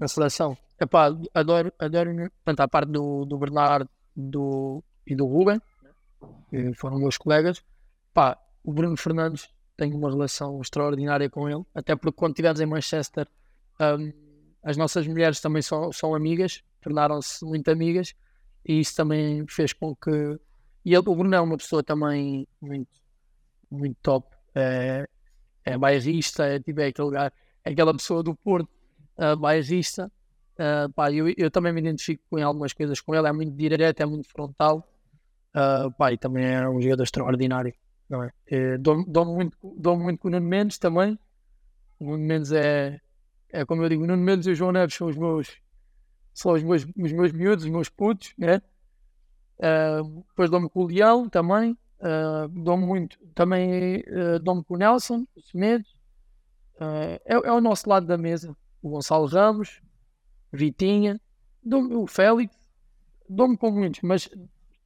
Na 0.01 0.09
seleção? 0.09 0.57
Epá, 0.81 1.15
adoro, 1.35 1.71
adoro 1.79 2.31
tanto 2.43 2.61
a 2.61 2.69
parte 2.69 2.91
do, 2.91 3.27
do 3.27 3.37
Bernardo 3.37 3.89
do, 4.17 4.83
e 5.07 5.15
do 5.15 5.27
Ruben, 5.27 5.61
que 6.49 6.73
foram 6.73 6.99
meus 6.99 7.19
colegas. 7.19 7.63
Pá, 8.15 8.39
o 8.65 8.73
Bruno 8.73 8.97
Fernandes 8.97 9.51
tenho 9.77 9.95
uma 9.99 10.11
relação 10.11 10.59
extraordinária 10.63 11.29
com 11.29 11.51
ele, 11.51 11.65
até 11.75 11.95
porque 11.95 12.17
quando 12.17 12.33
estivemos 12.33 12.61
em 12.61 12.67
Manchester, 12.67 13.29
um, 13.81 14.12
as 14.62 14.77
nossas 14.77 15.07
mulheres 15.07 15.41
também 15.41 15.62
são, 15.62 15.93
são 15.93 16.15
amigas, 16.15 16.62
tornaram-se 16.81 17.45
muito 17.45 17.71
amigas, 17.71 18.15
e 18.65 18.81
isso 18.81 18.95
também 18.97 19.47
fez 19.49 19.73
com 19.73 19.95
que. 19.95 20.11
E 20.85 20.95
ele, 20.95 21.09
o 21.09 21.15
Bruno 21.15 21.35
é 21.35 21.41
uma 21.41 21.57
pessoa 21.57 21.83
também 21.83 22.47
muito, 22.61 23.01
muito 23.71 23.97
top, 24.03 24.35
é, 24.55 25.07
é 25.65 25.79
bairrista, 25.79 26.47
é, 26.47 26.61
tipo, 26.61 26.81
é 26.81 26.87
aquele 26.87 27.07
lugar, 27.07 27.33
é 27.65 27.71
aquela 27.71 27.93
pessoa 27.93 28.23
do 28.23 28.35
Porto, 28.35 28.69
uh, 29.19 29.37
bairrista. 29.37 30.11
Uh, 30.55 30.91
pá, 30.93 31.12
eu, 31.12 31.33
eu 31.37 31.51
também 31.51 31.73
me 31.73 31.81
identifico 31.81 32.23
com 32.31 32.43
algumas 32.43 32.73
coisas 32.73 33.01
com 33.01 33.15
ele, 33.15 33.29
é 33.29 33.33
muito 33.33 33.55
direto, 33.55 34.01
é 34.01 34.07
muito 34.07 34.29
frontal. 34.29 34.89
Uh, 35.55 35.91
pá, 35.93 36.12
e 36.12 36.19
também 36.19 36.47
é 36.47 36.69
um 36.69 36.81
jogador 36.81 37.03
extraordinário. 37.03 37.75
Não 38.09 38.23
é? 38.23 38.31
é 38.47 38.79
dou, 38.79 39.05
dou, 39.07 39.25
muito, 39.25 39.57
dou 39.77 39.99
muito 39.99 40.19
com 40.21 40.29
o 40.29 40.31
Nuno 40.31 40.47
Mendes 40.47 40.79
também. 40.79 41.19
O 41.99 42.05
Nuno 42.05 42.25
Mendes 42.25 42.53
é, 42.53 43.01
é 43.53 43.65
como 43.65 43.83
eu 43.83 43.89
digo, 43.89 44.05
o 44.05 44.07
Nuno 44.07 44.23
Mendes 44.23 44.47
e 44.47 44.51
o 44.51 44.55
João 44.55 44.73
Neves 44.73 44.95
são 44.95 45.09
os 45.09 45.17
meus, 45.17 45.61
são 46.35 46.53
os 46.53 46.63
meus, 46.63 46.85
os 46.85 47.13
meus 47.13 47.33
miúdos, 47.33 47.65
os 47.65 47.71
meus 47.71 47.89
putos, 47.89 48.33
né? 48.37 48.61
Uh, 49.59 50.25
depois 50.29 50.51
dou-me 50.51 50.69
com 50.69 50.81
o 50.81 50.87
Leão 50.87 51.29
também. 51.29 51.77
Uh, 51.99 52.49
dou-me 52.49 52.85
muito, 52.85 53.19
também 53.35 54.01
uh, 54.01 54.39
dou-me 54.43 54.63
com 54.63 54.75
o 54.75 54.77
Nelson, 54.77 55.27
o 55.35 55.41
Semedo. 55.41 55.85
Uh, 56.75 57.17
é, 57.25 57.35
é, 57.45 57.53
o 57.53 57.61
nosso 57.61 57.89
lado 57.89 58.07
da 58.07 58.19
mesa. 58.19 58.55
O 58.83 58.91
Gonçalo 58.91 59.27
Ramos, 59.27 59.81
Vitinha, 60.53 61.19
o 61.65 62.07
Félix, 62.07 62.55
dou-me 63.29 63.57
com 63.57 63.71
muitos, 63.71 64.01
mas 64.03 64.29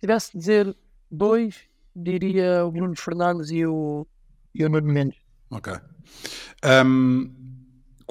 tivesse 0.01 0.33
de 0.33 0.39
dizer 0.39 0.77
dois, 1.11 1.69
diria 1.95 2.65
o 2.65 2.71
Bruno 2.71 2.97
Fernandes 2.97 3.51
e 3.51 3.67
o, 3.67 4.07
e 4.55 4.65
o 4.65 4.69
Nuno 4.69 4.93
Mendes. 4.93 5.19
Ok. 5.51 5.75
Um, 6.65 7.40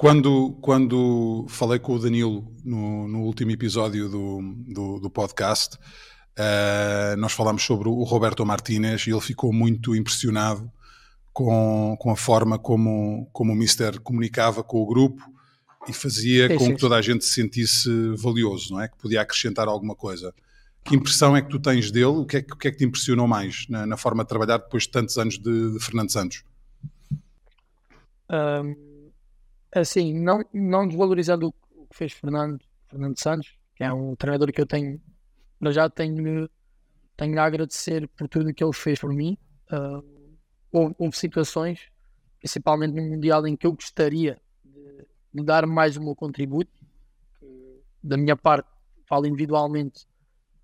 quando, 0.00 0.52
quando 0.62 1.44
falei 1.46 1.78
com 1.78 1.92
o 1.92 1.98
Danilo 1.98 2.50
no, 2.64 3.06
no 3.06 3.20
último 3.20 3.50
episódio 3.50 4.08
do, 4.08 4.40
do, 4.66 4.98
do 4.98 5.10
podcast, 5.10 5.76
uh, 5.76 7.18
nós 7.18 7.32
falámos 7.32 7.62
sobre 7.62 7.86
o 7.86 8.02
Roberto 8.02 8.46
Martínez 8.46 9.06
e 9.06 9.10
ele 9.10 9.20
ficou 9.20 9.52
muito 9.52 9.94
impressionado 9.94 10.72
com, 11.34 11.98
com 12.00 12.10
a 12.10 12.16
forma 12.16 12.58
como, 12.58 13.28
como 13.30 13.52
o 13.52 13.54
Mister 13.54 14.00
comunicava 14.00 14.64
com 14.64 14.80
o 14.80 14.86
grupo 14.86 15.22
e 15.86 15.92
fazia 15.92 16.48
sim, 16.48 16.56
com 16.56 16.64
sim, 16.64 16.74
que 16.76 16.80
toda 16.80 16.96
a 16.96 17.02
gente 17.02 17.22
se 17.22 17.32
sentisse 17.32 17.90
valioso, 18.16 18.72
não 18.72 18.80
é? 18.80 18.88
Que 18.88 18.96
podia 18.96 19.20
acrescentar 19.20 19.68
alguma 19.68 19.94
coisa. 19.94 20.32
Que 20.82 20.96
impressão 20.96 21.36
é 21.36 21.42
que 21.42 21.50
tu 21.50 21.60
tens 21.60 21.90
dele? 21.90 22.06
O 22.06 22.24
que 22.24 22.38
é, 22.38 22.40
o 22.40 22.56
que, 22.56 22.68
é 22.68 22.70
que 22.70 22.78
te 22.78 22.86
impressionou 22.86 23.28
mais 23.28 23.66
na, 23.68 23.84
na, 23.84 23.98
forma 23.98 24.24
de 24.24 24.30
trabalhar 24.30 24.56
depois 24.56 24.84
de 24.84 24.92
tantos 24.92 25.18
anos 25.18 25.38
de, 25.38 25.74
de 25.74 25.78
Fernando 25.78 26.10
Santos? 26.10 26.42
Um, 28.30 28.89
assim, 29.72 30.12
não, 30.18 30.44
não 30.52 30.86
desvalorizando 30.86 31.48
o 31.48 31.86
que 31.86 31.96
fez 31.96 32.12
Fernando, 32.12 32.60
Fernando 32.88 33.18
Santos, 33.18 33.56
que 33.74 33.84
é 33.84 33.92
um 33.92 34.14
treinador 34.16 34.52
que 34.52 34.60
eu 34.60 34.66
tenho, 34.66 35.00
eu 35.60 35.72
já 35.72 35.88
tenho, 35.88 36.48
tenho 37.16 37.40
a 37.40 37.44
agradecer 37.44 38.08
por 38.08 38.28
tudo 38.28 38.52
que 38.52 38.64
ele 38.64 38.72
fez 38.72 38.98
por 38.98 39.12
mim. 39.12 39.36
Uh, 39.70 40.38
houve, 40.72 40.94
houve, 40.98 41.16
situações, 41.16 41.88
principalmente 42.38 42.94
no 42.94 43.02
Mundial, 43.02 43.46
em 43.46 43.56
que 43.56 43.66
eu 43.66 43.72
gostaria 43.72 44.40
de, 44.64 45.06
de 45.34 45.44
dar 45.44 45.66
mais 45.66 45.96
o 45.96 46.02
meu 46.02 46.14
contributo. 46.14 46.70
Da 48.02 48.16
minha 48.16 48.36
parte, 48.36 48.68
falo 49.06 49.26
individualmente, 49.26 50.06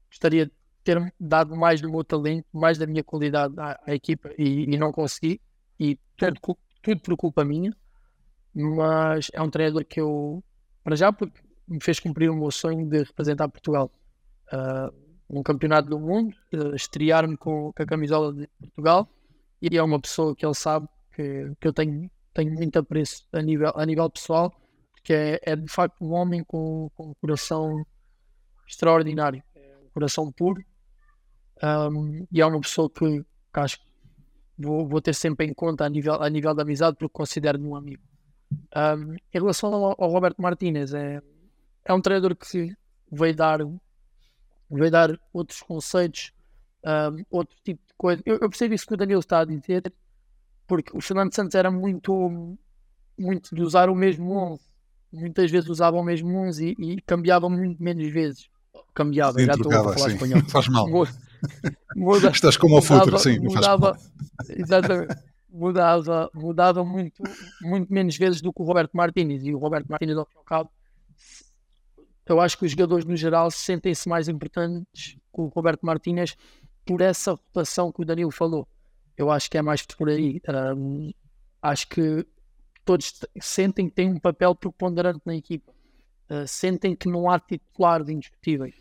gostaria 0.08 0.46
de 0.46 0.52
ter 0.82 1.12
dado 1.20 1.54
mais 1.54 1.80
do 1.80 1.90
meu 1.90 2.02
talento, 2.02 2.46
mais 2.52 2.78
da 2.78 2.86
minha 2.86 3.04
qualidade 3.04 3.54
à, 3.58 3.78
à 3.86 3.94
equipa 3.94 4.30
e, 4.38 4.64
e, 4.64 4.78
não 4.78 4.92
consegui. 4.92 5.40
E 5.78 5.98
tudo, 6.16 6.58
tudo 6.80 7.00
por 7.00 7.16
culpa 7.16 7.44
minha. 7.44 7.76
Mas 8.56 9.30
é 9.32 9.42
um 9.42 9.50
treinador 9.50 9.84
que 9.84 10.00
eu, 10.00 10.42
para 10.82 10.96
já, 10.96 11.12
porque 11.12 11.38
me 11.68 11.82
fez 11.82 12.00
cumprir 12.00 12.30
o 12.30 12.36
meu 12.36 12.50
sonho 12.50 12.88
de 12.88 13.02
representar 13.02 13.48
Portugal 13.48 13.90
uh, 14.52 15.42
campeonato 15.42 15.90
do 15.90 15.98
mundo, 15.98 16.34
uh, 16.54 16.74
estrear-me 16.74 17.36
com, 17.36 17.72
com, 17.72 17.82
a 17.82 17.86
camisola 17.86 18.32
de 18.32 18.48
Portugal. 18.58 19.08
E 19.60 19.76
é 19.76 19.82
uma 19.82 20.00
pessoa 20.00 20.34
que 20.34 20.46
ele 20.46 20.54
sabe 20.54 20.88
que, 21.14 21.52
que 21.60 21.68
eu 21.68 21.72
tenho, 21.72 22.10
tenho 22.32 22.54
muito 22.54 22.78
apreço 22.78 23.26
a 23.32 23.42
nível, 23.42 23.72
a 23.74 23.84
nível 23.84 24.08
pessoal, 24.08 24.54
que 25.04 25.12
é, 25.12 25.40
é 25.42 25.56
de 25.56 25.68
facto 25.68 26.02
um 26.02 26.12
homem 26.12 26.42
com, 26.44 26.90
com 26.96 27.10
um 27.10 27.14
coração 27.20 27.84
extraordinário 28.66 29.42
coração 29.96 30.30
puro. 30.30 30.62
Um, 31.62 32.26
e 32.30 32.42
é 32.42 32.44
uma 32.44 32.60
pessoa 32.60 32.90
que, 32.90 33.22
que 33.22 33.60
acho 33.60 33.78
que 33.78 33.86
vou, 34.58 34.86
vou, 34.86 35.00
ter 35.00 35.14
sempre 35.14 35.46
em 35.46 35.54
conta 35.54 35.86
a 35.86 35.88
nível, 35.88 36.22
a 36.22 36.28
nível 36.28 36.54
da 36.54 36.62
amizade, 36.62 36.98
porque 36.98 37.12
considero-me 37.14 37.66
um 37.66 37.74
amigo. 37.74 38.02
Um, 38.76 39.14
em 39.14 39.18
relação 39.32 39.72
ao, 39.72 39.94
ao, 39.98 40.10
Roberto 40.10 40.42
Martínez, 40.42 40.92
é, 40.92 41.22
é 41.84 41.94
um 41.94 42.00
treinador 42.00 42.36
que 42.36 42.76
veio 43.10 43.34
dar, 43.34 43.60
veio 44.70 44.90
dar 44.90 45.18
outros 45.32 45.62
conceitos, 45.62 46.32
um, 46.84 47.24
outro 47.30 47.56
tipo 47.64 47.80
de 47.86 47.94
coisa. 47.96 48.22
Eu, 48.26 48.34
eu, 48.34 48.50
percebo 48.50 48.74
isso 48.74 48.86
que 48.86 48.94
o 48.94 48.96
Danilo 48.96 49.20
está 49.20 49.40
a 49.40 49.44
dizer, 49.44 49.92
porque 50.66 50.94
o 50.94 51.00
Fernando 51.00 51.34
Santos 51.34 51.54
era 51.54 51.70
muito, 51.70 52.58
muito 53.18 53.54
de 53.54 53.62
usar 53.62 53.88
o 53.88 53.94
mesmo 53.94 54.30
11. 54.52 54.62
Muitas 55.12 55.50
vezes 55.50 55.70
usava 55.70 55.96
o 55.96 56.02
mesmo 56.02 56.36
11 56.36 56.74
e, 56.78 56.92
e 56.92 57.00
cambiava 57.00 57.48
muito 57.48 57.82
menos 57.82 58.06
vezes 58.12 58.50
cambiava, 58.96 59.38
sim, 59.38 59.44
já 59.44 59.52
estou 59.52 59.72
a 59.72 59.82
falar 59.82 59.98
sim. 59.98 60.14
espanhol. 60.14 60.42
Faz 60.48 60.68
mal. 60.68 60.88
Muda, 61.94 62.30
Estás 62.30 62.56
como 62.56 62.76
ao 62.76 62.82
futuro, 62.82 63.18
sim. 63.18 63.38
Mudava, 63.38 63.96
exatamente. 64.48 65.14
Mudava, 65.56 66.30
mudava 66.34 66.84
muito, 66.84 67.22
muito 67.62 67.90
menos 67.90 68.16
vezes 68.16 68.42
do 68.42 68.52
que 68.52 68.60
o 68.60 68.64
Roberto 68.64 68.94
Martínez. 68.94 69.42
E 69.42 69.54
o 69.54 69.58
Roberto 69.58 69.88
Martínez, 69.88 70.18
ao 70.18 70.26
fim 70.26 70.34
e 70.34 70.38
ao 70.38 70.44
cabo, 70.44 70.70
eu 72.26 72.40
acho 72.40 72.58
que 72.58 72.66
os 72.66 72.72
jogadores 72.72 73.04
no 73.04 73.16
geral 73.16 73.50
sentem-se 73.50 74.08
mais 74.08 74.28
importantes 74.28 75.16
com 75.32 75.44
o 75.44 75.48
Roberto 75.48 75.86
Martínez 75.86 76.36
por 76.84 77.00
essa 77.00 77.32
rotação 77.32 77.90
que 77.90 78.02
o 78.02 78.04
Danilo 78.04 78.30
falou. 78.30 78.68
Eu 79.16 79.30
acho 79.30 79.50
que 79.50 79.56
é 79.56 79.62
mais 79.62 79.82
por 79.82 80.08
aí. 80.08 80.40
Um, 80.76 81.10
acho 81.62 81.88
que 81.88 82.26
todos 82.84 83.18
sentem 83.40 83.88
que 83.88 83.94
têm 83.94 84.12
um 84.12 84.20
papel 84.20 84.54
preponderante 84.54 85.20
na 85.24 85.34
equipa. 85.34 85.72
Uh, 86.30 86.46
sentem 86.46 86.94
que 86.94 87.08
não 87.08 87.30
há 87.30 87.38
titulares 87.38 88.08
indiscutíveis. 88.08 88.74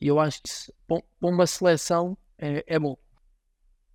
E 0.00 0.08
eu 0.08 0.20
acho 0.20 0.42
que 0.42 0.50
para 0.86 1.02
uma 1.22 1.46
seleção 1.46 2.18
é, 2.36 2.64
é, 2.66 2.78
bom. 2.78 2.96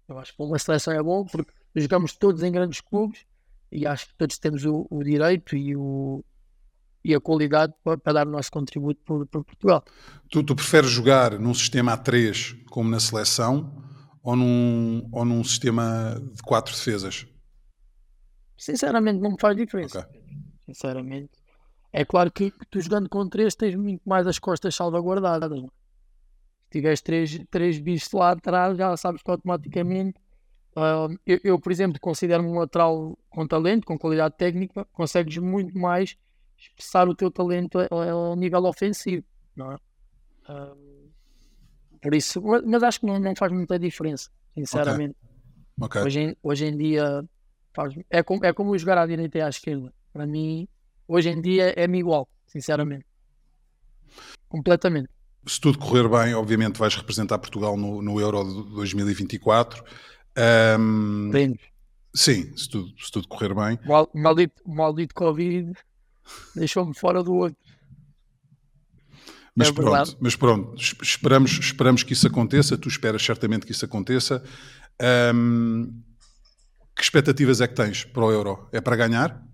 Eu 0.08 0.18
acho 0.18 0.32
que 0.32 0.38
para 0.38 0.46
uma 0.46 0.60
seleção 0.60 0.94
é 0.94 1.04
bom 1.04 1.26
porque 1.26 1.52
jogamos 1.76 2.14
todos 2.14 2.44
em 2.44 2.52
grandes 2.52 2.82
clubes 2.82 3.26
e 3.72 3.86
acho 3.86 4.08
que 4.08 4.16
todos 4.16 4.38
temos 4.38 4.66
o, 4.66 4.86
o 4.90 5.04
direito 5.04 5.56
e, 5.56 5.76
o, 5.76 6.24
e 7.04 7.16
a 7.16 7.20
qualidade 7.20 7.74
para, 7.84 7.98
para 7.98 8.14
dar 8.14 8.28
o 8.28 8.32
nosso 8.32 8.52
contributo 8.52 9.02
para, 9.06 9.26
para 9.26 9.44
Portugal. 9.44 9.84
Tu, 10.30 10.44
tu, 10.44 10.56
preferes 10.56 10.90
jogar 10.90 11.40
num 11.40 11.54
sistema 11.54 11.98
A3 11.98 12.64
como 12.70 12.90
na 12.90 13.00
seleção 13.00 13.84
ou 14.22 14.36
num, 14.36 15.08
ou 15.12 15.26
num 15.26 15.44
sistema 15.44 16.22
de 16.34 16.42
quatro 16.44 16.74
defesas? 16.74 17.26
Sinceramente, 18.58 19.20
não 19.20 19.32
me 19.32 19.38
faz 19.40 19.56
diferença. 19.56 20.02
Okay. 20.02 20.22
Sinceramente. 20.66 21.32
É 21.94 22.06
claro 22.06 22.32
que 22.32 22.54
tu 22.70 22.80
jogando 22.80 23.10
com 23.10 23.28
três 23.28 23.56
tens 23.56 23.76
muito 23.76 24.02
mais 24.08 24.28
as 24.28 24.40
costas 24.40 24.76
salvaguardadas. 24.76 25.52
É? 25.52 25.82
tiveres 26.72 27.02
três, 27.02 27.40
três 27.52 27.80
bichos 27.80 28.12
lá 28.14 28.32
atrás, 28.32 28.78
já 28.78 28.96
sabes 28.98 29.22
que 29.22 29.30
automaticamente. 29.30 30.18
Uh, 30.76 31.18
eu, 31.26 31.40
eu, 31.44 31.60
por 31.60 31.72
exemplo, 31.72 32.00
considero-me 32.00 32.50
um 32.50 32.60
lateral 32.60 33.18
com 33.30 33.46
talento, 33.46 33.86
com 33.86 33.98
qualidade 33.98 34.36
técnica, 34.38 34.86
consegues 34.94 35.38
muito 35.38 35.78
mais 35.78 36.16
expressar 36.58 37.10
o 37.10 37.16
teu 37.16 37.30
talento 37.30 37.80
ao 37.90 38.36
nível 38.36 38.64
ofensivo, 38.66 39.26
não 39.56 39.72
é? 39.72 39.76
Uh, 40.50 41.12
por 42.02 42.16
isso, 42.16 42.42
mas, 42.42 42.64
mas, 42.64 42.84
acho 42.84 43.00
que 43.02 43.06
não, 43.06 43.20
não, 43.20 43.36
faz 43.36 43.52
muita 43.52 43.78
diferença, 43.78 44.30
sinceramente. 44.54 45.16
Okay. 45.80 45.86
Okay. 45.86 46.02
Hoje, 46.04 46.20
em, 46.20 46.38
hoje 46.42 46.66
em 46.66 46.78
dia 46.78 47.26
faz, 47.74 47.94
é, 48.10 48.24
como, 48.24 48.46
é 48.46 48.54
como 48.54 48.78
jogar 48.78 48.98
à 48.98 49.06
direita 49.06 49.38
e 49.40 49.42
à 49.42 49.50
esquerda. 49.50 49.94
Para 50.14 50.26
mim, 50.26 50.68
hoje 51.08 51.30
em 51.30 51.42
dia 51.42 51.74
é-me 51.76 52.00
igual, 52.00 52.30
sinceramente. 52.48 53.06
Completamente 54.48 55.10
se 55.46 55.60
tudo 55.60 55.78
correr 55.78 56.08
bem, 56.08 56.34
obviamente 56.36 56.78
vais 56.78 56.96
representar 56.96 57.38
Portugal 57.40 57.76
no, 57.76 58.02
no 58.02 58.20
Euro 58.20 58.44
de 58.44 58.76
2024. 58.76 59.84
Um, 60.38 61.32
sim, 62.14 62.56
se 62.56 62.70
tudo, 62.70 62.94
se 62.98 63.12
tudo 63.12 63.28
correr 63.28 63.54
bem. 63.54 63.80
Mal, 63.86 64.10
maldito, 64.14 64.62
maldito 64.66 65.14
Covid 65.16 65.74
deixou-me 66.56 66.94
fora 66.94 67.24
do 67.24 67.34
outro. 67.34 67.58
Mas, 69.54 69.68
é 69.68 69.74
pronto, 69.74 70.18
mas 70.22 70.36
pronto, 70.36 70.82
esperamos, 71.02 71.52
esperamos 71.52 72.04
que 72.04 72.14
isso 72.14 72.26
aconteça. 72.26 72.78
Tu 72.78 72.88
esperas 72.88 73.22
certamente 73.22 73.66
que 73.66 73.74
isso 73.74 73.84
aconteça. 73.84 74.42
Um, 75.36 76.02
que 76.96 77.04
expectativas 77.04 77.60
é 77.60 77.68
que 77.68 77.76
tens 77.76 78.06
para 78.06 78.24
o 78.24 78.32
Euro? 78.32 78.70
É 78.72 78.80
para 78.80 78.96
ganhar? 78.96 79.46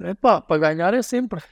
É 0.00 0.14
pá, 0.14 0.40
para 0.40 0.58
ganhar 0.58 0.94
é 0.94 1.02
sempre. 1.02 1.42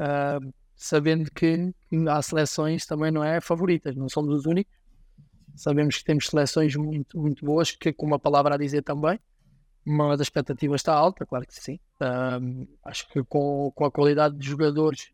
Uh, 0.00 0.52
sabendo 0.74 1.30
que 1.30 1.72
há 2.08 2.20
seleções 2.20 2.84
também 2.84 3.10
não 3.10 3.24
é 3.24 3.40
favoritas, 3.40 3.96
não 3.96 4.08
somos 4.08 4.40
os 4.40 4.46
únicos. 4.46 4.74
Sabemos 5.56 5.96
que 5.98 6.04
temos 6.04 6.26
seleções 6.26 6.76
muito, 6.76 7.18
muito 7.18 7.44
boas, 7.44 7.70
que 7.70 7.92
com 7.92 8.06
uma 8.06 8.18
palavra 8.18 8.54
a 8.54 8.58
dizer 8.58 8.82
também, 8.82 9.18
mas 9.84 10.20
a 10.20 10.22
expectativa 10.22 10.76
está 10.76 10.92
alta, 10.92 11.24
claro 11.24 11.46
que 11.46 11.54
sim. 11.54 11.80
Um, 12.00 12.66
acho 12.84 13.08
que 13.08 13.22
com, 13.24 13.72
com 13.74 13.84
a 13.84 13.90
qualidade 13.90 14.36
de 14.36 14.46
jogadores 14.46 15.12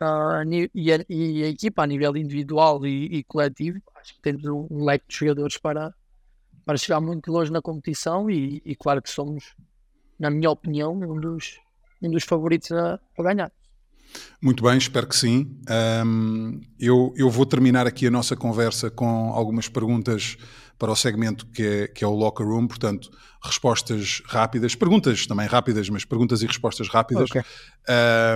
uh, 0.00 0.42
e, 0.74 0.92
a, 0.92 1.04
e, 1.08 1.44
a, 1.44 1.48
equipa 1.48 1.84
a 1.84 1.86
nível 1.86 2.16
individual 2.16 2.84
e, 2.84 3.18
e, 3.18 3.24
coletivo, 3.24 3.80
acho 3.96 4.14
que 4.14 4.22
temos 4.22 4.44
um, 4.44 4.66
um, 4.70 4.84
leque 4.84 5.06
de 5.08 5.16
jogadores 5.16 5.56
para, 5.56 5.94
para 6.64 6.76
chegar 6.76 7.00
muito 7.00 7.30
longe 7.30 7.52
na 7.52 7.62
competição 7.62 8.28
e, 8.28 8.60
e 8.64 8.74
claro 8.74 9.00
que 9.00 9.10
somos, 9.10 9.54
na 10.18 10.30
minha 10.30 10.50
opinião, 10.50 10.94
um 10.94 11.20
dos, 11.20 11.60
um 12.02 12.10
dos 12.10 12.24
favoritos 12.24 12.72
a, 12.72 12.98
a 13.16 13.22
ganhar. 13.22 13.52
Muito 14.40 14.62
bem, 14.62 14.76
espero 14.76 15.06
que 15.06 15.16
sim. 15.16 15.58
Um, 16.04 16.60
eu, 16.78 17.12
eu 17.16 17.30
vou 17.30 17.46
terminar 17.46 17.86
aqui 17.86 18.06
a 18.06 18.10
nossa 18.10 18.36
conversa 18.36 18.90
com 18.90 19.32
algumas 19.32 19.68
perguntas 19.68 20.36
para 20.78 20.90
o 20.90 20.96
segmento 20.96 21.46
que 21.46 21.62
é, 21.62 21.88
que 21.88 22.04
é 22.04 22.06
o 22.06 22.14
Locker 22.14 22.46
Room, 22.46 22.66
portanto, 22.66 23.10
respostas 23.42 24.22
rápidas, 24.26 24.74
perguntas 24.74 25.26
também 25.26 25.46
rápidas, 25.46 25.88
mas 25.88 26.04
perguntas 26.04 26.42
e 26.42 26.46
respostas 26.46 26.88
rápidas. 26.88 27.30
Okay. 27.30 27.42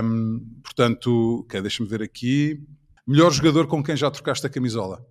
Um, 0.03 0.39
portanto, 0.63 1.41
okay, 1.45 1.61
deixa-me 1.61 1.89
ver 1.89 2.01
aqui. 2.01 2.63
Melhor 3.05 3.31
jogador 3.31 3.67
com 3.67 3.83
quem 3.83 3.97
já 3.97 4.09
trocaste 4.09 4.45
a 4.45 4.49
camisola? 4.49 5.05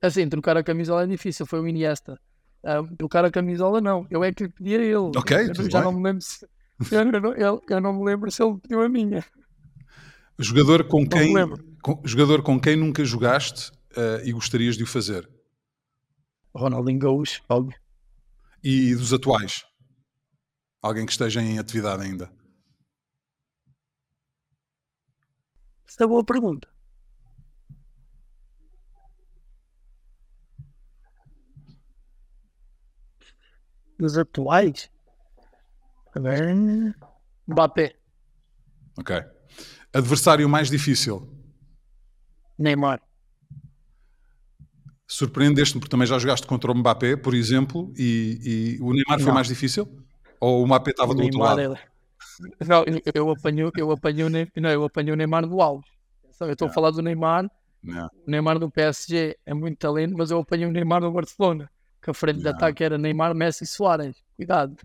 Assim, 0.00 0.28
trocar 0.28 0.56
a 0.56 0.62
camisola 0.62 1.04
é 1.04 1.06
difícil, 1.06 1.46
foi 1.46 1.60
o 1.60 1.66
Iniesta. 1.66 2.20
Um, 2.62 2.94
trocar 2.96 3.24
a 3.24 3.30
camisola 3.30 3.80
não, 3.80 4.06
eu 4.10 4.22
é 4.22 4.32
que 4.32 4.44
lhe 4.44 4.48
pedi 4.50 4.74
a 4.76 4.82
ele. 4.82 5.12
Ok, 5.16 5.36
eu, 5.36 5.70
já 5.70 5.80
bem. 5.80 5.82
não 5.82 5.92
me 5.92 6.02
lembro 6.02 6.22
se, 6.22 6.46
eu, 6.90 7.04
não, 7.04 7.34
eu, 7.34 7.62
eu 7.68 7.80
não 7.80 7.92
me 7.92 8.04
lembro 8.04 8.30
se 8.30 8.42
ele 8.42 8.58
pediu 8.58 8.82
a 8.82 8.88
minha. 8.88 9.24
Jogador 10.38 10.88
com 10.88 11.08
quem, 11.08 11.32
com, 11.80 12.02
jogador 12.04 12.42
com 12.42 12.60
quem 12.60 12.74
nunca 12.74 13.04
jogaste 13.04 13.70
uh, 13.92 14.24
e 14.24 14.32
gostarias 14.32 14.76
de 14.76 14.82
o 14.82 14.86
fazer? 14.86 15.30
Ronaldinho 16.52 16.98
Gaúcho, 16.98 17.40
óbvio. 17.48 17.78
E 18.62 18.94
dos 18.96 19.12
atuais? 19.12 19.64
Alguém 20.82 21.06
que 21.06 21.12
esteja 21.12 21.40
em 21.40 21.58
atividade 21.58 22.02
ainda? 22.02 22.32
Essa 25.86 26.02
é 26.02 26.06
boa 26.06 26.24
pergunta. 26.24 26.68
Dos 33.96 34.18
atuais? 34.18 34.90
Mbappé. 37.46 37.96
Ok. 38.98 39.33
Adversário 39.94 40.48
mais 40.48 40.68
difícil? 40.68 41.28
Neymar. 42.58 43.00
Surpreendeste-me 45.06 45.80
porque 45.80 45.90
também 45.90 46.06
já 46.06 46.18
jogaste 46.18 46.46
contra 46.46 46.72
o 46.72 46.74
Mbappé, 46.74 47.14
por 47.14 47.34
exemplo, 47.34 47.92
e, 47.96 48.76
e 48.78 48.82
o 48.82 48.92
Neymar 48.92 49.18
não. 49.18 49.24
foi 49.24 49.32
mais 49.32 49.46
difícil? 49.46 49.88
Ou 50.40 50.62
o 50.62 50.66
Mbappé 50.66 50.90
estava 50.90 51.12
o 51.12 51.14
do 51.14 51.22
outro 51.22 51.38
lado? 51.38 51.60
É... 51.60 51.94
Não, 52.66 52.84
eu 53.14 53.30
apanho, 53.30 53.70
eu 53.76 53.92
apanho, 53.92 54.28
não, 54.28 54.70
eu 54.70 54.82
apanho 54.82 55.12
o 55.12 55.16
Neymar 55.16 55.46
do 55.46 55.60
alvo. 55.60 55.84
Eu 56.40 56.50
estou 56.50 56.66
a 56.66 56.72
falar 56.72 56.90
do 56.90 57.00
Neymar. 57.00 57.48
Não. 57.80 58.10
O 58.26 58.30
Neymar 58.30 58.58
do 58.58 58.68
PSG 58.68 59.38
é 59.46 59.54
muito 59.54 59.78
talento, 59.78 60.16
mas 60.16 60.32
eu 60.32 60.40
apanhei 60.40 60.66
o 60.66 60.72
Neymar 60.72 61.02
do 61.02 61.12
Barcelona, 61.12 61.70
que 62.02 62.10
a 62.10 62.14
frente 62.14 62.40
de 62.40 62.48
ataque 62.48 62.82
era 62.82 62.98
Neymar, 62.98 63.32
Messi 63.34 63.62
e 63.62 63.66
Soares. 63.66 64.16
Cuidado. 64.34 64.76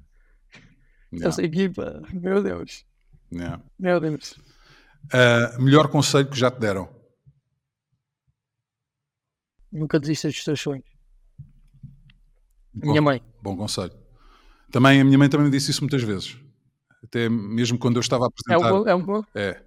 Essa 1.19 1.41
equipa, 1.41 2.03
meu 2.13 2.43
Deus. 2.43 2.85
Meu 3.79 3.99
Deus. 3.99 4.37
Uh, 5.05 5.61
melhor 5.61 5.87
conselho 5.87 6.27
que 6.27 6.37
já 6.37 6.51
te 6.51 6.59
deram? 6.59 6.89
Nunca 9.71 9.99
desistas 9.99 10.33
dos 10.33 10.43
teus 10.43 10.59
sonhos. 10.59 10.85
Bom, 12.73 12.89
minha 12.89 13.01
mãe. 13.01 13.21
Bom 13.41 13.55
conselho. 13.55 13.93
Também 14.71 15.01
a 15.01 15.05
minha 15.05 15.17
mãe 15.17 15.29
também 15.29 15.45
me 15.45 15.51
disse 15.51 15.71
isso 15.71 15.81
muitas 15.81 16.03
vezes. 16.03 16.37
Até 17.03 17.29
mesmo 17.29 17.77
quando 17.77 17.97
eu 17.97 18.01
estava 18.01 18.25
a 18.25 18.27
apresentar. 18.27 18.69
É 18.69 18.73
um, 18.73 18.87
é 18.87 18.95
um, 18.95 19.23
é. 19.35 19.61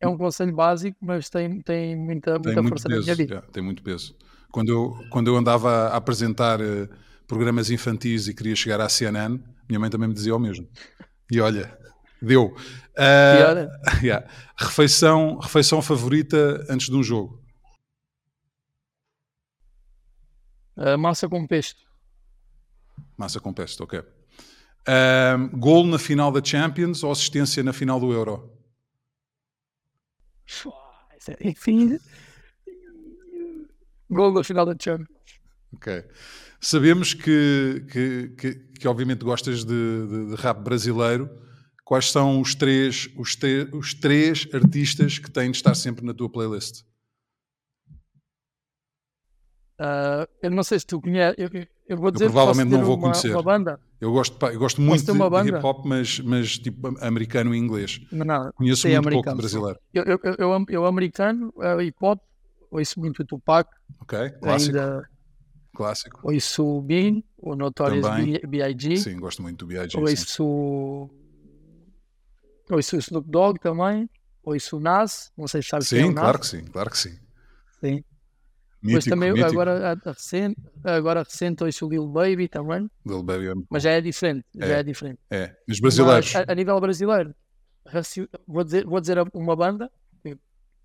é 0.00 0.08
um 0.08 0.16
conselho 0.16 0.54
básico, 0.54 0.96
mas 1.00 1.28
tem, 1.28 1.60
tem 1.62 1.96
muita, 1.96 2.34
muita 2.34 2.54
tem 2.54 2.68
força 2.68 2.88
peso, 2.88 3.00
na 3.00 3.04
minha 3.04 3.14
vida. 3.14 3.44
É, 3.46 3.50
tem 3.52 3.62
muito 3.62 3.82
peso. 3.82 4.16
Quando 4.50 4.70
eu, 4.70 4.94
quando 5.10 5.28
eu 5.28 5.36
andava 5.36 5.88
a 5.88 5.96
apresentar 5.96 6.60
uh, 6.60 6.88
programas 7.26 7.70
infantis 7.70 8.28
e 8.28 8.34
queria 8.34 8.56
chegar 8.56 8.80
à 8.80 8.88
CNN, 8.88 9.40
minha 9.68 9.78
mãe 9.78 9.90
também 9.90 10.08
me 10.08 10.14
dizia 10.14 10.34
o 10.34 10.38
mesmo. 10.38 10.68
E 11.30 11.40
olha, 11.40 11.76
deu. 12.20 12.54
Uh, 12.96 13.68
yeah. 14.02 14.26
refeição, 14.56 15.38
refeição 15.38 15.80
favorita 15.80 16.64
antes 16.68 16.88
de 16.88 16.96
um 16.96 17.02
jogo? 17.02 17.42
Uh, 20.76 20.96
massa 20.98 21.28
com 21.28 21.46
pesto. 21.46 21.82
Massa 23.16 23.40
com 23.40 23.52
pesto, 23.52 23.82
ok. 23.82 23.98
Uh, 23.98 25.56
gol 25.56 25.84
na 25.86 25.98
final 25.98 26.30
da 26.32 26.42
Champions 26.42 27.02
ou 27.02 27.10
assistência 27.10 27.62
na 27.62 27.72
final 27.72 28.00
do 28.00 28.12
Euro? 28.12 28.52
Enfim. 31.40 31.98
Gol 34.08 34.32
na 34.32 34.42
final 34.42 34.64
da 34.64 34.74
Champions. 34.78 35.08
Ok. 35.74 36.04
Sabemos 36.60 37.14
que, 37.14 37.84
que, 37.90 38.28
que, 38.36 38.54
que 38.54 38.88
obviamente 38.88 39.24
gostas 39.24 39.64
de, 39.64 40.06
de, 40.06 40.26
de, 40.30 40.34
rap 40.36 40.60
brasileiro. 40.60 41.28
Quais 41.88 42.12
são 42.12 42.42
os 42.42 42.54
três, 42.54 43.08
os, 43.16 43.34
te, 43.34 43.66
os 43.72 43.94
três 43.94 44.46
artistas 44.52 45.18
que 45.18 45.30
têm 45.30 45.50
de 45.50 45.56
estar 45.56 45.74
sempre 45.74 46.04
na 46.04 46.12
tua 46.12 46.28
playlist? 46.28 46.82
Uh, 49.80 50.28
eu 50.42 50.50
não 50.50 50.62
sei 50.62 50.78
se 50.80 50.86
tu 50.86 51.00
conheces, 51.00 51.34
eu, 51.38 51.48
eu 51.88 51.96
vou 51.96 52.10
dizer 52.10 52.26
eu 52.26 52.30
provavelmente 52.30 52.68
não 52.68 52.84
vou 52.84 52.96
uma, 52.96 53.04
conhecer. 53.04 53.32
Uma 53.32 53.42
banda. 53.42 53.80
Eu 53.98 54.12
gosto, 54.12 54.46
eu 54.48 54.58
gosto 54.58 54.82
muito 54.82 55.00
de, 55.00 55.12
de 55.12 55.48
hip 55.48 55.64
hop, 55.64 55.86
mas, 55.86 56.20
mas 56.20 56.58
tipo 56.58 56.88
americano 57.00 57.54
e 57.54 57.58
inglês. 57.58 57.98
Não, 58.12 58.26
não, 58.26 58.52
Conheço 58.52 58.86
muito 58.86 59.08
pouco 59.08 59.30
de 59.30 59.36
brasileiro. 59.36 59.80
Eu, 59.94 60.04
eu, 60.04 60.20
eu, 60.22 60.34
eu, 60.38 60.66
eu 60.68 60.84
americano, 60.84 61.54
uh, 61.56 61.80
hip 61.80 61.96
hop, 62.02 62.20
ouço 62.70 63.00
muito 63.00 63.24
Tupac. 63.24 63.66
Ok, 64.02 64.28
clássico. 64.42 64.76
Ainda 64.76 65.08
clássico. 65.78 66.20
Ouço 66.24 66.66
o 66.66 66.82
Bean, 66.82 67.22
o 67.38 67.54
Notorious 67.54 68.06
B.I.G. 68.46 68.96
Sim, 68.96 69.16
gosto 69.16 69.40
muito 69.40 69.64
do 69.64 69.66
B.I.G. 69.68 69.96
Ouço, 69.96 71.08
ouço 72.70 72.96
o 72.96 72.98
Snoop 72.98 73.28
Dogg 73.28 73.60
também. 73.60 74.08
Ouço 74.42 74.76
o 74.76 74.80
Nas, 74.80 75.30
não 75.36 75.46
sei 75.46 75.62
se 75.62 75.68
sabes 75.68 75.88
sim, 75.88 75.96
quem 75.96 76.04
é 76.06 76.08
o 76.08 76.12
Nas. 76.12 76.22
claro 76.22 76.38
que 76.38 76.46
sim, 76.46 76.64
claro 76.64 76.90
que 76.90 76.98
sim. 76.98 77.18
Sim. 77.80 78.04
Mítico, 78.80 78.86
Depois 78.86 79.04
também, 79.06 79.32
mítico. 79.32 79.50
agora 79.50 80.00
recente, 80.06 80.60
agora 80.84 81.22
recente 81.24 81.64
ouço 81.64 81.86
o 81.86 81.90
Lil 81.90 82.06
Baby 82.06 82.48
também. 82.48 82.88
Lil 83.04 83.22
Baby 83.22 83.48
é 83.48 83.52
Mas 83.68 83.82
já 83.82 83.90
é 83.90 84.00
diferente, 84.00 84.46
já 84.54 84.66
é 84.66 84.82
diferente. 84.82 85.18
É, 85.30 85.56
os 85.68 85.80
brasileiros. 85.80 86.32
Mas, 86.32 86.48
a, 86.48 86.52
a, 86.52 86.54
nível 86.54 86.80
brasileiro, 86.80 87.34
vou 88.46 88.62
dizer, 88.62 88.84
vou 88.86 89.00
dizer 89.00 89.18
uma 89.34 89.56
banda, 89.56 89.90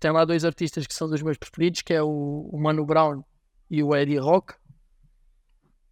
tem 0.00 0.10
lá 0.10 0.24
dois 0.24 0.44
artistas 0.44 0.86
que 0.86 0.92
são 0.92 1.08
dos 1.08 1.22
meus 1.22 1.38
preferidos, 1.38 1.82
que 1.82 1.94
é 1.94 2.02
o, 2.02 2.50
o 2.52 2.60
Mano 2.60 2.84
Brown 2.84 3.22
e 3.70 3.82
o 3.82 3.94
Eddie 3.94 4.18
Rock. 4.18 4.54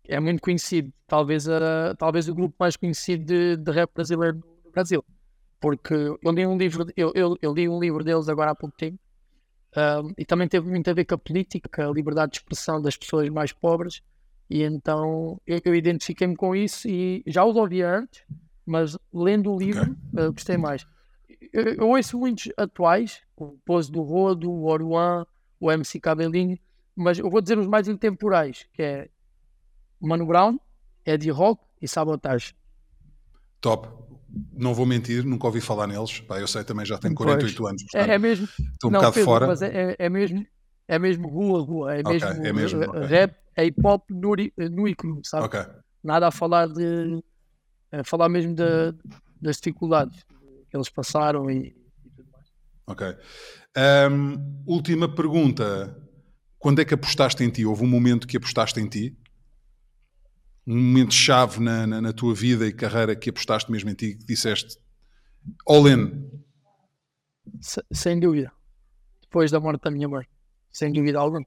É 0.08 0.18
muito 0.18 0.42
conhecido, 0.42 0.92
talvez, 1.06 1.48
a, 1.48 1.94
talvez 1.96 2.28
o 2.28 2.34
grupo 2.34 2.54
mais 2.58 2.76
conhecido 2.76 3.24
de, 3.24 3.56
de 3.56 3.70
rap 3.70 3.90
brasileiro 3.94 4.38
do 4.64 4.70
Brasil. 4.72 5.04
Porque 5.62 5.94
eu 5.94 6.32
li 6.32 6.44
um 6.44 6.58
livro, 6.58 6.84
eu, 6.96 7.12
eu, 7.14 7.38
eu 7.40 7.54
li 7.54 7.68
um 7.68 7.78
livro 7.78 8.02
deles 8.02 8.28
agora 8.28 8.50
há 8.50 8.54
pouco 8.54 8.76
tempo, 8.76 8.98
um, 9.76 10.12
e 10.18 10.24
também 10.24 10.48
teve 10.48 10.68
muito 10.68 10.90
a 10.90 10.92
ver 10.92 11.04
com 11.04 11.14
a 11.14 11.18
política, 11.18 11.88
a 11.88 11.92
liberdade 11.92 12.32
de 12.32 12.38
expressão 12.38 12.82
das 12.82 12.96
pessoas 12.96 13.28
mais 13.28 13.52
pobres. 13.52 14.02
E 14.50 14.64
então 14.64 15.40
eu, 15.46 15.60
eu 15.64 15.72
identifiquei-me 15.72 16.34
com 16.34 16.54
isso 16.54 16.88
e 16.88 17.22
já 17.28 17.44
os 17.44 17.54
ouvia 17.54 17.88
antes, 17.88 18.24
mas 18.66 18.98
lendo 19.14 19.52
o 19.52 19.58
livro 19.58 19.96
okay. 20.12 20.26
uh, 20.26 20.32
gostei 20.32 20.56
mais. 20.56 20.84
Eu, 21.52 21.74
eu, 21.74 21.88
ouço 21.90 22.18
muitos 22.18 22.52
atuais, 22.56 23.22
o 23.36 23.56
Pose 23.64 23.90
do 23.90 24.02
Rodo, 24.02 24.50
o 24.50 24.66
Oruan, 24.66 25.24
o 25.60 25.70
MC 25.70 26.00
Cabelinho, 26.00 26.58
mas 26.94 27.20
eu 27.20 27.30
vou 27.30 27.40
dizer 27.40 27.56
os 27.56 27.68
mais 27.68 27.86
intemporais, 27.86 28.66
que 28.72 28.82
é 28.82 29.08
Mano 30.00 30.26
Brown, 30.26 30.58
Eddie 31.06 31.30
Rock 31.30 31.62
e 31.80 31.86
Sabotage. 31.86 32.52
Top 33.60 34.02
não 34.52 34.74
vou 34.74 34.86
mentir, 34.86 35.24
nunca 35.24 35.46
ouvi 35.46 35.60
falar 35.60 35.86
neles. 35.86 36.20
Pá, 36.20 36.40
eu 36.40 36.46
sei 36.46 36.64
também 36.64 36.86
já 36.86 36.98
tenho 36.98 37.14
48 37.14 37.56
pois. 37.56 37.70
anos. 37.70 37.82
Portanto, 37.82 38.10
é, 38.10 38.14
é, 38.14 38.18
mesmo. 38.18 38.44
Estou 38.44 38.90
um 38.90 38.92
não, 38.92 39.00
bocado 39.00 39.14
Pedro, 39.14 39.24
fora. 39.24 39.46
Mas 39.46 39.62
é, 39.62 39.66
é, 39.66 39.96
é, 39.98 40.08
mesmo. 40.08 40.46
É 40.88 40.98
mesmo 40.98 41.28
rua, 41.28 41.62
rua. 41.62 41.94
É 41.94 42.02
mesmo, 42.02 42.28
okay, 42.28 42.46
é 42.46 42.52
mesmo 42.52 42.82
okay. 42.82 43.00
rap, 43.02 43.36
é 43.56 43.66
hip 43.66 43.80
hop 43.84 44.10
no, 44.10 44.34
no 44.70 44.88
e 44.88 44.94
cru, 44.94 45.20
sabe? 45.24 45.46
Okay. 45.46 45.64
Nada 46.02 46.28
a 46.28 46.30
falar 46.30 46.68
de. 46.68 47.22
A 47.92 48.04
falar 48.04 48.28
mesmo 48.28 48.54
de, 48.54 48.64
das 49.40 49.56
dificuldades 49.56 50.24
que 50.70 50.76
eles 50.76 50.88
passaram 50.88 51.50
e, 51.50 51.76
e 52.04 52.10
tudo 52.16 52.28
mais. 52.32 52.46
Ok. 52.86 53.06
Um, 54.10 54.62
última 54.66 55.14
pergunta. 55.14 55.96
Quando 56.58 56.80
é 56.80 56.84
que 56.84 56.94
apostaste 56.94 57.42
em 57.42 57.50
ti? 57.50 57.66
Houve 57.66 57.84
um 57.84 57.88
momento 57.88 58.26
que 58.26 58.36
apostaste 58.36 58.80
em 58.80 58.88
ti? 58.88 59.16
Um 60.66 60.76
momento 60.76 61.14
chave 61.14 61.60
na, 61.60 61.86
na, 61.86 62.00
na, 62.00 62.12
tua 62.12 62.34
vida 62.34 62.66
e 62.66 62.72
carreira 62.72 63.16
que 63.16 63.30
apostaste 63.30 63.70
mesmo 63.70 63.90
em 63.90 63.94
ti, 63.94 64.14
que 64.14 64.24
disseste 64.24 64.78
all 65.66 65.88
in? 65.88 66.30
sem 67.92 68.18
dúvida. 68.18 68.52
Depois 69.20 69.50
da 69.50 69.58
morte 69.58 69.82
da 69.82 69.90
minha 69.90 70.08
mãe. 70.08 70.26
Sem 70.70 70.92
dúvida 70.92 71.18
alguma. 71.18 71.44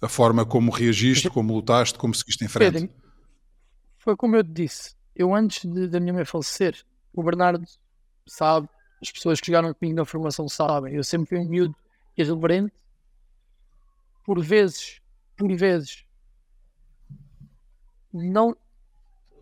a 0.00 0.08
forma 0.08 0.44
como 0.44 0.70
reagiste, 0.70 1.30
como 1.30 1.54
lutaste, 1.54 1.98
como 1.98 2.14
seguiste 2.14 2.44
em 2.44 2.48
frente. 2.48 2.90
Foi 3.98 4.16
como 4.16 4.36
eu 4.36 4.44
te 4.44 4.50
disse. 4.50 4.94
Eu, 5.14 5.34
antes 5.34 5.64
da 5.88 6.00
minha 6.00 6.12
mãe 6.12 6.24
falecer, 6.24 6.84
o 7.12 7.22
Bernardo 7.22 7.64
sabe, 8.26 8.68
as 9.00 9.10
pessoas 9.10 9.40
que 9.40 9.46
chegaram 9.46 9.72
comigo 9.72 9.96
na 9.96 10.04
formação 10.04 10.48
sabem. 10.48 10.94
Eu 10.94 11.04
sempre 11.04 11.28
fui 11.28 11.38
um 11.38 11.48
miúdo 11.48 11.74
irreverente. 12.16 12.72
Por 14.24 14.42
vezes, 14.42 15.00
por 15.36 15.54
vezes, 15.54 16.03
não 18.14 18.56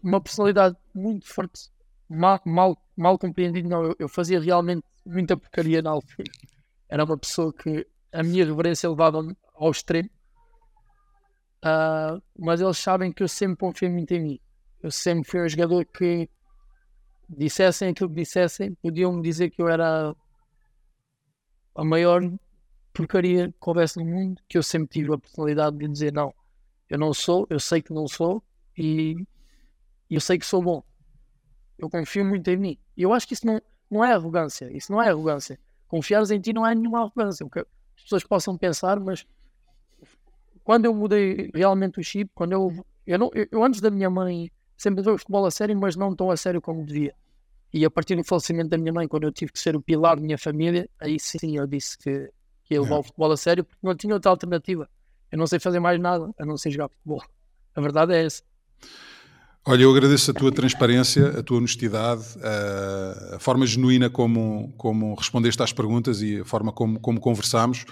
uma 0.03 0.21
personalidade 0.21 0.77
muito 0.95 1.29
forte, 1.29 1.71
mal, 2.09 2.41
mal, 2.45 2.77
mal 2.97 3.19
compreendido. 3.19 3.69
Não, 3.69 3.85
eu, 3.85 3.97
eu 3.99 4.09
fazia 4.09 4.41
realmente 4.41 4.83
muita 5.05 5.37
porcaria 5.37 5.83
na 5.83 5.91
altura. 5.91 6.31
Era 6.89 7.05
uma 7.05 7.19
pessoa 7.19 7.53
que 7.53 7.87
a 8.11 8.23
minha 8.23 8.45
reverência 8.45 8.89
levava 8.89 9.23
ao 9.55 9.71
extremo. 9.71 10.11
Uh, 11.65 12.21
mas 12.37 12.61
eles 12.61 12.79
sabem 12.79 13.13
que 13.13 13.23
eu 13.23 13.29
sempre 13.29 13.59
confiei 13.59 13.91
muito 13.91 14.13
em 14.13 14.21
mim. 14.21 14.41
Eu 14.83 14.91
sempre 14.91 15.31
fui 15.31 15.41
um 15.41 15.49
jogador 15.49 15.85
que 15.85 16.29
dissessem 17.29 17.91
aquilo 17.91 18.09
que 18.09 18.17
dissessem, 18.17 18.75
podiam-me 18.75 19.23
dizer 19.23 19.51
que 19.51 19.63
eu 19.63 19.69
era 19.69 20.15
a 21.75 21.85
maior 21.85 22.21
porcaria 22.93 23.49
que 23.49 23.69
houvesse 23.69 23.99
no 23.99 24.05
mundo, 24.05 24.43
que 24.49 24.59
eu 24.59 24.63
sempre 24.63 24.89
tive 24.89 25.15
a 25.15 25.19
personalidade 25.19 25.79
de 25.79 25.89
dizer 25.89 26.13
não, 26.13 26.35
eu 26.91 26.99
não 26.99 27.15
sou, 27.15 27.47
eu 27.49 27.61
sei 27.61 27.81
que 27.81 27.93
não 27.95 28.07
sou 28.07 28.43
e 28.77 29.17
eu 30.11 30.21
sei 30.21 30.39
que 30.39 30.47
sou 30.47 30.63
bom. 30.63 30.83
Eu 31.79 31.89
confio 31.89 32.25
muito 32.25 32.49
em 32.51 32.57
mim. 32.57 32.79
E 32.97 33.03
eu 33.03 33.13
acho 33.13 33.27
que 33.27 33.35
isso 33.35 33.47
não, 33.47 33.61
não 33.91 34.05
é 34.05 34.13
arrogância. 34.13 34.71
Isso 34.77 34.93
não 34.93 35.03
é 35.03 35.09
arrogância. 35.09 35.59
Confiares 35.89 36.31
em 36.31 36.41
ti 36.41 36.53
não 36.53 36.67
é 36.67 36.75
nenhuma 36.75 37.01
arrogância. 37.01 37.45
O 37.45 37.51
que 37.51 37.61
as 37.61 37.67
pessoas 38.03 38.25
possam 38.25 38.57
pensar, 38.57 39.01
mas 39.01 39.27
quando 40.63 40.85
eu 40.85 40.95
mudei 40.95 41.51
realmente 41.55 42.01
o 42.01 42.05
chip, 42.05 42.31
quando 42.35 42.53
eu. 42.53 42.87
Eu, 43.05 43.19
não, 43.19 43.31
eu, 43.35 43.65
antes 43.65 43.81
da 43.81 43.91
minha 43.91 44.09
mãe 44.09 44.51
sempre 44.77 45.09
o 45.09 45.19
futebol 45.19 45.45
a 45.47 45.51
sério, 45.51 45.77
mas 45.79 45.97
não 45.97 46.15
tão 46.15 46.31
a 46.31 46.37
sério 46.37 46.61
como 46.61 46.85
devia. 46.85 47.15
E 47.73 47.85
a 47.85 47.91
partir 47.91 48.17
do 48.17 48.25
falecimento 48.25 48.69
da 48.69 48.79
minha 48.79 48.93
mãe, 48.93 49.09
quando 49.09 49.25
eu 49.25 49.33
tive 49.33 49.53
que 49.53 49.59
ser 49.59 49.75
o 49.75 49.81
pilar 49.81 50.17
da 50.17 50.23
minha 50.23 50.37
família, 50.37 50.89
aí 51.01 51.19
sim 51.19 51.57
eu 51.57 51.67
disse 51.67 51.97
que, 51.97 52.31
que 52.65 52.75
ia 52.75 52.83
levar 52.83 52.99
o 52.99 53.03
futebol 53.03 53.33
a 53.33 53.37
sério, 53.37 53.65
porque 53.65 53.81
não 53.83 53.95
tinha 53.95 54.15
outra 54.15 54.31
alternativa. 54.31 54.89
Eu 55.31 55.39
não 55.39 55.47
sei 55.47 55.59
fazer 55.59 55.81
mais 55.81 55.99
nada 55.99 56.31
a 56.39 56.45
não 56.45 56.59
ser 56.59 56.71
jogar 56.71 56.89
futebol. 56.89 57.23
A 57.75 57.81
verdade 57.81 58.13
é 58.13 58.25
essa. 58.25 58.43
Olha, 59.65 59.83
eu 59.85 59.93
agradeço 59.93 60.33
a 60.33 60.35
tua 60.35 60.51
transparência, 60.51 61.39
a 61.39 61.43
tua 61.43 61.59
honestidade, 61.59 62.25
a, 63.33 63.39
forma 63.39 63.65
genuína 63.65 64.11
como, 64.11 64.75
como 64.77 65.15
respondeste 65.15 65.63
às 65.63 65.73
perguntas 65.73 66.21
e 66.21 66.41
a 66.41 66.45
forma 66.45 66.73
como, 66.73 66.99
como 66.99 67.21
conversámos. 67.21 67.85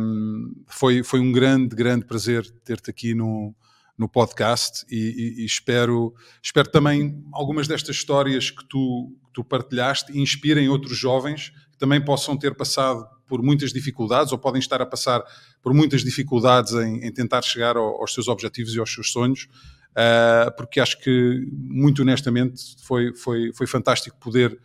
Um, 0.00 0.52
foi, 0.66 1.04
foi 1.04 1.20
um 1.20 1.30
grande, 1.30 1.76
grande 1.76 2.04
prazer 2.04 2.44
ter-te 2.64 2.90
aqui 2.90 3.14
no, 3.14 3.54
no 3.96 4.08
podcast 4.08 4.84
e, 4.90 4.96
e, 4.96 5.42
e, 5.42 5.44
espero, 5.44 6.12
espero 6.42 6.68
também 6.68 7.22
algumas 7.32 7.68
destas 7.68 7.94
histórias 7.94 8.50
que 8.50 8.66
tu, 8.66 9.16
que 9.26 9.32
tu 9.32 9.44
partilhaste 9.44 10.18
inspirem 10.18 10.68
outros 10.68 10.96
jovens 10.96 11.50
que 11.70 11.78
também 11.78 12.04
possam 12.04 12.36
ter 12.36 12.56
passado 12.56 13.06
por 13.28 13.42
muitas 13.42 13.72
dificuldades 13.72 14.32
ou 14.32 14.38
podem 14.38 14.58
estar 14.58 14.82
a 14.82 14.86
passar 14.86 15.22
por 15.62 15.72
muitas 15.72 16.02
dificuldades 16.02 16.72
em, 16.72 17.04
em 17.04 17.12
tentar 17.12 17.42
chegar 17.42 17.76
ao, 17.76 18.00
aos 18.00 18.12
seus 18.12 18.26
objetivos 18.26 18.74
e 18.74 18.80
aos 18.80 18.92
seus 18.92 19.12
sonhos 19.12 19.46
uh, 19.94 20.54
porque 20.56 20.80
acho 20.80 20.98
que, 21.00 21.48
muito 21.52 22.02
honestamente, 22.02 22.76
foi, 22.82 23.14
foi, 23.14 23.52
foi 23.52 23.66
fantástico 23.66 24.16
poder, 24.18 24.58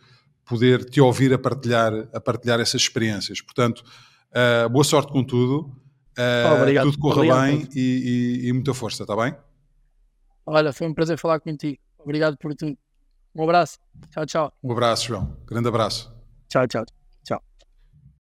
poder 0.44 0.84
te 0.84 1.00
ouvir 1.00 1.32
a 1.32 1.38
partilhar, 1.38 1.92
a 2.12 2.20
partilhar 2.20 2.60
essas 2.60 2.82
experiências. 2.82 3.40
Portanto, 3.40 3.82
uh, 4.30 4.68
boa 4.68 4.84
sorte 4.84 5.12
com 5.12 5.24
tudo, 5.24 5.72
uh, 6.18 6.60
Obrigado. 6.60 6.86
tudo 6.86 6.98
corra 6.98 7.16
Obrigado. 7.16 7.42
bem 7.42 7.68
e, 7.74 8.40
e, 8.42 8.48
e, 8.48 8.52
muita 8.52 8.74
força, 8.74 9.04
está 9.04 9.16
bem? 9.16 9.34
Olha, 10.44 10.72
foi 10.72 10.88
um 10.88 10.94
prazer 10.94 11.18
falar 11.18 11.40
contigo. 11.40 11.78
Obrigado 11.98 12.36
por 12.36 12.54
tudo. 12.54 12.76
Um 13.34 13.44
abraço. 13.44 13.78
Tchau, 14.10 14.26
tchau. 14.26 14.52
Um 14.62 14.72
abraço, 14.72 15.06
João. 15.06 15.36
Grande 15.46 15.68
abraço. 15.68 16.12
Tchau, 16.48 16.66
tchau. 16.66 16.84
Tchau. 17.24 17.40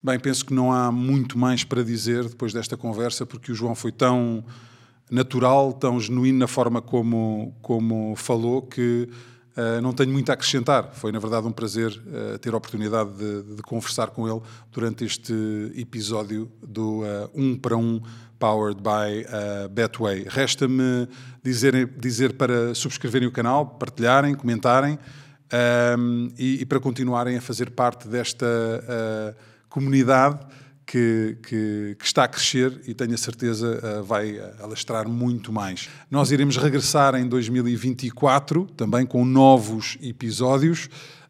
Bem, 0.03 0.19
penso 0.19 0.43
que 0.45 0.53
não 0.53 0.71
há 0.71 0.91
muito 0.91 1.37
mais 1.37 1.63
para 1.63 1.83
dizer 1.83 2.27
depois 2.27 2.51
desta 2.51 2.75
conversa, 2.75 3.25
porque 3.25 3.51
o 3.51 3.55
João 3.55 3.75
foi 3.75 3.91
tão 3.91 4.43
natural, 5.09 5.73
tão 5.73 5.99
genuíno 5.99 6.39
na 6.39 6.47
forma 6.47 6.81
como, 6.81 7.55
como 7.61 8.15
falou, 8.15 8.61
que 8.61 9.07
uh, 9.55 9.81
não 9.81 9.93
tenho 9.93 10.11
muito 10.11 10.29
a 10.29 10.33
acrescentar. 10.33 10.91
Foi, 10.93 11.11
na 11.11 11.19
verdade, 11.19 11.47
um 11.47 11.51
prazer 11.51 11.91
uh, 11.91 12.37
ter 12.39 12.53
a 12.53 12.57
oportunidade 12.57 13.11
de, 13.11 13.55
de, 13.55 13.61
conversar 13.61 14.07
com 14.07 14.27
ele 14.27 14.41
durante 14.71 15.05
este 15.05 15.33
episódio 15.75 16.51
do 16.65 17.01
uh, 17.01 17.29
Um 17.33 17.55
para 17.55 17.77
Um 17.77 18.01
Powered 18.39 18.81
by 18.81 19.25
uh, 19.25 19.69
Betway. 19.69 20.25
Resta-me 20.27 21.07
dizer, 21.43 21.87
dizer 21.97 22.33
para 22.33 22.73
subscreverem 22.73 23.27
o 23.27 23.31
canal, 23.31 23.65
partilharem, 23.65 24.35
comentarem 24.35 24.99
um, 25.97 26.29
e, 26.37 26.61
e, 26.61 26.65
para 26.65 26.79
continuarem 26.79 27.37
a 27.37 27.41
fazer 27.41 27.69
parte 27.69 28.07
desta 28.07 28.45
comunidade 29.69 30.39
que, 30.85 31.37
que, 31.41 31.95
que, 31.97 32.05
está 32.05 32.25
a 32.25 32.27
crescer 32.27 32.81
e 32.85 32.93
tenho 32.93 33.13
a 33.13 33.17
certeza 33.17 33.99
uh, 33.99 34.03
vai 34.03 34.39
alastrar 34.59 35.09
muito 35.09 35.51
mais. 35.51 35.89
Nós 36.11 36.31
iremos 36.31 36.57
regressar 36.57 37.15
em 37.15 37.27
2024 37.27 38.65
também 38.77 39.05
com 39.05 39.25
novos 39.25 39.97
episódios, 40.01 40.87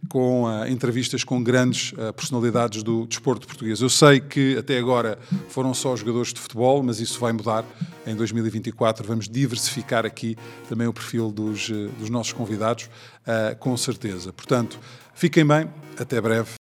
com 0.10 0.44
uh, 0.44 0.68
entrevistas 0.68 1.24
com 1.24 1.42
grandes 1.42 1.94
uh, 1.94 2.12
personalidades 2.14 2.84
do 2.84 3.08
desporto 3.08 3.48
português. 3.48 3.80
Eu 3.80 3.90
sei 3.90 4.20
que 4.20 4.58
até 4.58 4.78
agora 4.78 5.18
foram 5.48 5.74
só 5.74 5.96
jogadores 5.96 6.34
de 6.34 6.40
futebol, 6.40 6.84
mas 6.84 7.00
isso 7.00 7.20
vai 7.20 7.32
mudar 7.32 7.64
em 8.06 8.16
2024. 8.16 9.08
Vamos 9.08 9.30
diversificar 9.30 10.06
aqui 10.06 10.38
também 10.68 10.86
o 10.86 10.94
perfil 10.94 11.32
dos, 11.32 11.70
dos 11.98 12.10
nossos 12.10 12.34
convidados, 12.34 12.90
com 13.60 13.76
certeza. 13.76 14.32
Portanto, 14.32 14.80
fiquem 15.14 15.46
bem, 15.46 15.68
até 15.98 16.22
breve. 16.22 16.65